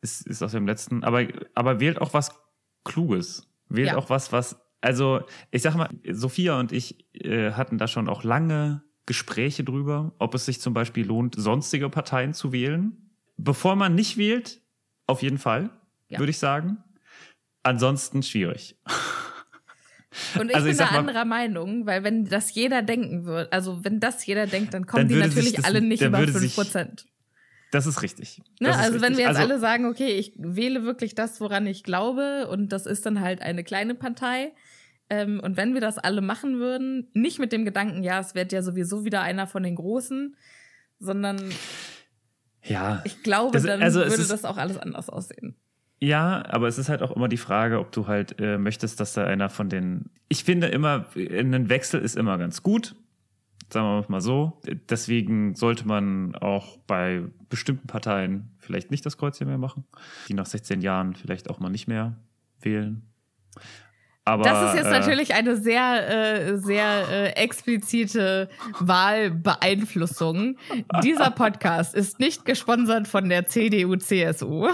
ist, 0.00 0.26
ist 0.26 0.42
aus 0.42 0.52
dem 0.52 0.66
letzten, 0.66 1.02
aber, 1.02 1.26
aber 1.54 1.80
wählt 1.80 2.00
auch 2.00 2.14
was 2.14 2.30
Kluges. 2.84 3.48
Wählt 3.68 3.88
Ja. 3.88 3.96
auch 3.96 4.10
was, 4.10 4.32
was, 4.32 4.61
also 4.82 5.22
ich 5.50 5.62
sag 5.62 5.74
mal, 5.76 5.88
Sophia 6.10 6.60
und 6.60 6.72
ich 6.72 7.06
äh, 7.14 7.52
hatten 7.52 7.78
da 7.78 7.88
schon 7.88 8.08
auch 8.08 8.22
lange 8.24 8.82
Gespräche 9.06 9.64
drüber, 9.64 10.12
ob 10.18 10.34
es 10.34 10.44
sich 10.46 10.60
zum 10.60 10.74
Beispiel 10.74 11.06
lohnt, 11.06 11.34
sonstige 11.36 11.88
Parteien 11.88 12.34
zu 12.34 12.52
wählen. 12.52 13.10
Bevor 13.36 13.74
man 13.76 13.94
nicht 13.94 14.16
wählt, 14.18 14.60
auf 15.06 15.22
jeden 15.22 15.38
Fall, 15.38 15.70
Ja. 16.08 16.18
würde 16.18 16.30
ich 16.30 16.38
sagen. 16.38 16.76
Ansonsten 17.62 18.22
schwierig. 18.22 18.76
Und 20.38 20.50
ich 20.50 20.54
Also 20.54 20.68
ich 20.68 20.76
bin 20.76 20.86
da 20.86 20.92
mal- 20.92 20.98
anderer 20.98 21.24
Meinung, 21.24 21.86
weil 21.86 22.04
wenn 22.04 22.26
das 22.26 22.54
jeder 22.54 22.82
denken 22.82 23.24
würde, 23.24 23.50
also 23.50 23.82
wenn 23.82 23.98
das 23.98 24.24
jeder 24.26 24.46
denkt, 24.46 24.74
dann 24.74 24.86
kommen 24.86 25.08
Dann 25.08 25.16
die 25.16 25.26
natürlich 25.26 25.54
das- 25.54 25.64
alle 25.64 25.80
nicht 25.80 26.02
über 26.02 26.18
würde 26.18 26.32
5 26.32 26.44
sich- 26.44 26.54
Prozent. 26.54 27.06
Das 27.70 27.86
ist 27.86 28.02
richtig. 28.02 28.38
Ne? 28.60 28.68
Das 28.68 28.76
ist 28.76 28.82
Also 28.82 28.94
wenn 28.96 29.00
richtig. 29.14 29.16
wir 29.18 29.24
jetzt 29.30 29.36
Also- 29.38 29.50
alle 29.50 29.58
sagen, 29.58 29.86
okay, 29.86 30.08
ich 30.08 30.34
wähle 30.36 30.84
wirklich 30.84 31.14
das, 31.14 31.40
woran 31.40 31.66
ich 31.66 31.82
glaube, 31.82 32.46
und 32.50 32.70
das 32.72 32.84
ist 32.84 33.06
dann 33.06 33.20
halt 33.20 33.40
eine 33.40 33.64
kleine 33.64 33.94
Partei. 33.94 34.52
Ähm, 35.12 35.40
und 35.40 35.58
wenn 35.58 35.74
wir 35.74 35.82
das 35.82 35.98
alle 35.98 36.22
machen 36.22 36.58
würden, 36.58 37.08
nicht 37.12 37.38
mit 37.38 37.52
dem 37.52 37.66
Gedanken, 37.66 38.02
ja, 38.02 38.18
es 38.18 38.34
wird 38.34 38.50
ja 38.50 38.62
sowieso 38.62 39.04
wieder 39.04 39.20
einer 39.20 39.46
von 39.46 39.62
den 39.62 39.74
Großen, 39.74 40.34
sondern 40.98 41.38
Ja. 42.62 43.02
ich 43.04 43.22
glaube, 43.22 43.52
Das- 43.52 43.64
dann 43.64 43.82
also 43.82 44.00
es 44.00 44.12
würde 44.12 44.22
ist- 44.22 44.30
das 44.30 44.44
auch 44.46 44.56
alles 44.56 44.78
anders 44.78 45.10
aussehen. 45.10 45.54
Ja, 46.00 46.42
aber 46.48 46.66
es 46.66 46.78
ist 46.78 46.88
halt 46.88 47.02
auch 47.02 47.14
immer 47.14 47.28
die 47.28 47.36
Frage, 47.36 47.78
ob 47.78 47.92
du 47.92 48.06
halt 48.06 48.40
äh, 48.40 48.56
möchtest, 48.56 48.98
dass 49.00 49.12
da 49.12 49.24
einer 49.24 49.50
von 49.50 49.68
den. 49.68 50.06
Ich 50.28 50.44
finde 50.44 50.68
immer, 50.68 51.06
ein 51.14 51.68
Wechsel 51.68 52.00
ist 52.00 52.16
immer 52.16 52.38
ganz 52.38 52.62
gut. 52.62 52.96
Sagen 53.70 53.86
wir 53.86 54.04
mal 54.08 54.20
so. 54.22 54.60
Deswegen 54.88 55.54
sollte 55.54 55.86
man 55.86 56.34
auch 56.36 56.78
bei 56.86 57.22
bestimmten 57.50 57.86
Parteien 57.86 58.50
vielleicht 58.58 58.90
nicht 58.90 59.04
das 59.06 59.16
Kreuzchen 59.18 59.46
mehr 59.46 59.58
machen, 59.58 59.84
die 60.28 60.34
nach 60.34 60.46
16 60.46 60.80
Jahren 60.80 61.14
vielleicht 61.14 61.48
auch 61.50 61.60
mal 61.60 61.70
nicht 61.70 61.86
mehr 61.86 62.16
wählen. 62.60 63.02
Aber, 64.24 64.44
Das 64.44 64.70
ist 64.70 64.76
jetzt 64.76 64.86
äh, 64.86 64.98
natürlich 64.98 65.34
eine 65.34 65.56
sehr, 65.56 66.48
äh, 66.48 66.56
sehr 66.58 67.08
äh, 67.10 67.28
explizite 67.30 68.48
Wahlbeeinflussung. 68.78 70.56
Dieser 71.02 71.30
Podcast 71.30 71.94
ist 71.94 72.20
nicht 72.20 72.44
gesponsert 72.44 73.08
von 73.08 73.28
der 73.28 73.46
CDU-CSU. 73.46 74.68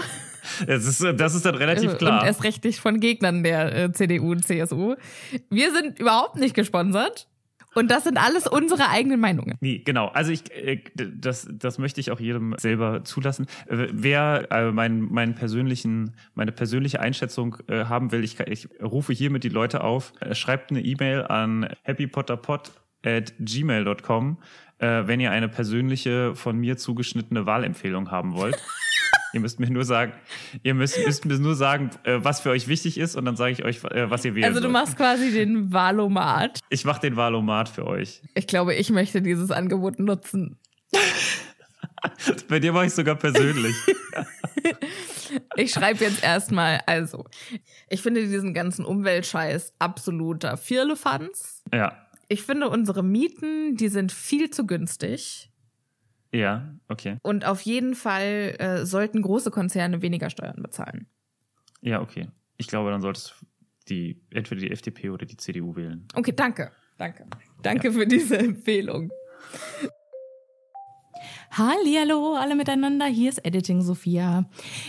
Das 0.67 0.85
ist, 0.85 1.03
das 1.17 1.35
ist 1.35 1.45
dann 1.45 1.55
relativ 1.55 1.97
klar. 1.97 2.13
Also, 2.13 2.21
Und 2.21 2.27
erst 2.27 2.43
recht 2.43 2.63
nicht 2.63 2.79
von 2.79 2.99
Gegnern 2.99 3.43
der 3.43 3.75
äh, 3.75 3.91
CDU 3.91 4.31
und 4.31 4.45
CSU. 4.45 4.95
Wir 5.49 5.73
sind 5.73 5.99
überhaupt 5.99 6.37
nicht 6.37 6.53
gesponsert. 6.55 7.27
Und 7.75 7.91
das 7.91 8.03
sind 8.03 8.17
alles 8.17 8.47
unsere 8.47 8.89
eigenen 8.89 9.19
Meinungen. 9.19 9.55
Nee, 9.61 9.79
genau. 9.79 10.07
Also 10.07 10.31
ich, 10.31 10.51
äh, 10.51 10.83
das, 10.95 11.47
das 11.51 11.77
möchte 11.77 11.99
ich 11.99 12.11
auch 12.11 12.19
jedem 12.19 12.55
selber 12.57 13.03
zulassen. 13.03 13.47
Wer 13.67 14.47
äh, 14.51 14.71
mein, 14.71 15.01
meinen 15.01 15.35
persönlichen, 15.35 16.15
meine 16.33 16.51
persönliche 16.51 16.99
Einschätzung 16.99 17.57
äh, 17.67 17.85
haben 17.85 18.11
will, 18.11 18.23
ich, 18.23 18.39
ich 18.39 18.69
rufe 18.81 19.13
hiermit 19.13 19.43
die 19.43 19.49
Leute 19.49 19.83
auf, 19.83 20.13
schreibt 20.31 20.71
eine 20.71 20.81
E-Mail 20.81 21.23
an 21.23 21.69
happypotterpot 21.83 22.71
at 23.05 23.33
gmail.com, 23.39 24.37
wenn 24.79 25.19
ihr 25.19 25.31
eine 25.31 25.49
persönliche 25.49 26.35
von 26.35 26.57
mir 26.57 26.77
zugeschnittene 26.77 27.45
Wahlempfehlung 27.45 28.11
haben 28.11 28.33
wollt. 28.35 28.57
ihr 29.33 29.39
müsst 29.39 29.59
mir 29.59 29.69
nur 29.69 29.85
sagen, 29.85 30.13
ihr 30.63 30.73
müsst, 30.73 30.97
müsst 31.05 31.25
mir 31.25 31.37
nur 31.39 31.55
sagen, 31.55 31.91
äh, 32.03 32.17
was 32.21 32.41
für 32.41 32.49
euch 32.49 32.67
wichtig 32.67 32.97
ist 32.97 33.15
und 33.15 33.25
dann 33.25 33.35
sage 33.35 33.51
ich 33.53 33.63
euch, 33.63 33.83
äh, 33.85 34.09
was 34.09 34.25
ihr 34.25 34.35
wählen 34.35 34.45
Also 34.45 34.59
du 34.59 34.63
sollt. 34.63 34.73
machst 34.73 34.97
quasi 34.97 35.31
den 35.31 35.71
Valomat. 35.71 36.59
Ich 36.69 36.85
mache 36.85 37.01
den 37.01 37.15
Wahlomat 37.15 37.69
für 37.69 37.85
euch. 37.87 38.21
Ich 38.35 38.47
glaube, 38.47 38.75
ich 38.75 38.89
möchte 38.89 39.21
dieses 39.21 39.51
Angebot 39.51 39.99
nutzen. 39.99 40.57
Bei 42.47 42.59
dir 42.59 42.71
mache 42.73 42.87
ich 42.87 42.93
sogar 42.93 43.15
persönlich. 43.15 43.75
Ich 45.57 45.71
schreibe 45.71 46.03
jetzt 46.03 46.23
erstmal, 46.23 46.79
also, 46.87 47.25
ich 47.87 48.01
finde 48.01 48.27
diesen 48.27 48.53
ganzen 48.55 48.83
Umweltscheiß 48.83 49.73
absoluter 49.77 50.57
Firlefanz. 50.57 51.63
ja. 51.71 51.95
Ich 52.31 52.43
finde 52.43 52.69
unsere 52.69 53.03
Mieten, 53.03 53.75
die 53.75 53.87
sind 53.89 54.11
viel 54.11 54.49
zu 54.51 54.67
günstig. 54.67 55.48
Ja, 56.31 56.75
okay. 56.87 57.17
Und 57.23 57.45
auf 57.45 57.61
jeden 57.61 57.95
Fall 57.95 58.55
äh, 58.59 58.85
sollten 58.85 59.21
große 59.21 59.51
Konzerne 59.51 60.01
weniger 60.01 60.29
Steuern 60.29 60.61
bezahlen. 60.61 61.07
Ja, 61.81 62.01
okay. 62.01 62.29
Ich 62.57 62.67
glaube, 62.67 62.91
dann 62.91 63.01
solltest 63.01 63.35
du 63.39 63.45
die, 63.89 64.21
entweder 64.31 64.61
die 64.61 64.71
FDP 64.71 65.09
oder 65.09 65.25
die 65.25 65.37
CDU 65.37 65.75
wählen. 65.75 66.07
Okay, 66.13 66.33
danke. 66.33 66.71
Danke. 66.97 67.25
Danke 67.61 67.91
für 67.93 68.05
diese 68.05 68.37
Empfehlung. 68.37 69.11
Hallihallo, 71.51 72.35
alle 72.35 72.55
miteinander. 72.55 73.05
Hier 73.07 73.29
ist 73.29 73.43
Editing 73.43 73.81
Sophia. 73.81 74.45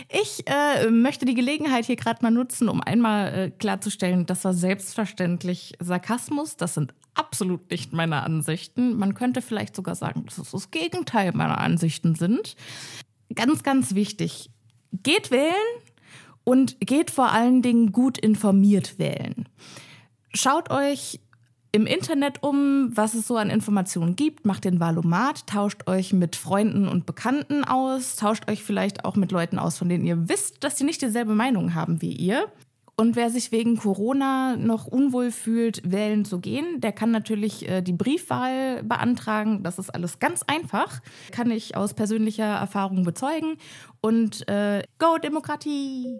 Ich 0.09 0.43
äh, 0.47 0.89
möchte 0.91 1.25
die 1.25 1.33
Gelegenheit 1.33 1.85
hier 1.85 1.95
gerade 1.95 2.21
mal 2.21 2.29
nutzen, 2.29 2.69
um 2.69 2.81
einmal 2.81 3.33
äh, 3.33 3.49
klarzustellen, 3.49 4.27
das 4.27 4.45
war 4.45 4.53
selbstverständlich 4.53 5.73
Sarkasmus. 5.79 6.57
Das 6.57 6.75
sind 6.75 6.93
absolut 7.15 7.71
nicht 7.71 7.93
meine 7.93 8.21
Ansichten. 8.21 8.97
Man 8.97 9.15
könnte 9.15 9.41
vielleicht 9.41 9.75
sogar 9.75 9.95
sagen, 9.95 10.25
dass 10.25 10.37
es 10.37 10.51
das 10.51 10.69
Gegenteil 10.69 11.31
meiner 11.33 11.57
Ansichten 11.57 12.13
sind. 12.15 12.55
Ganz, 13.33 13.63
ganz 13.63 13.95
wichtig. 13.95 14.51
Geht 14.91 15.31
wählen 15.31 15.53
und 16.43 16.79
geht 16.79 17.09
vor 17.09 17.31
allen 17.31 17.63
Dingen 17.63 17.91
gut 17.91 18.19
informiert 18.19 18.99
wählen. 18.99 19.49
Schaut 20.33 20.69
euch 20.69 21.19
im 21.73 21.85
Internet 21.85 22.43
um, 22.43 22.91
was 22.95 23.13
es 23.13 23.27
so 23.27 23.37
an 23.37 23.49
Informationen 23.49 24.15
gibt, 24.15 24.45
macht 24.45 24.65
den 24.65 24.79
Valomat, 24.79 25.47
tauscht 25.47 25.87
euch 25.87 26.11
mit 26.11 26.35
Freunden 26.35 26.87
und 26.87 27.05
Bekannten 27.05 27.63
aus, 27.63 28.17
tauscht 28.17 28.49
euch 28.49 28.63
vielleicht 28.63 29.05
auch 29.05 29.15
mit 29.15 29.31
Leuten 29.31 29.57
aus, 29.57 29.77
von 29.77 29.87
denen 29.87 30.05
ihr 30.05 30.27
wisst, 30.27 30.63
dass 30.63 30.77
sie 30.77 30.83
nicht 30.83 31.01
dieselbe 31.01 31.33
Meinung 31.33 31.73
haben 31.73 32.01
wie 32.01 32.13
ihr. 32.13 32.47
Und 32.97 33.15
wer 33.15 33.29
sich 33.29 33.51
wegen 33.51 33.77
Corona 33.77 34.57
noch 34.57 34.85
unwohl 34.85 35.31
fühlt, 35.31 35.89
wählen 35.89 36.25
zu 36.25 36.39
gehen, 36.39 36.81
der 36.81 36.91
kann 36.91 37.09
natürlich 37.09 37.67
äh, 37.67 37.81
die 37.81 37.93
Briefwahl 37.93 38.83
beantragen. 38.83 39.63
Das 39.63 39.79
ist 39.79 39.89
alles 39.89 40.19
ganz 40.19 40.43
einfach, 40.43 40.99
kann 41.31 41.49
ich 41.49 41.75
aus 41.75 41.93
persönlicher 41.93 42.43
Erfahrung 42.43 43.03
bezeugen. 43.03 43.57
Und 44.01 44.47
äh, 44.47 44.83
Go 44.99 45.17
Demokratie! 45.17 46.19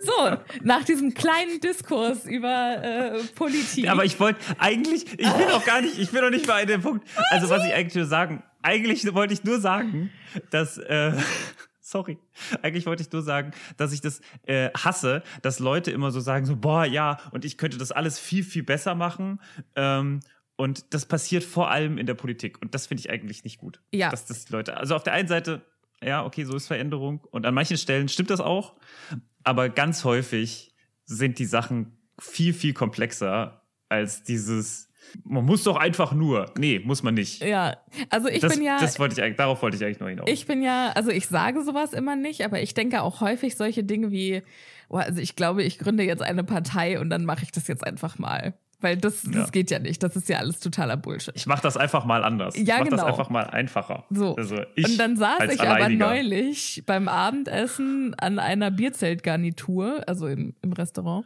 So, 0.00 0.36
nach 0.62 0.84
diesem 0.84 1.14
kleinen 1.14 1.60
Diskurs 1.60 2.26
über 2.26 2.82
äh, 2.82 3.22
Politik. 3.34 3.88
Aber 3.88 4.04
ich 4.04 4.18
wollte 4.20 4.40
eigentlich, 4.58 5.04
ich 5.12 5.32
bin 5.32 5.48
auch 5.52 5.64
gar 5.64 5.80
nicht, 5.80 5.98
ich 5.98 6.10
bin 6.10 6.22
noch 6.22 6.30
nicht 6.30 6.46
bei 6.46 6.64
dem 6.64 6.82
Punkt. 6.82 7.06
Also 7.30 7.48
was 7.48 7.64
ich 7.64 7.72
eigentlich 7.72 7.94
nur 7.94 8.06
sagen, 8.06 8.42
eigentlich 8.62 9.14
wollte 9.14 9.32
ich 9.32 9.44
nur 9.44 9.60
sagen, 9.60 10.10
dass, 10.50 10.76
äh, 10.78 11.12
sorry, 11.80 12.18
eigentlich 12.62 12.86
wollte 12.86 13.02
ich 13.02 13.12
nur 13.12 13.22
sagen, 13.22 13.52
dass 13.76 13.92
ich 13.92 14.00
das 14.00 14.20
äh, 14.44 14.70
hasse, 14.76 15.22
dass 15.42 15.60
Leute 15.60 15.90
immer 15.92 16.10
so 16.10 16.20
sagen, 16.20 16.46
so, 16.46 16.56
boah, 16.56 16.84
ja, 16.84 17.18
und 17.30 17.44
ich 17.44 17.56
könnte 17.56 17.78
das 17.78 17.92
alles 17.92 18.18
viel, 18.18 18.42
viel 18.42 18.64
besser 18.64 18.94
machen. 18.94 19.40
Ähm, 19.76 20.20
und 20.56 20.94
das 20.94 21.06
passiert 21.06 21.44
vor 21.44 21.70
allem 21.70 21.98
in 21.98 22.06
der 22.06 22.14
Politik. 22.14 22.60
Und 22.60 22.74
das 22.74 22.86
finde 22.86 23.02
ich 23.02 23.10
eigentlich 23.10 23.44
nicht 23.44 23.58
gut. 23.58 23.80
Ja. 23.92 24.10
Dass 24.10 24.26
das 24.26 24.46
die 24.46 24.52
Leute, 24.52 24.76
also 24.76 24.96
auf 24.96 25.02
der 25.02 25.12
einen 25.12 25.28
Seite, 25.28 25.62
ja, 26.02 26.24
okay, 26.24 26.44
so 26.44 26.56
ist 26.56 26.66
Veränderung. 26.66 27.20
Und 27.30 27.46
an 27.46 27.54
manchen 27.54 27.76
Stellen 27.76 28.08
stimmt 28.08 28.30
das 28.30 28.40
auch. 28.40 28.74
Aber 29.46 29.68
ganz 29.68 30.02
häufig 30.02 30.74
sind 31.04 31.38
die 31.38 31.44
Sachen 31.44 31.96
viel, 32.18 32.52
viel 32.52 32.74
komplexer 32.74 33.62
als 33.88 34.24
dieses. 34.24 34.92
Man 35.22 35.44
muss 35.44 35.62
doch 35.62 35.76
einfach 35.76 36.12
nur. 36.12 36.52
Nee, 36.58 36.80
muss 36.80 37.04
man 37.04 37.14
nicht. 37.14 37.44
Ja, 37.44 37.76
also 38.10 38.26
ich 38.26 38.40
das, 38.40 38.54
bin 38.54 38.64
ja. 38.64 38.80
Das 38.80 38.98
wollte 38.98 39.24
ich 39.24 39.36
darauf 39.36 39.62
wollte 39.62 39.76
ich 39.76 39.84
eigentlich 39.84 40.00
noch 40.00 40.08
hinaus. 40.08 40.28
Ich 40.28 40.46
bin 40.46 40.62
ja, 40.62 40.90
also 40.96 41.10
ich 41.10 41.28
sage 41.28 41.62
sowas 41.62 41.92
immer 41.92 42.16
nicht, 42.16 42.44
aber 42.44 42.60
ich 42.60 42.74
denke 42.74 43.02
auch 43.02 43.20
häufig 43.20 43.54
solche 43.54 43.84
Dinge 43.84 44.10
wie, 44.10 44.42
oh, 44.88 44.96
also 44.96 45.20
ich 45.20 45.36
glaube, 45.36 45.62
ich 45.62 45.78
gründe 45.78 46.02
jetzt 46.02 46.22
eine 46.22 46.42
Partei 46.42 46.98
und 46.98 47.08
dann 47.08 47.24
mache 47.24 47.44
ich 47.44 47.52
das 47.52 47.68
jetzt 47.68 47.86
einfach 47.86 48.18
mal. 48.18 48.54
Weil 48.80 48.98
das, 48.98 49.22
das 49.22 49.34
Ja. 49.34 49.46
geht 49.46 49.70
ja 49.70 49.78
nicht. 49.78 50.02
Das 50.02 50.16
ist 50.16 50.28
ja 50.28 50.36
alles 50.38 50.60
totaler 50.60 50.98
Bullshit. 50.98 51.34
ich 51.34 51.46
mache 51.46 51.62
das 51.62 51.78
einfach 51.78 52.04
mal 52.04 52.22
anders. 52.22 52.54
Ja, 52.56 52.62
ich 52.62 52.68
mache 52.68 52.84
genau. 52.84 52.96
das 52.96 53.04
einfach 53.06 53.30
mal 53.30 53.44
einfacher. 53.44 54.04
So. 54.10 54.36
Also 54.36 54.60
ich 54.74 54.84
und 54.86 54.98
dann 54.98 55.16
saß 55.16 55.50
ich 55.50 55.60
aber 55.62 55.88
neulich 55.88 56.82
beim 56.84 57.08
Abendessen 57.08 58.14
an 58.18 58.38
einer 58.38 58.70
Bierzeltgarnitur, 58.70 60.04
also 60.06 60.26
im, 60.26 60.54
im 60.62 60.72
Restaurant, 60.74 61.24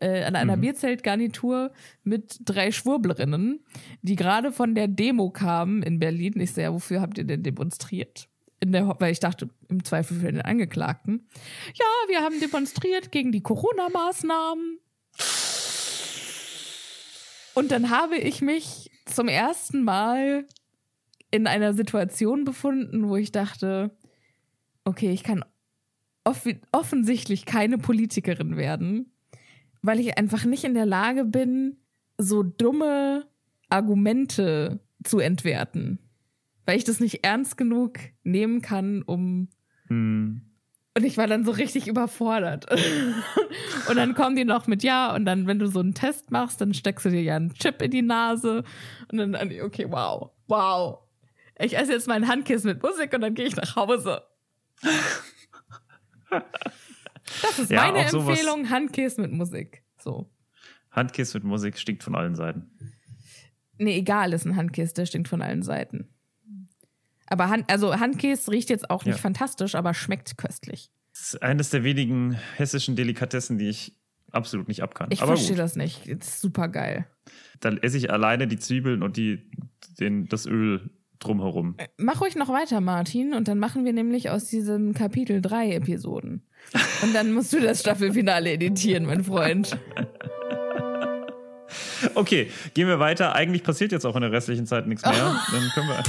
äh, 0.00 0.22
an 0.24 0.36
einer 0.36 0.56
Mhm. 0.56 0.60
Bierzeltgarnitur 0.60 1.72
mit 2.04 2.38
drei 2.44 2.70
Schwurblerinnen, 2.70 3.64
die 4.02 4.14
gerade 4.16 4.52
von 4.52 4.74
der 4.76 4.86
Demo 4.88 5.30
kamen 5.30 5.82
in 5.82 5.98
Berlin. 5.98 6.34
Ich 6.40 6.52
sehe, 6.52 6.72
wofür 6.72 7.00
habt 7.00 7.18
ihr 7.18 7.24
denn 7.24 7.42
demonstriert? 7.42 8.28
In 8.60 8.70
der, 8.70 8.94
weil 9.00 9.10
ich 9.10 9.18
dachte, 9.18 9.48
im 9.68 9.82
Zweifel 9.84 10.20
für 10.20 10.30
den 10.30 10.40
Angeklagten. 10.42 11.26
Ja, 11.74 11.84
wir 12.08 12.20
haben 12.20 12.38
demonstriert 12.40 13.10
gegen 13.10 13.32
die 13.32 13.42
Corona-Maßnahmen. 13.42 14.78
Und 17.54 17.70
dann 17.70 17.90
habe 17.90 18.16
ich 18.16 18.40
mich 18.40 18.90
zum 19.06 19.28
ersten 19.28 19.82
Mal 19.82 20.46
in 21.30 21.46
einer 21.46 21.74
Situation 21.74 22.44
befunden, 22.44 23.08
wo 23.08 23.16
ich 23.16 23.32
dachte, 23.32 23.96
okay, 24.84 25.10
ich 25.10 25.22
kann 25.22 25.44
offi 26.24 26.60
offensichtlich 26.70 27.46
keine 27.46 27.78
Politikerin 27.78 28.56
werden, 28.56 29.12
weil 29.82 29.98
ich 30.00 30.18
einfach 30.18 30.44
nicht 30.44 30.64
in 30.64 30.74
der 30.74 30.86
Lage 30.86 31.24
bin, 31.24 31.78
so 32.18 32.42
dumme 32.42 33.26
Argumente 33.68 34.80
zu 35.02 35.18
entwerten. 35.18 35.98
Weil 36.64 36.76
ich 36.76 36.84
das 36.84 37.00
nicht 37.00 37.24
ernst 37.24 37.56
genug 37.56 37.98
nehmen 38.22 38.62
kann, 38.62 39.02
um 39.02 39.48
Hm. 39.92 40.40
Und 40.94 41.04
ich 41.04 41.16
war 41.16 41.26
dann 41.26 41.44
so 41.44 41.52
richtig 41.52 41.86
überfordert. 41.88 42.66
und 43.88 43.96
dann 43.96 44.14
kommen 44.14 44.36
die 44.36 44.44
noch 44.44 44.66
mit 44.66 44.82
Ja 44.82 45.14
und 45.14 45.24
dann, 45.24 45.46
wenn 45.46 45.58
du 45.58 45.66
so 45.66 45.80
einen 45.80 45.94
Test 45.94 46.30
machst, 46.30 46.60
dann 46.60 46.74
steckst 46.74 47.06
du 47.06 47.10
dir 47.10 47.22
ja 47.22 47.36
einen 47.36 47.54
Chip 47.54 47.80
in 47.80 47.90
die 47.90 48.02
Nase 48.02 48.64
und 49.10 49.18
dann, 49.18 49.34
okay, 49.34 49.86
wow, 49.88 50.30
wow. 50.48 50.98
Ich 51.58 51.76
esse 51.76 51.92
jetzt 51.92 52.08
meinen 52.08 52.28
Handkissen 52.28 52.68
mit 52.68 52.82
Musik 52.82 53.12
und 53.14 53.20
dann 53.20 53.34
gehe 53.34 53.46
ich 53.46 53.56
nach 53.56 53.76
Hause. 53.76 54.22
Das 56.30 57.58
ist 57.58 57.70
Ja, 57.70 57.90
meine 57.90 58.04
Empfehlung, 58.04 58.68
Handkissen 58.68 59.22
mit 59.22 59.32
Musik. 59.32 59.82
So. 59.98 60.30
Handkiss 60.90 61.32
mit 61.34 61.44
Musik 61.44 61.78
stinkt 61.78 62.02
von 62.02 62.14
allen 62.14 62.34
Seiten. 62.34 62.70
Nee, 63.78 63.98
egal, 63.98 64.32
ist 64.32 64.44
ein 64.44 64.56
Handkiss, 64.56 64.92
der 64.92 65.06
stinkt 65.06 65.28
von 65.28 65.40
allen 65.40 65.62
Seiten. 65.62 66.11
Aber 67.32 67.48
Hand, 67.48 67.64
also 67.70 67.98
Handkiss 67.98 68.50
riecht 68.50 68.68
jetzt 68.68 68.90
auch 68.90 69.04
nicht 69.06 69.16
Ja. 69.16 69.20
fantastisch, 69.22 69.74
aber 69.74 69.94
schmeckt 69.94 70.36
köstlich. 70.36 70.90
Das 71.14 71.22
ist 71.34 71.42
eines 71.42 71.70
der 71.70 71.82
wenigen 71.82 72.34
hessischen 72.56 72.94
Delikatessen, 72.94 73.56
die 73.56 73.68
ich 73.70 73.96
absolut 74.30 74.68
nicht 74.68 74.82
abkann. 74.82 75.08
Ich 75.10 75.22
Aber 75.22 75.28
verstehe 75.36 75.56
gut, 75.56 75.58
das 75.60 75.76
nicht. 75.76 76.00
Das 76.08 76.28
ist 76.28 76.40
super 76.42 76.68
geil. 76.68 77.06
dann 77.60 77.78
esse 77.78 77.96
ich 77.96 78.10
alleine 78.10 78.46
die 78.48 78.58
Zwiebeln 78.58 79.02
und 79.02 79.16
die, 79.16 79.50
den, 79.98 80.26
das 80.28 80.44
Öl 80.46 80.90
drumherum. 81.20 81.76
Mach 81.96 82.20
ruhig 82.20 82.34
noch 82.36 82.48
weiter, 82.48 82.80
Martin, 82.80 83.32
und 83.34 83.46
dann 83.48 83.58
machen 83.58 83.84
wir 83.84 83.92
nämlich 83.94 84.28
aus 84.30 84.46
diesem 84.46 84.92
Kapitel 84.92 85.40
drei 85.40 85.72
Episoden. 85.72 86.46
Und 87.02 87.14
dann 87.14 87.32
musst 87.32 87.52
du 87.52 87.60
das 87.60 87.80
Staffelfinale 87.80 88.50
editieren, 88.52 89.06
mein 89.06 89.24
Freund. 89.24 89.78
Okay, 92.14 92.50
gehen 92.74 92.88
wir 92.88 92.98
weiter. 92.98 93.34
Eigentlich 93.34 93.62
passiert 93.62 93.92
jetzt 93.92 94.04
auch 94.04 94.16
in 94.16 94.22
der 94.22 94.32
restlichen 94.32 94.66
Zeit 94.66 94.86
nichts 94.86 95.04
mehr. 95.04 95.14
Dann 95.52 95.70
können 95.72 95.88
wir. 95.88 96.02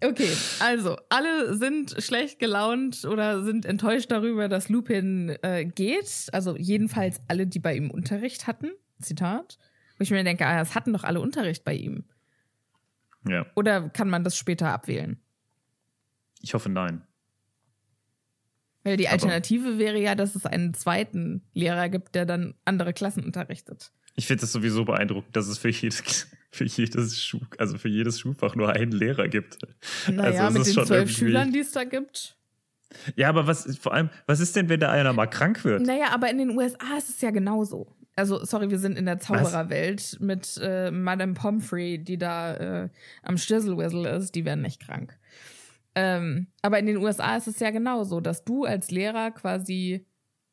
Okay, 0.00 0.30
also, 0.60 0.96
alle 1.08 1.56
sind 1.56 1.96
schlecht 2.02 2.38
gelaunt 2.38 3.04
oder 3.04 3.42
sind 3.42 3.66
enttäuscht 3.66 4.10
darüber, 4.12 4.48
dass 4.48 4.68
Lupin 4.68 5.36
äh, 5.42 5.64
geht. 5.64 6.26
Also 6.32 6.56
jedenfalls 6.56 7.20
alle, 7.26 7.46
die 7.48 7.58
bei 7.58 7.74
ihm 7.76 7.90
Unterricht 7.90 8.46
hatten. 8.46 8.70
Zitat. 9.00 9.58
Wo 9.98 10.02
ich 10.02 10.10
mir 10.12 10.22
denke, 10.22 10.46
ah, 10.46 10.60
es 10.60 10.76
hatten 10.76 10.92
doch 10.92 11.02
alle 11.02 11.20
Unterricht 11.20 11.64
bei 11.64 11.74
ihm. 11.74 12.04
Ja, 13.28 13.44
Oder 13.56 13.88
kann 13.90 14.08
man 14.08 14.22
das 14.24 14.36
später 14.38 14.68
abwählen? 14.72 15.20
ich 16.40 16.54
hoffe 16.54 16.68
nein. 16.68 17.02
Weil 18.84 18.96
die 18.96 19.08
Aber- 19.08 19.14
Alternative 19.14 19.76
wäre 19.78 20.00
ja, 20.00 20.14
dass 20.14 20.36
es 20.36 20.46
einen 20.46 20.72
zweiten 20.74 21.42
Lehrer 21.52 21.88
gibt, 21.88 22.14
der 22.14 22.24
dann 22.26 22.54
andere 22.64 22.92
Klassen 22.92 23.24
unterrichtet. 23.24 23.90
Ich 24.14 24.28
finde 24.28 24.44
es 24.44 24.52
sowieso 24.52 24.84
beeindruckend, 24.84 25.34
dass 25.34 25.48
es 25.48 25.58
für 25.58 25.70
jedes, 25.70 26.28
für 26.50 26.64
jedes 26.64 27.22
Schul, 27.22 27.46
also 27.58 27.78
für 27.78 27.88
jedes 27.88 28.20
Schulfach 28.20 28.54
nur 28.54 28.70
einen 28.70 28.92
Lehrer 28.92 29.28
gibt. 29.28 29.58
Naja, 30.10 30.46
Also 30.46 30.60
es 30.60 30.66
mit 30.66 30.76
den 30.76 30.86
zwölf 30.86 31.10
Schülern, 31.10 31.52
die 31.52 31.60
es 31.60 31.72
da 31.72 31.84
gibt. 31.84 32.36
Ja, 33.16 33.28
aber 33.28 33.46
was 33.46 33.76
vor 33.76 33.92
allem, 33.92 34.08
was 34.26 34.40
ist 34.40 34.56
denn, 34.56 34.68
wenn 34.68 34.80
da 34.80 34.90
einer 34.90 35.12
mal 35.12 35.26
krank 35.26 35.64
wird? 35.64 35.82
Naja, 35.82 36.06
aber 36.10 36.30
in 36.30 36.38
den 36.38 36.56
USA 36.56 36.96
ist 36.96 37.10
es 37.10 37.20
ja 37.20 37.30
genauso. 37.30 37.94
Also, 38.16 38.44
sorry, 38.44 38.70
wir 38.70 38.78
sind 38.78 38.98
in 38.98 39.06
der 39.06 39.20
Zaubererwelt 39.20 40.16
mit 40.20 40.58
äh, 40.60 40.90
Madame 40.90 41.34
Pomfrey, 41.34 42.02
die 42.02 42.18
da 42.18 42.54
äh, 42.56 42.88
am 43.22 43.36
Stizzle-Wizzle 43.36 44.08
ist, 44.16 44.34
die 44.34 44.44
werden 44.44 44.62
nicht 44.62 44.80
krank. 44.80 45.16
Ähm, 45.94 46.48
aber 46.62 46.78
in 46.80 46.86
den 46.86 46.96
USA 46.96 47.36
ist 47.36 47.46
es 47.46 47.60
ja 47.60 47.70
genauso, 47.70 48.20
dass 48.20 48.44
du 48.44 48.64
als 48.64 48.90
Lehrer 48.90 49.30
quasi 49.30 50.06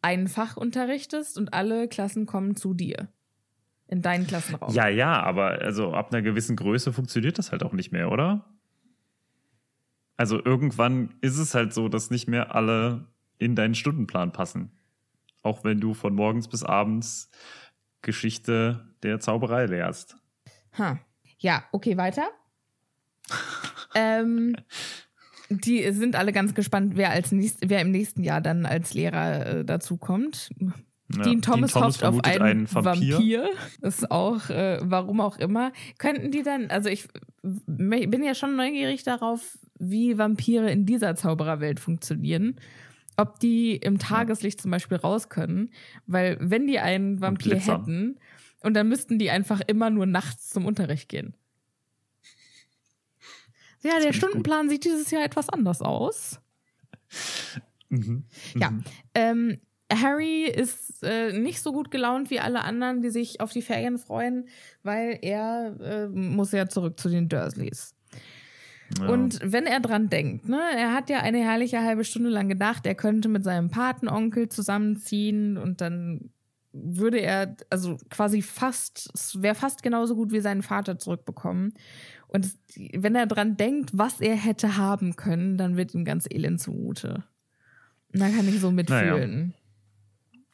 ein 0.04 0.28
Fach 0.28 0.58
unterrichtest 0.58 1.38
und 1.38 1.54
alle 1.54 1.88
Klassen 1.88 2.28
kommen 2.28 2.56
zu 2.56 2.76
dir. 2.76 3.10
In 3.88 4.02
deinen 4.02 4.26
Klassenraum. 4.26 4.74
Ja, 4.74 4.88
ja, 4.88 5.22
aber 5.22 5.62
also 5.62 5.94
ab 5.94 6.12
einer 6.12 6.24
gewissen 6.24 6.56
Größe 6.56 6.92
funktioniert 6.92 7.38
das 7.38 7.52
halt 7.52 7.64
auch 7.64 7.74
nicht 7.74 7.92
mehr, 7.92 8.12
oder? 8.12 8.46
Also 10.18 10.44
irgendwann 10.44 11.14
ist 11.22 11.38
es 11.38 11.54
halt 11.54 11.74
so, 11.74 11.88
dass 11.90 12.10
nicht 12.10 12.28
mehr 12.28 12.56
alle 12.56 13.08
in 13.38 13.56
deinen 13.56 13.76
Stundenplan 13.76 14.32
passen. 14.32 14.72
Auch 15.44 15.64
wenn 15.64 15.80
du 15.80 15.94
von 15.94 16.16
morgens 16.16 16.48
bis 16.48 16.64
abends 16.64 17.30
Geschichte 18.02 18.88
der 19.04 19.20
Zauberei 19.20 19.66
lehrst. 19.66 20.18
Ha. 20.78 21.00
Ja, 21.38 21.66
okay, 21.72 21.98
weiter. 21.98 22.28
ähm, 23.96 24.56
die 25.50 25.92
sind 25.92 26.16
alle 26.16 26.32
ganz 26.32 26.54
gespannt, 26.54 26.96
wer, 26.96 27.12
als 27.12 27.32
nächst, 27.32 27.60
wer 27.70 27.82
im 27.82 27.92
nächsten 27.92 28.24
Jahr 28.24 28.42
dann 28.42 28.66
als 28.66 28.94
Lehrer 28.94 29.46
äh, 29.46 29.66
dazu 29.66 29.98
kommt. 29.98 30.50
Ja, 31.14 31.22
Dean 31.24 31.41
Thomas, 31.41 31.76
hofft 31.76 32.03
auf 32.03 32.16
vermutet 32.16 32.41
einen, 32.41 32.72
Vampir. 32.74 33.14
Vampir. 33.16 33.49
Ist 33.82 34.10
auch, 34.10 34.49
äh, 34.49 34.80
warum 34.82 35.22
auch 35.22 35.38
immer. 35.38 35.72
Könnten 35.99 36.32
die 36.32 36.41
dann, 36.41 36.72
also 36.72 36.89
ich 36.89 37.08
bin 37.43 38.24
ja 38.24 38.34
schon 38.34 38.56
neugierig 38.56 39.03
darauf, 39.03 39.58
wie 39.78 40.18
Vampire 40.18 40.72
in 40.72 40.86
dieser 40.88 41.16
Zaubererwelt 41.16 41.80
funktionieren. 41.80 42.56
Ob 43.18 43.39
die 43.39 43.76
im 43.76 43.99
Tageslicht 43.99 44.60
zum 44.62 44.72
Beispiel 44.72 44.97
raus 44.97 45.30
können. 45.30 45.70
Weil 46.08 46.38
wenn 46.41 46.66
die 46.68 46.80
einen 46.80 47.22
Vampir 47.22 47.51
glitzern. 47.53 47.82
hätten, 47.82 48.20
und 48.62 48.74
dann 48.74 48.89
müssten 48.89 49.20
die 49.20 49.30
einfach 49.30 49.62
immer 49.68 49.91
nur 49.91 50.08
nachts 50.08 50.49
zum 50.49 50.66
Unterricht 50.66 51.08
gehen. 51.08 51.36
Ja, 53.84 53.97
der 53.99 54.08
gut. 54.08 54.16
Stundenplan 54.16 54.70
sieht 54.70 54.86
dieses 54.86 55.12
Jahr 55.12 55.24
etwas 55.24 55.49
anders 55.49 55.82
aus. 55.82 56.39
Mhm. 57.89 58.24
Ja, 58.60 58.72
Mhm. 58.72 58.84
ähm, 59.14 59.58
Harry 59.92 60.46
ist 60.46 61.04
äh, 61.04 61.38
nicht 61.38 61.62
so 61.62 61.72
gut 61.72 61.92
gelaunt 61.92 62.30
wie 62.32 62.40
alle 62.40 62.64
anderen, 62.64 63.02
die 63.02 63.10
sich 63.12 63.40
auf 63.42 63.52
die 63.52 63.62
Ferien 63.62 63.98
freuen, 64.00 64.48
weil 64.84 65.20
er 65.22 65.76
äh, 65.80 66.08
muss 66.08 66.52
ja 66.52 66.68
zurück 66.68 67.00
zu 67.00 67.10
den 67.10 67.30
Dursleys. 67.30 67.94
Ja. 69.00 69.08
Und 69.08 69.40
wenn 69.44 69.66
er 69.66 69.80
dran 69.80 70.10
denkt, 70.10 70.48
ne, 70.50 70.60
er 70.76 70.94
hat 70.94 71.10
ja 71.10 71.20
eine 71.20 71.40
herrliche 71.40 71.82
halbe 71.82 72.04
Stunde 72.04 72.30
lang 72.30 72.48
gedacht, 72.50 72.86
er 72.86 72.96
könnte 72.96 73.30
mit 73.30 73.44
seinem 73.44 73.70
Patenonkel 73.70 74.50
zusammenziehen 74.50 75.58
und 75.58 75.82
dann 75.82 76.30
würde 76.72 77.20
er, 77.20 77.56
also 77.70 77.98
quasi 78.10 78.42
fast, 78.42 79.10
es 79.14 79.42
wäre 79.42 79.56
fast 79.56 79.82
genauso 79.82 80.16
gut 80.16 80.32
wie 80.32 80.42
seinen 80.42 80.62
Vater 80.62 80.98
zurückbekommen. 81.00 81.74
Und 82.28 82.46
es- 82.46 82.60
wenn 82.94 83.16
er 83.16 83.28
dran 83.28 83.56
denkt, 83.56 83.92
was 83.94 84.20
er 84.20 84.36
hätte 84.36 84.78
haben 84.78 85.16
können, 85.16 85.58
dann 85.58 85.78
wird 85.78 85.94
ihm 85.94 86.06
ganz 86.06 86.28
elend 86.30 86.60
zumute. 86.60 87.24
Und 88.14 88.20
da 88.20 88.30
kann 88.30 88.48
ich 88.48 88.60
so 88.60 88.72
mitfühlen. 88.72 89.54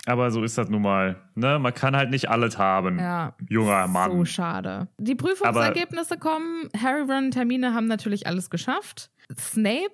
Aber 0.08 0.32
so 0.32 0.44
ist 0.44 0.58
das 0.58 0.70
nun 0.70 0.82
mal. 0.82 1.22
Ne? 1.36 1.60
Man 1.60 1.74
kann 1.74 1.96
halt 1.96 2.10
nicht 2.10 2.30
alles 2.30 2.58
haben. 2.58 2.98
Ja. 2.98 3.36
Junger 3.50 3.88
Mann. 3.88 4.12
So 4.12 4.26
schade. 4.26 4.88
Die 4.98 5.16
Prüfungsergebnisse 5.16 6.18
kommen. 6.18 6.70
Harry, 6.80 7.02
Ron 7.02 7.26
und 7.26 7.36
Hermine 7.36 7.74
haben 7.74 7.86
natürlich 7.88 8.26
alles 8.26 8.50
geschafft. 8.50 9.12
Snape 9.40 9.92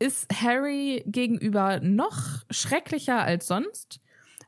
ist 0.00 0.26
Harry 0.42 1.04
gegenüber 1.06 1.78
noch 1.80 2.42
schrecklicher 2.50 3.20
als 3.22 3.46
sonst. 3.46 4.00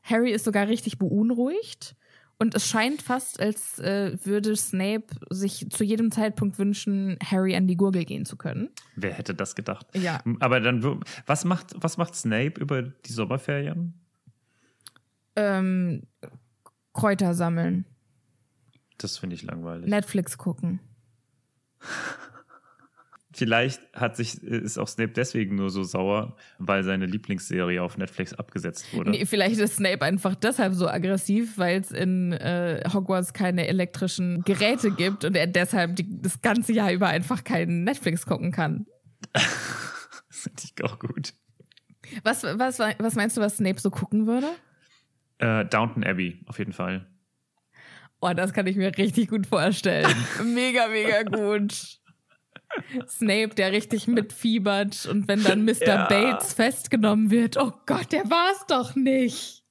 Harry 0.03 0.31
ist 0.31 0.43
sogar 0.45 0.67
richtig 0.67 0.97
beunruhigt 0.99 1.95
Und 2.39 2.53
es 2.53 2.67
scheint 2.67 3.01
fast, 3.01 3.39
als 3.39 3.79
äh, 3.79 4.15
würde 4.23 4.55
Snape 4.55 5.07
sich 5.29 5.67
zu 5.71 5.83
jedem 5.83 6.11
Zeitpunkt 6.11 6.59
wünschen, 6.59 7.17
Harry 7.23 7.55
an 7.55 7.67
die 7.67 7.75
Gurgel 7.77 8.05
gehen 8.05 8.25
zu 8.25 8.35
können. 8.37 8.69
Wer 8.95 9.13
hätte 9.13 9.33
das 9.33 9.55
gedacht? 9.55 9.87
Ja. 9.95 10.19
Aber 10.39 10.59
dann, 10.59 11.01
was 11.25 11.45
macht, 11.45 11.73
was 11.77 11.97
macht 11.97 12.13
Snape 12.15 12.59
über 12.61 12.83
die 12.83 13.11
Sommerferien? 13.11 13.93
Ähm, 15.37 16.03
Kräuter 16.93 17.35
sammeln, 17.35 17.85
Das 18.97 19.19
finde 19.19 19.35
ich 19.35 19.43
langweilig. 19.43 19.87
Netflix 19.87 20.37
gucken. 20.37 20.79
Vielleicht 23.33 23.81
hat 23.93 24.15
sich, 24.17 24.41
ist 24.41 24.79
auch 24.79 24.87
Snape 24.87 25.11
deswegen 25.11 25.57
nur 25.57 25.69
so 25.69 25.83
sauer, 25.83 26.35
weil 26.57 26.83
seine 26.83 27.05
Lieblingsserie 27.05 27.83
auf 27.83 27.95
Netflix 27.99 28.33
abgesetzt 28.33 28.91
wurde. 28.95 29.11
Nee, 29.11 29.27
vielleicht 29.27 29.59
ist 29.59 29.75
Snape 29.75 30.01
einfach 30.03 30.33
deshalb 30.33 30.73
so 30.73 30.87
aggressiv, 30.87 31.59
weil 31.59 31.79
es 31.79 31.91
in 31.91 32.31
äh, 32.31 32.81
Hogwarts 32.91 33.33
keine 33.33 33.67
elektrischen 33.67 34.41
Geräte 34.41 34.89
gibt 34.89 35.23
und 35.23 35.35
er 35.37 35.45
deshalb 35.45 35.97
die, 35.97 36.19
das 36.19 36.41
ganze 36.41 36.73
Jahr 36.73 36.91
über 36.91 37.09
einfach 37.09 37.43
keinen 37.43 37.83
Netflix 37.83 38.25
gucken 38.25 38.51
kann. 38.51 38.87
Das 40.29 40.43
finde 40.43 40.61
ich 40.65 40.83
auch 40.83 40.99
gut. 40.99 41.33
Was, 42.23 42.43
was, 42.43 42.77
was 42.77 43.15
meinst 43.15 43.35
du, 43.37 43.41
was 43.41 43.57
Snape 43.57 43.79
so 43.79 43.89
gucken 43.89 44.27
würde? 44.27 44.47
Äh, 45.39 45.65
Downton 45.65 46.03
Abbey, 46.03 46.39
auf 46.47 46.59
jeden 46.59 46.73
Fall. 46.73 47.05
Oh, 48.19 48.33
das 48.33 48.53
kann 48.53 48.65
ich 48.65 48.75
mir 48.75 48.95
richtig 48.97 49.29
gut 49.29 49.45
vorstellen. 49.45 50.13
mega, 50.43 50.87
mega 50.87 51.23
gut. 51.23 51.99
Snape, 53.07 53.55
der 53.55 53.71
richtig 53.71 54.07
mitfiebert 54.07 55.05
und 55.05 55.27
wenn 55.27 55.43
dann 55.43 55.63
Mr. 55.63 55.85
Ja. 55.85 56.07
Bates 56.07 56.53
festgenommen 56.53 57.31
wird, 57.31 57.57
oh 57.57 57.71
Gott, 57.85 58.11
der 58.11 58.29
war's 58.29 58.65
doch 58.67 58.95
nicht. 58.95 59.63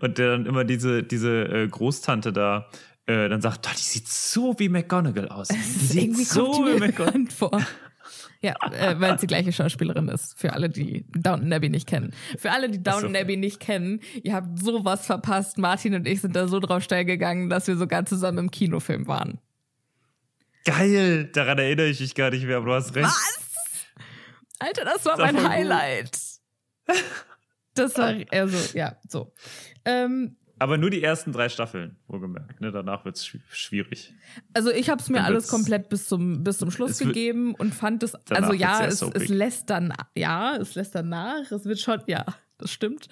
Und 0.00 0.18
der 0.18 0.32
dann 0.32 0.46
immer 0.46 0.64
diese, 0.64 1.02
diese 1.02 1.44
äh, 1.44 1.68
Großtante 1.68 2.32
da 2.32 2.68
äh, 3.06 3.28
dann 3.28 3.40
sagt, 3.40 3.66
"Doch, 3.66 3.74
die 3.74 3.82
sieht 3.82 4.08
so 4.08 4.58
wie 4.58 4.68
McGonagall 4.68 5.28
aus. 5.28 5.48
Die 5.48 5.56
sieht 5.56 6.16
so 6.16 6.66
wie 6.66 6.78
McGonagall. 6.78 7.26
vor. 7.30 7.60
Ja, 8.42 8.54
äh, 8.72 8.98
weil 9.00 9.14
es 9.14 9.20
die 9.20 9.28
gleiche 9.28 9.52
Schauspielerin 9.52 10.08
ist. 10.08 10.36
Für 10.38 10.52
alle, 10.52 10.68
die 10.68 11.06
Downton 11.12 11.52
Abbey 11.52 11.68
nicht 11.70 11.86
kennen. 11.86 12.12
Für 12.36 12.50
alle, 12.50 12.68
die 12.68 12.82
Downton 12.82 13.14
so. 13.14 13.20
Abbey 13.20 13.36
nicht 13.36 13.60
kennen, 13.60 14.00
ihr 14.22 14.34
habt 14.34 14.58
sowas 14.58 15.06
verpasst. 15.06 15.58
Martin 15.58 15.94
und 15.94 16.08
ich 16.08 16.20
sind 16.20 16.34
da 16.34 16.48
so 16.48 16.58
drauf 16.58 16.82
steil 16.82 17.04
gegangen, 17.04 17.48
dass 17.48 17.68
wir 17.68 17.76
sogar 17.76 18.04
zusammen 18.04 18.38
im 18.38 18.50
Kinofilm 18.50 19.06
waren. 19.06 19.38
Geil, 20.64 21.30
daran 21.32 21.58
erinnere 21.58 21.86
ich 21.86 22.00
mich 22.00 22.14
gar 22.14 22.30
nicht 22.30 22.44
mehr, 22.44 22.56
aber 22.56 22.66
du 22.66 22.72
hast 22.74 22.94
recht. 22.96 23.08
Alter, 24.58 24.84
das 24.84 25.04
war 25.04 25.16
Das 25.16 25.26
mein 25.26 25.34
voll 25.34 25.44
gut. 25.44 25.52
Highlight. 25.52 26.18
Das 27.74 27.96
war, 27.96 28.14
also, 28.30 28.78
ja, 28.78 28.96
so. 29.08 29.32
Ähm, 29.84 30.36
Aber 30.62 30.78
nur 30.78 30.90
die 30.90 31.02
ersten 31.02 31.32
drei 31.32 31.48
Staffeln, 31.48 31.96
wohlgemerkt. 32.06 32.60
Ne? 32.60 32.70
Danach 32.70 33.04
wird 33.04 33.16
es 33.16 33.26
schwierig. 33.50 34.14
Also 34.54 34.70
ich 34.70 34.88
habe 34.88 35.02
es 35.02 35.08
mir 35.10 35.16
Dann 35.16 35.26
alles 35.26 35.48
komplett 35.48 35.88
bis 35.88 36.06
zum 36.06 36.44
bis 36.44 36.58
zum 36.58 36.70
Schluss 36.70 36.98
gegeben 36.98 37.54
und 37.54 37.74
fand 37.74 38.02
es 38.04 38.14
also 38.30 38.52
ja 38.52 38.84
es, 38.86 39.02
es 39.02 39.28
lässt 39.28 39.70
dann 39.70 39.92
ja 40.14 40.56
es 40.56 40.76
lässt 40.76 40.94
dann 40.94 41.08
nach 41.08 41.50
es 41.50 41.64
wird 41.64 41.80
schon 41.80 42.00
ja 42.06 42.24
das 42.58 42.70
stimmt 42.70 43.08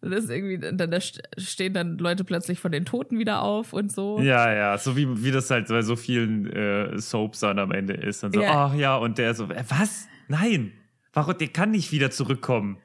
dann 0.00 0.12
ist 0.12 0.30
irgendwie 0.30 0.58
dann 0.58 0.90
da 0.90 0.98
stehen 1.00 1.74
dann 1.74 1.98
Leute 1.98 2.24
plötzlich 2.24 2.58
von 2.58 2.72
den 2.72 2.84
Toten 2.86 3.18
wieder 3.18 3.42
auf 3.42 3.72
und 3.74 3.92
so 3.92 4.18
Ja, 4.20 4.52
ja, 4.52 4.78
so 4.78 4.96
wie, 4.96 5.22
wie 5.22 5.30
das 5.30 5.50
halt 5.50 5.68
bei 5.68 5.82
so 5.82 5.94
vielen 5.96 6.50
äh, 6.50 6.98
Soaps 6.98 7.40
dann 7.40 7.58
am 7.58 7.72
Ende 7.72 7.94
ist. 7.94 8.22
Dann 8.22 8.32
so, 8.32 8.40
Ja. 8.40 8.66
ach 8.68 8.74
ja, 8.74 8.96
und 8.96 9.18
der 9.18 9.34
so, 9.34 9.44
äh, 9.50 9.62
was? 9.68 10.08
Nein, 10.28 10.72
warum, 11.12 11.36
der 11.36 11.48
kann 11.48 11.70
nicht 11.70 11.92
wieder 11.92 12.10
zurückkommen. 12.10 12.78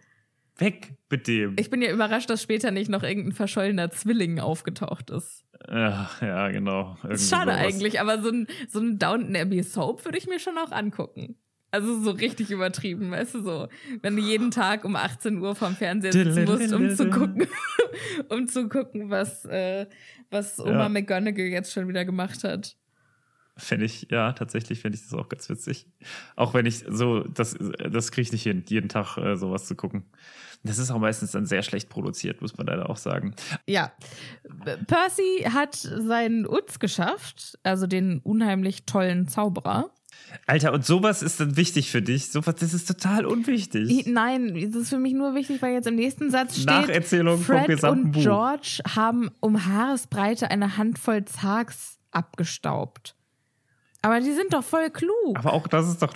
Weg 0.57 0.93
mit 1.09 1.27
dem. 1.27 1.55
ich 1.57 1.69
bin 1.69 1.81
ja 1.81 1.91
überrascht 1.91 2.29
dass 2.29 2.41
später 2.41 2.71
nicht 2.71 2.89
noch 2.89 3.03
irgendein 3.03 3.31
verschollener 3.33 3.89
Zwilling 3.91 4.39
aufgetaucht 4.39 5.09
ist 5.09 5.43
ja, 5.67 6.09
ja, 6.21 6.49
genau. 6.49 6.97
Ist 7.09 7.29
schade 7.29 7.51
sowas. 7.51 7.65
eigentlich 7.65 8.01
aber 8.01 8.21
so 8.21 8.29
ein 8.29 8.47
so 8.69 8.79
ein 8.79 8.99
Downton 8.99 9.35
Abbey 9.35 9.63
Soap 9.63 10.03
würde 10.05 10.17
ich 10.17 10.27
mir 10.27 10.39
schon 10.39 10.57
auch 10.57 10.71
angucken 10.71 11.37
also 11.73 11.99
so 12.03 12.11
richtig 12.11 12.51
übertrieben, 12.51 13.09
weißt 13.09 13.33
du 13.33 13.41
so, 13.41 13.67
wenn 14.03 14.15
du 14.15 14.21
jeden 14.21 14.51
Tag 14.51 14.85
um 14.85 14.95
18 14.95 15.39
Uhr 15.39 15.55
vorm 15.55 15.75
Fernseher 15.75 16.13
sitzen 16.13 16.45
musst, 16.45 16.71
um 16.71 16.89
zu 16.91 17.09
gucken, 17.09 17.47
um 18.29 18.47
zu 18.47 18.69
gucken, 18.69 19.09
was, 19.09 19.43
äh, 19.45 19.87
was 20.29 20.59
Oma 20.59 20.83
Ja. 20.83 20.89
McGonagall 20.89 21.47
jetzt 21.47 21.73
schon 21.73 21.87
wieder 21.87 22.05
gemacht 22.05 22.43
hat. 22.43 22.77
Fände 23.55 23.85
ich, 23.85 24.07
ja, 24.09 24.33
tatsächlich 24.33 24.79
fände 24.79 24.97
ich 24.97 25.03
das 25.03 25.13
auch 25.13 25.29
ganz 25.29 25.47
witzig. 25.47 25.87
Auch 26.35 26.53
wenn 26.55 26.65
ich 26.65 26.83
so, 26.89 27.19
das, 27.19 27.55
das 27.91 28.11
kriege 28.11 28.23
ich 28.23 28.31
nicht 28.31 28.43
hin, 28.43 28.63
jeden 28.67 28.89
Tag 28.89 29.17
äh, 29.17 29.35
sowas 29.35 29.65
zu 29.65 29.75
gucken. 29.75 30.05
Das 30.63 30.79
ist 30.79 30.89
auch 30.91 30.97
meistens 30.99 31.31
dann 31.31 31.45
sehr 31.45 31.61
schlecht 31.61 31.89
produziert, 31.89 32.41
muss 32.41 32.57
man 32.57 32.65
leider 32.67 32.89
auch 32.89 32.97
sagen. 32.97 33.35
Ja. 33.67 33.91
Percy 34.87 35.45
hat 35.51 35.75
seinen 35.75 36.47
Utz 36.47 36.79
geschafft, 36.79 37.59
also 37.63 37.85
den 37.85 38.19
unheimlich 38.19 38.85
tollen 38.85 39.27
Zauberer. 39.27 39.91
Alter, 40.47 40.73
und 40.73 40.85
sowas 40.85 41.21
ist 41.21 41.39
dann 41.39 41.57
wichtig 41.57 41.91
für 41.91 42.01
dich. 42.01 42.31
Sowas, 42.31 42.55
das 42.55 42.73
ist 42.73 42.87
total 42.87 43.25
unwichtig. 43.25 43.89
I- 43.89 44.09
Nein, 44.09 44.53
das 44.71 44.83
ist 44.83 44.89
für 44.89 44.99
mich 44.99 45.13
nur 45.13 45.35
wichtig, 45.35 45.61
weil 45.61 45.73
jetzt 45.73 45.87
im 45.87 45.95
nächsten 45.95 46.31
Satz 46.31 46.55
steht, 46.55 46.65
Nacherzählung 46.67 47.37
vom 47.37 47.57
Fred 47.57 47.67
gesamten 47.67 48.05
und 48.05 48.11
Buch. 48.13 48.21
George 48.21 48.79
haben 48.95 49.29
um 49.41 49.65
Haaresbreite 49.65 50.49
eine 50.49 50.77
Handvoll 50.77 51.25
Zags 51.25 51.99
abgestaubt. 52.11 53.15
Aber 54.03 54.19
die 54.19 54.31
sind 54.33 54.53
doch 54.53 54.63
voll 54.63 54.91
klug. 54.91 55.39
Aber 55.39 55.53
auch 55.53 55.67
das 55.67 55.87
ist 55.87 56.01
doch 56.01 56.13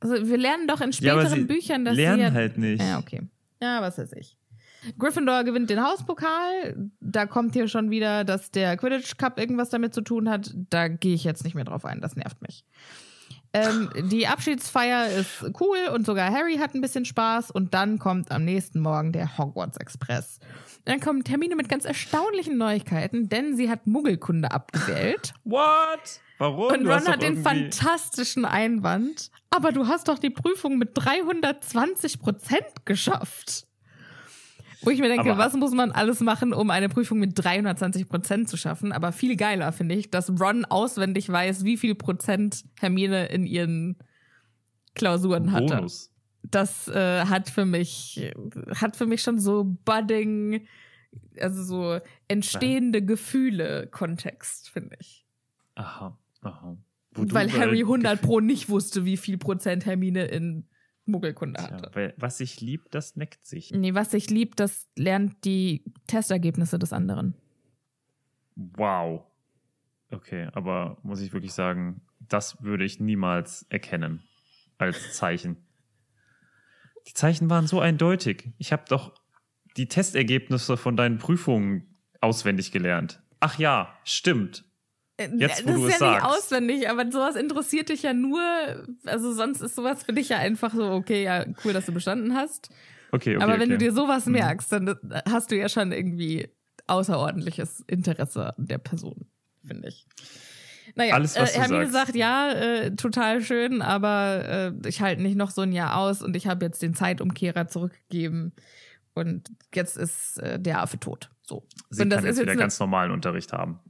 Also 0.00 0.28
wir 0.28 0.36
lernen 0.36 0.68
doch 0.68 0.80
in 0.80 0.90
Ja, 0.90 0.92
späteren 0.92 1.40
sie 1.40 1.44
Büchern, 1.44 1.84
dass 1.84 1.96
lernen 1.96 2.18
sie 2.18 2.22
ja, 2.24 2.32
halt 2.32 2.58
nicht. 2.58 2.82
Ja, 2.82 2.98
okay. 2.98 3.22
Ja, 3.60 3.80
was 3.80 3.98
weiß 3.98 4.12
ich. 4.12 4.36
Gryffindor 4.98 5.44
gewinnt 5.44 5.70
den 5.70 5.82
Hauspokal. 5.82 6.90
Da 7.00 7.26
kommt 7.26 7.54
hier 7.54 7.68
schon 7.68 7.90
wieder, 7.90 8.24
dass 8.24 8.50
der 8.50 8.76
Quidditch 8.76 9.16
Cup 9.16 9.38
irgendwas 9.38 9.70
damit 9.70 9.94
zu 9.94 10.02
tun 10.02 10.28
hat. 10.28 10.54
Da 10.70 10.88
gehe 10.88 11.14
ich 11.14 11.24
jetzt 11.24 11.42
nicht 11.42 11.54
mehr 11.54 11.64
drauf 11.64 11.84
ein. 11.84 12.00
Das 12.00 12.14
nervt 12.14 12.40
mich. 12.42 12.64
Ähm, 13.66 13.90
die 14.08 14.26
Abschiedsfeier 14.26 15.08
ist 15.08 15.44
cool 15.60 15.78
und 15.94 16.06
sogar 16.06 16.30
Harry 16.32 16.56
hat 16.56 16.74
ein 16.74 16.80
bisschen 16.80 17.04
Spaß. 17.04 17.50
Und 17.50 17.74
dann 17.74 17.98
kommt 17.98 18.30
am 18.30 18.44
nächsten 18.44 18.80
Morgen 18.80 19.12
der 19.12 19.38
Hogwarts 19.38 19.76
Express. 19.78 20.38
Dann 20.84 21.00
kommen 21.00 21.22
Termine 21.24 21.54
mit 21.56 21.68
ganz 21.68 21.84
erstaunlichen 21.84 22.56
Neuigkeiten, 22.56 23.28
denn 23.28 23.56
sie 23.56 23.68
hat 23.70 23.86
Muggelkunde 23.86 24.50
abgewählt. 24.50 25.34
What? 25.44 26.20
Warum? 26.38 26.72
Und 26.72 26.86
Ron 26.86 27.06
hat 27.08 27.20
den 27.22 27.34
irgendwie- 27.34 27.42
fantastischen 27.42 28.44
Einwand. 28.44 29.30
Aber 29.50 29.72
du 29.72 29.86
hast 29.86 30.08
doch 30.08 30.18
die 30.18 30.30
Prüfung 30.30 30.78
mit 30.78 30.90
320 30.94 32.20
Prozent 32.20 32.64
geschafft. 32.84 33.66
Wo 34.82 34.90
ich 34.90 35.00
mir 35.00 35.08
denke, 35.08 35.30
Aber- 35.32 35.38
was 35.44 35.54
muss 35.54 35.72
man 35.72 35.90
alles 35.90 36.20
machen, 36.20 36.52
um 36.52 36.70
eine 36.70 36.88
Prüfung 36.88 37.18
mit 37.18 37.32
320 37.34 38.08
Prozent 38.08 38.48
zu 38.48 38.56
schaffen? 38.56 38.92
Aber 38.92 39.12
viel 39.12 39.36
geiler 39.36 39.72
finde 39.72 39.94
ich, 39.96 40.10
dass 40.10 40.30
Ron 40.40 40.64
auswendig 40.64 41.28
weiß, 41.28 41.64
wie 41.64 41.76
viel 41.76 41.94
Prozent 41.94 42.64
Hermine 42.78 43.26
in 43.26 43.44
ihren 43.46 43.96
Klausuren 44.94 45.52
hatte. 45.52 45.76
Bonus. 45.76 46.12
Das 46.42 46.88
äh, 46.88 47.24
hat 47.26 47.50
für 47.50 47.64
mich 47.64 48.32
hat 48.74 48.96
für 48.96 49.06
mich 49.06 49.22
schon 49.22 49.38
so 49.38 49.64
budding, 49.84 50.66
also 51.38 51.62
so 51.62 52.00
entstehende 52.28 53.04
Gefühle 53.04 53.88
Kontext 53.90 54.70
finde 54.70 54.96
ich. 55.00 55.26
Aha, 55.74 56.16
aha. 56.42 56.76
Weil 57.14 57.52
Harry 57.52 57.78
weil- 57.78 57.84
100 57.86 58.22
pro 58.22 58.40
nicht 58.40 58.68
wusste, 58.68 59.04
wie 59.04 59.16
viel 59.16 59.38
Prozent 59.38 59.84
Hermine 59.86 60.26
in 60.26 60.66
Muggelkunde 61.08 61.62
hatte. 61.62 61.90
weil, 61.94 62.14
was 62.16 62.38
sich 62.38 62.60
liebt, 62.60 62.94
das 62.94 63.16
neckt 63.16 63.44
sich. 63.46 63.72
Nee, 63.72 63.94
was 63.94 64.14
ich 64.14 64.30
lieb, 64.30 64.56
das 64.56 64.88
lernt 64.96 65.44
die 65.44 65.84
Testergebnisse 66.06 66.78
des 66.78 66.92
anderen. 66.92 67.34
Wow. 68.54 69.24
Okay, 70.10 70.48
aber 70.52 70.98
muss 71.02 71.20
ich 71.20 71.32
wirklich 71.32 71.52
sagen, 71.52 72.02
das 72.20 72.62
würde 72.62 72.84
ich 72.84 73.00
niemals 73.00 73.66
erkennen 73.68 74.22
als 74.78 75.14
Zeichen. 75.14 75.56
Die 77.06 77.14
Zeichen 77.14 77.48
waren 77.50 77.66
so 77.66 77.80
eindeutig. 77.80 78.52
Ich 78.58 78.72
habe 78.72 78.84
doch 78.88 79.14
die 79.76 79.88
Testergebnisse 79.88 80.76
von 80.76 80.96
deinen 80.96 81.18
Prüfungen 81.18 81.96
auswendig 82.20 82.72
gelernt. 82.72 83.22
Ach 83.40 83.58
ja, 83.58 83.94
stimmt. 84.04 84.64
Jetzt, 85.18 85.66
wo 85.66 85.70
das 85.72 85.94
ist 85.94 86.00
ja 86.00 86.12
nicht 86.12 86.20
sagst. 86.22 86.26
auswendig, 86.26 86.88
aber 86.88 87.10
sowas 87.10 87.34
interessiert 87.34 87.88
dich 87.88 88.02
ja 88.02 88.12
nur, 88.12 88.40
also 89.04 89.32
sonst 89.32 89.60
ist 89.60 89.74
sowas 89.74 90.04
für 90.04 90.12
dich 90.12 90.28
ja 90.28 90.38
einfach 90.38 90.72
so, 90.72 90.90
okay, 90.92 91.24
ja, 91.24 91.44
cool, 91.64 91.72
dass 91.72 91.86
du 91.86 91.92
bestanden 91.92 92.34
hast. 92.36 92.70
Okay, 93.10 93.36
okay. 93.36 93.44
aber 93.44 93.54
wenn 93.54 93.62
okay. 93.62 93.72
du 93.72 93.78
dir 93.78 93.92
sowas 93.92 94.26
Mhm. 94.26 94.32
merkst, 94.32 94.70
dann 94.70 94.94
hast 95.28 95.50
du 95.50 95.56
ja 95.56 95.68
schon 95.68 95.90
irgendwie 95.92 96.48
außerordentliches 96.86 97.84
Interesse 97.86 98.56
an 98.56 98.66
der 98.66 98.78
Person, 98.78 99.26
finde 99.66 99.88
ich. 99.88 100.06
Naja, 100.94 101.14
Alles, 101.14 101.36
was 101.36 101.54
äh, 101.54 101.60
Hermine 101.60 101.90
sagt, 101.90 102.14
ja, 102.14 102.50
äh, 102.52 102.96
total 102.96 103.42
schön, 103.42 103.82
aber 103.82 104.72
äh, 104.84 104.88
ich 104.88 105.00
halte 105.02 105.22
nicht 105.22 105.36
noch 105.36 105.50
so 105.50 105.62
ein 105.62 105.72
Jahr 105.72 105.98
aus 105.98 106.22
und 106.22 106.34
ich 106.36 106.46
habe 106.46 106.64
jetzt 106.64 106.80
den 106.80 106.94
Zeitumkehrer 106.94 107.68
zurückgegeben 107.68 108.52
und 109.18 109.50
jetzt 109.74 109.96
ist 109.96 110.38
äh, 110.38 110.58
der 110.58 110.82
Affe 110.82 110.98
tot. 110.98 111.30
So. 111.42 111.66
Sie 111.90 112.02
und 112.02 112.10
das 112.10 112.20
kann 112.20 112.30
ist 112.30 112.36
jetzt 112.38 112.46
wieder 112.46 112.56
ganz 112.56 112.78
normalen 112.78 113.10
Unterricht 113.10 113.52
haben. 113.52 113.80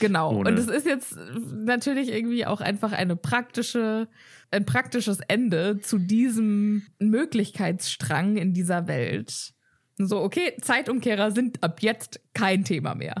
Genau. 0.00 0.32
Ohne- 0.36 0.50
Und 0.50 0.58
es 0.58 0.68
ist 0.68 0.86
jetzt 0.86 1.16
natürlich 1.52 2.10
irgendwie 2.10 2.46
auch 2.46 2.60
einfach 2.60 2.92
eine 2.92 3.16
praktische, 3.16 4.08
ein 4.50 4.64
praktisches 4.64 5.20
Ende 5.28 5.78
zu 5.80 5.98
diesem 5.98 6.86
Möglichkeitsstrang 6.98 8.36
in 8.36 8.54
dieser 8.54 8.86
Welt, 8.86 9.52
So, 9.98 10.20
okay, 10.22 10.54
Zeitumkehrer 10.60 11.30
sind 11.30 11.62
ab 11.62 11.80
jetzt 11.82 12.20
kein 12.34 12.64
Thema 12.64 12.94
mehr. 12.94 13.14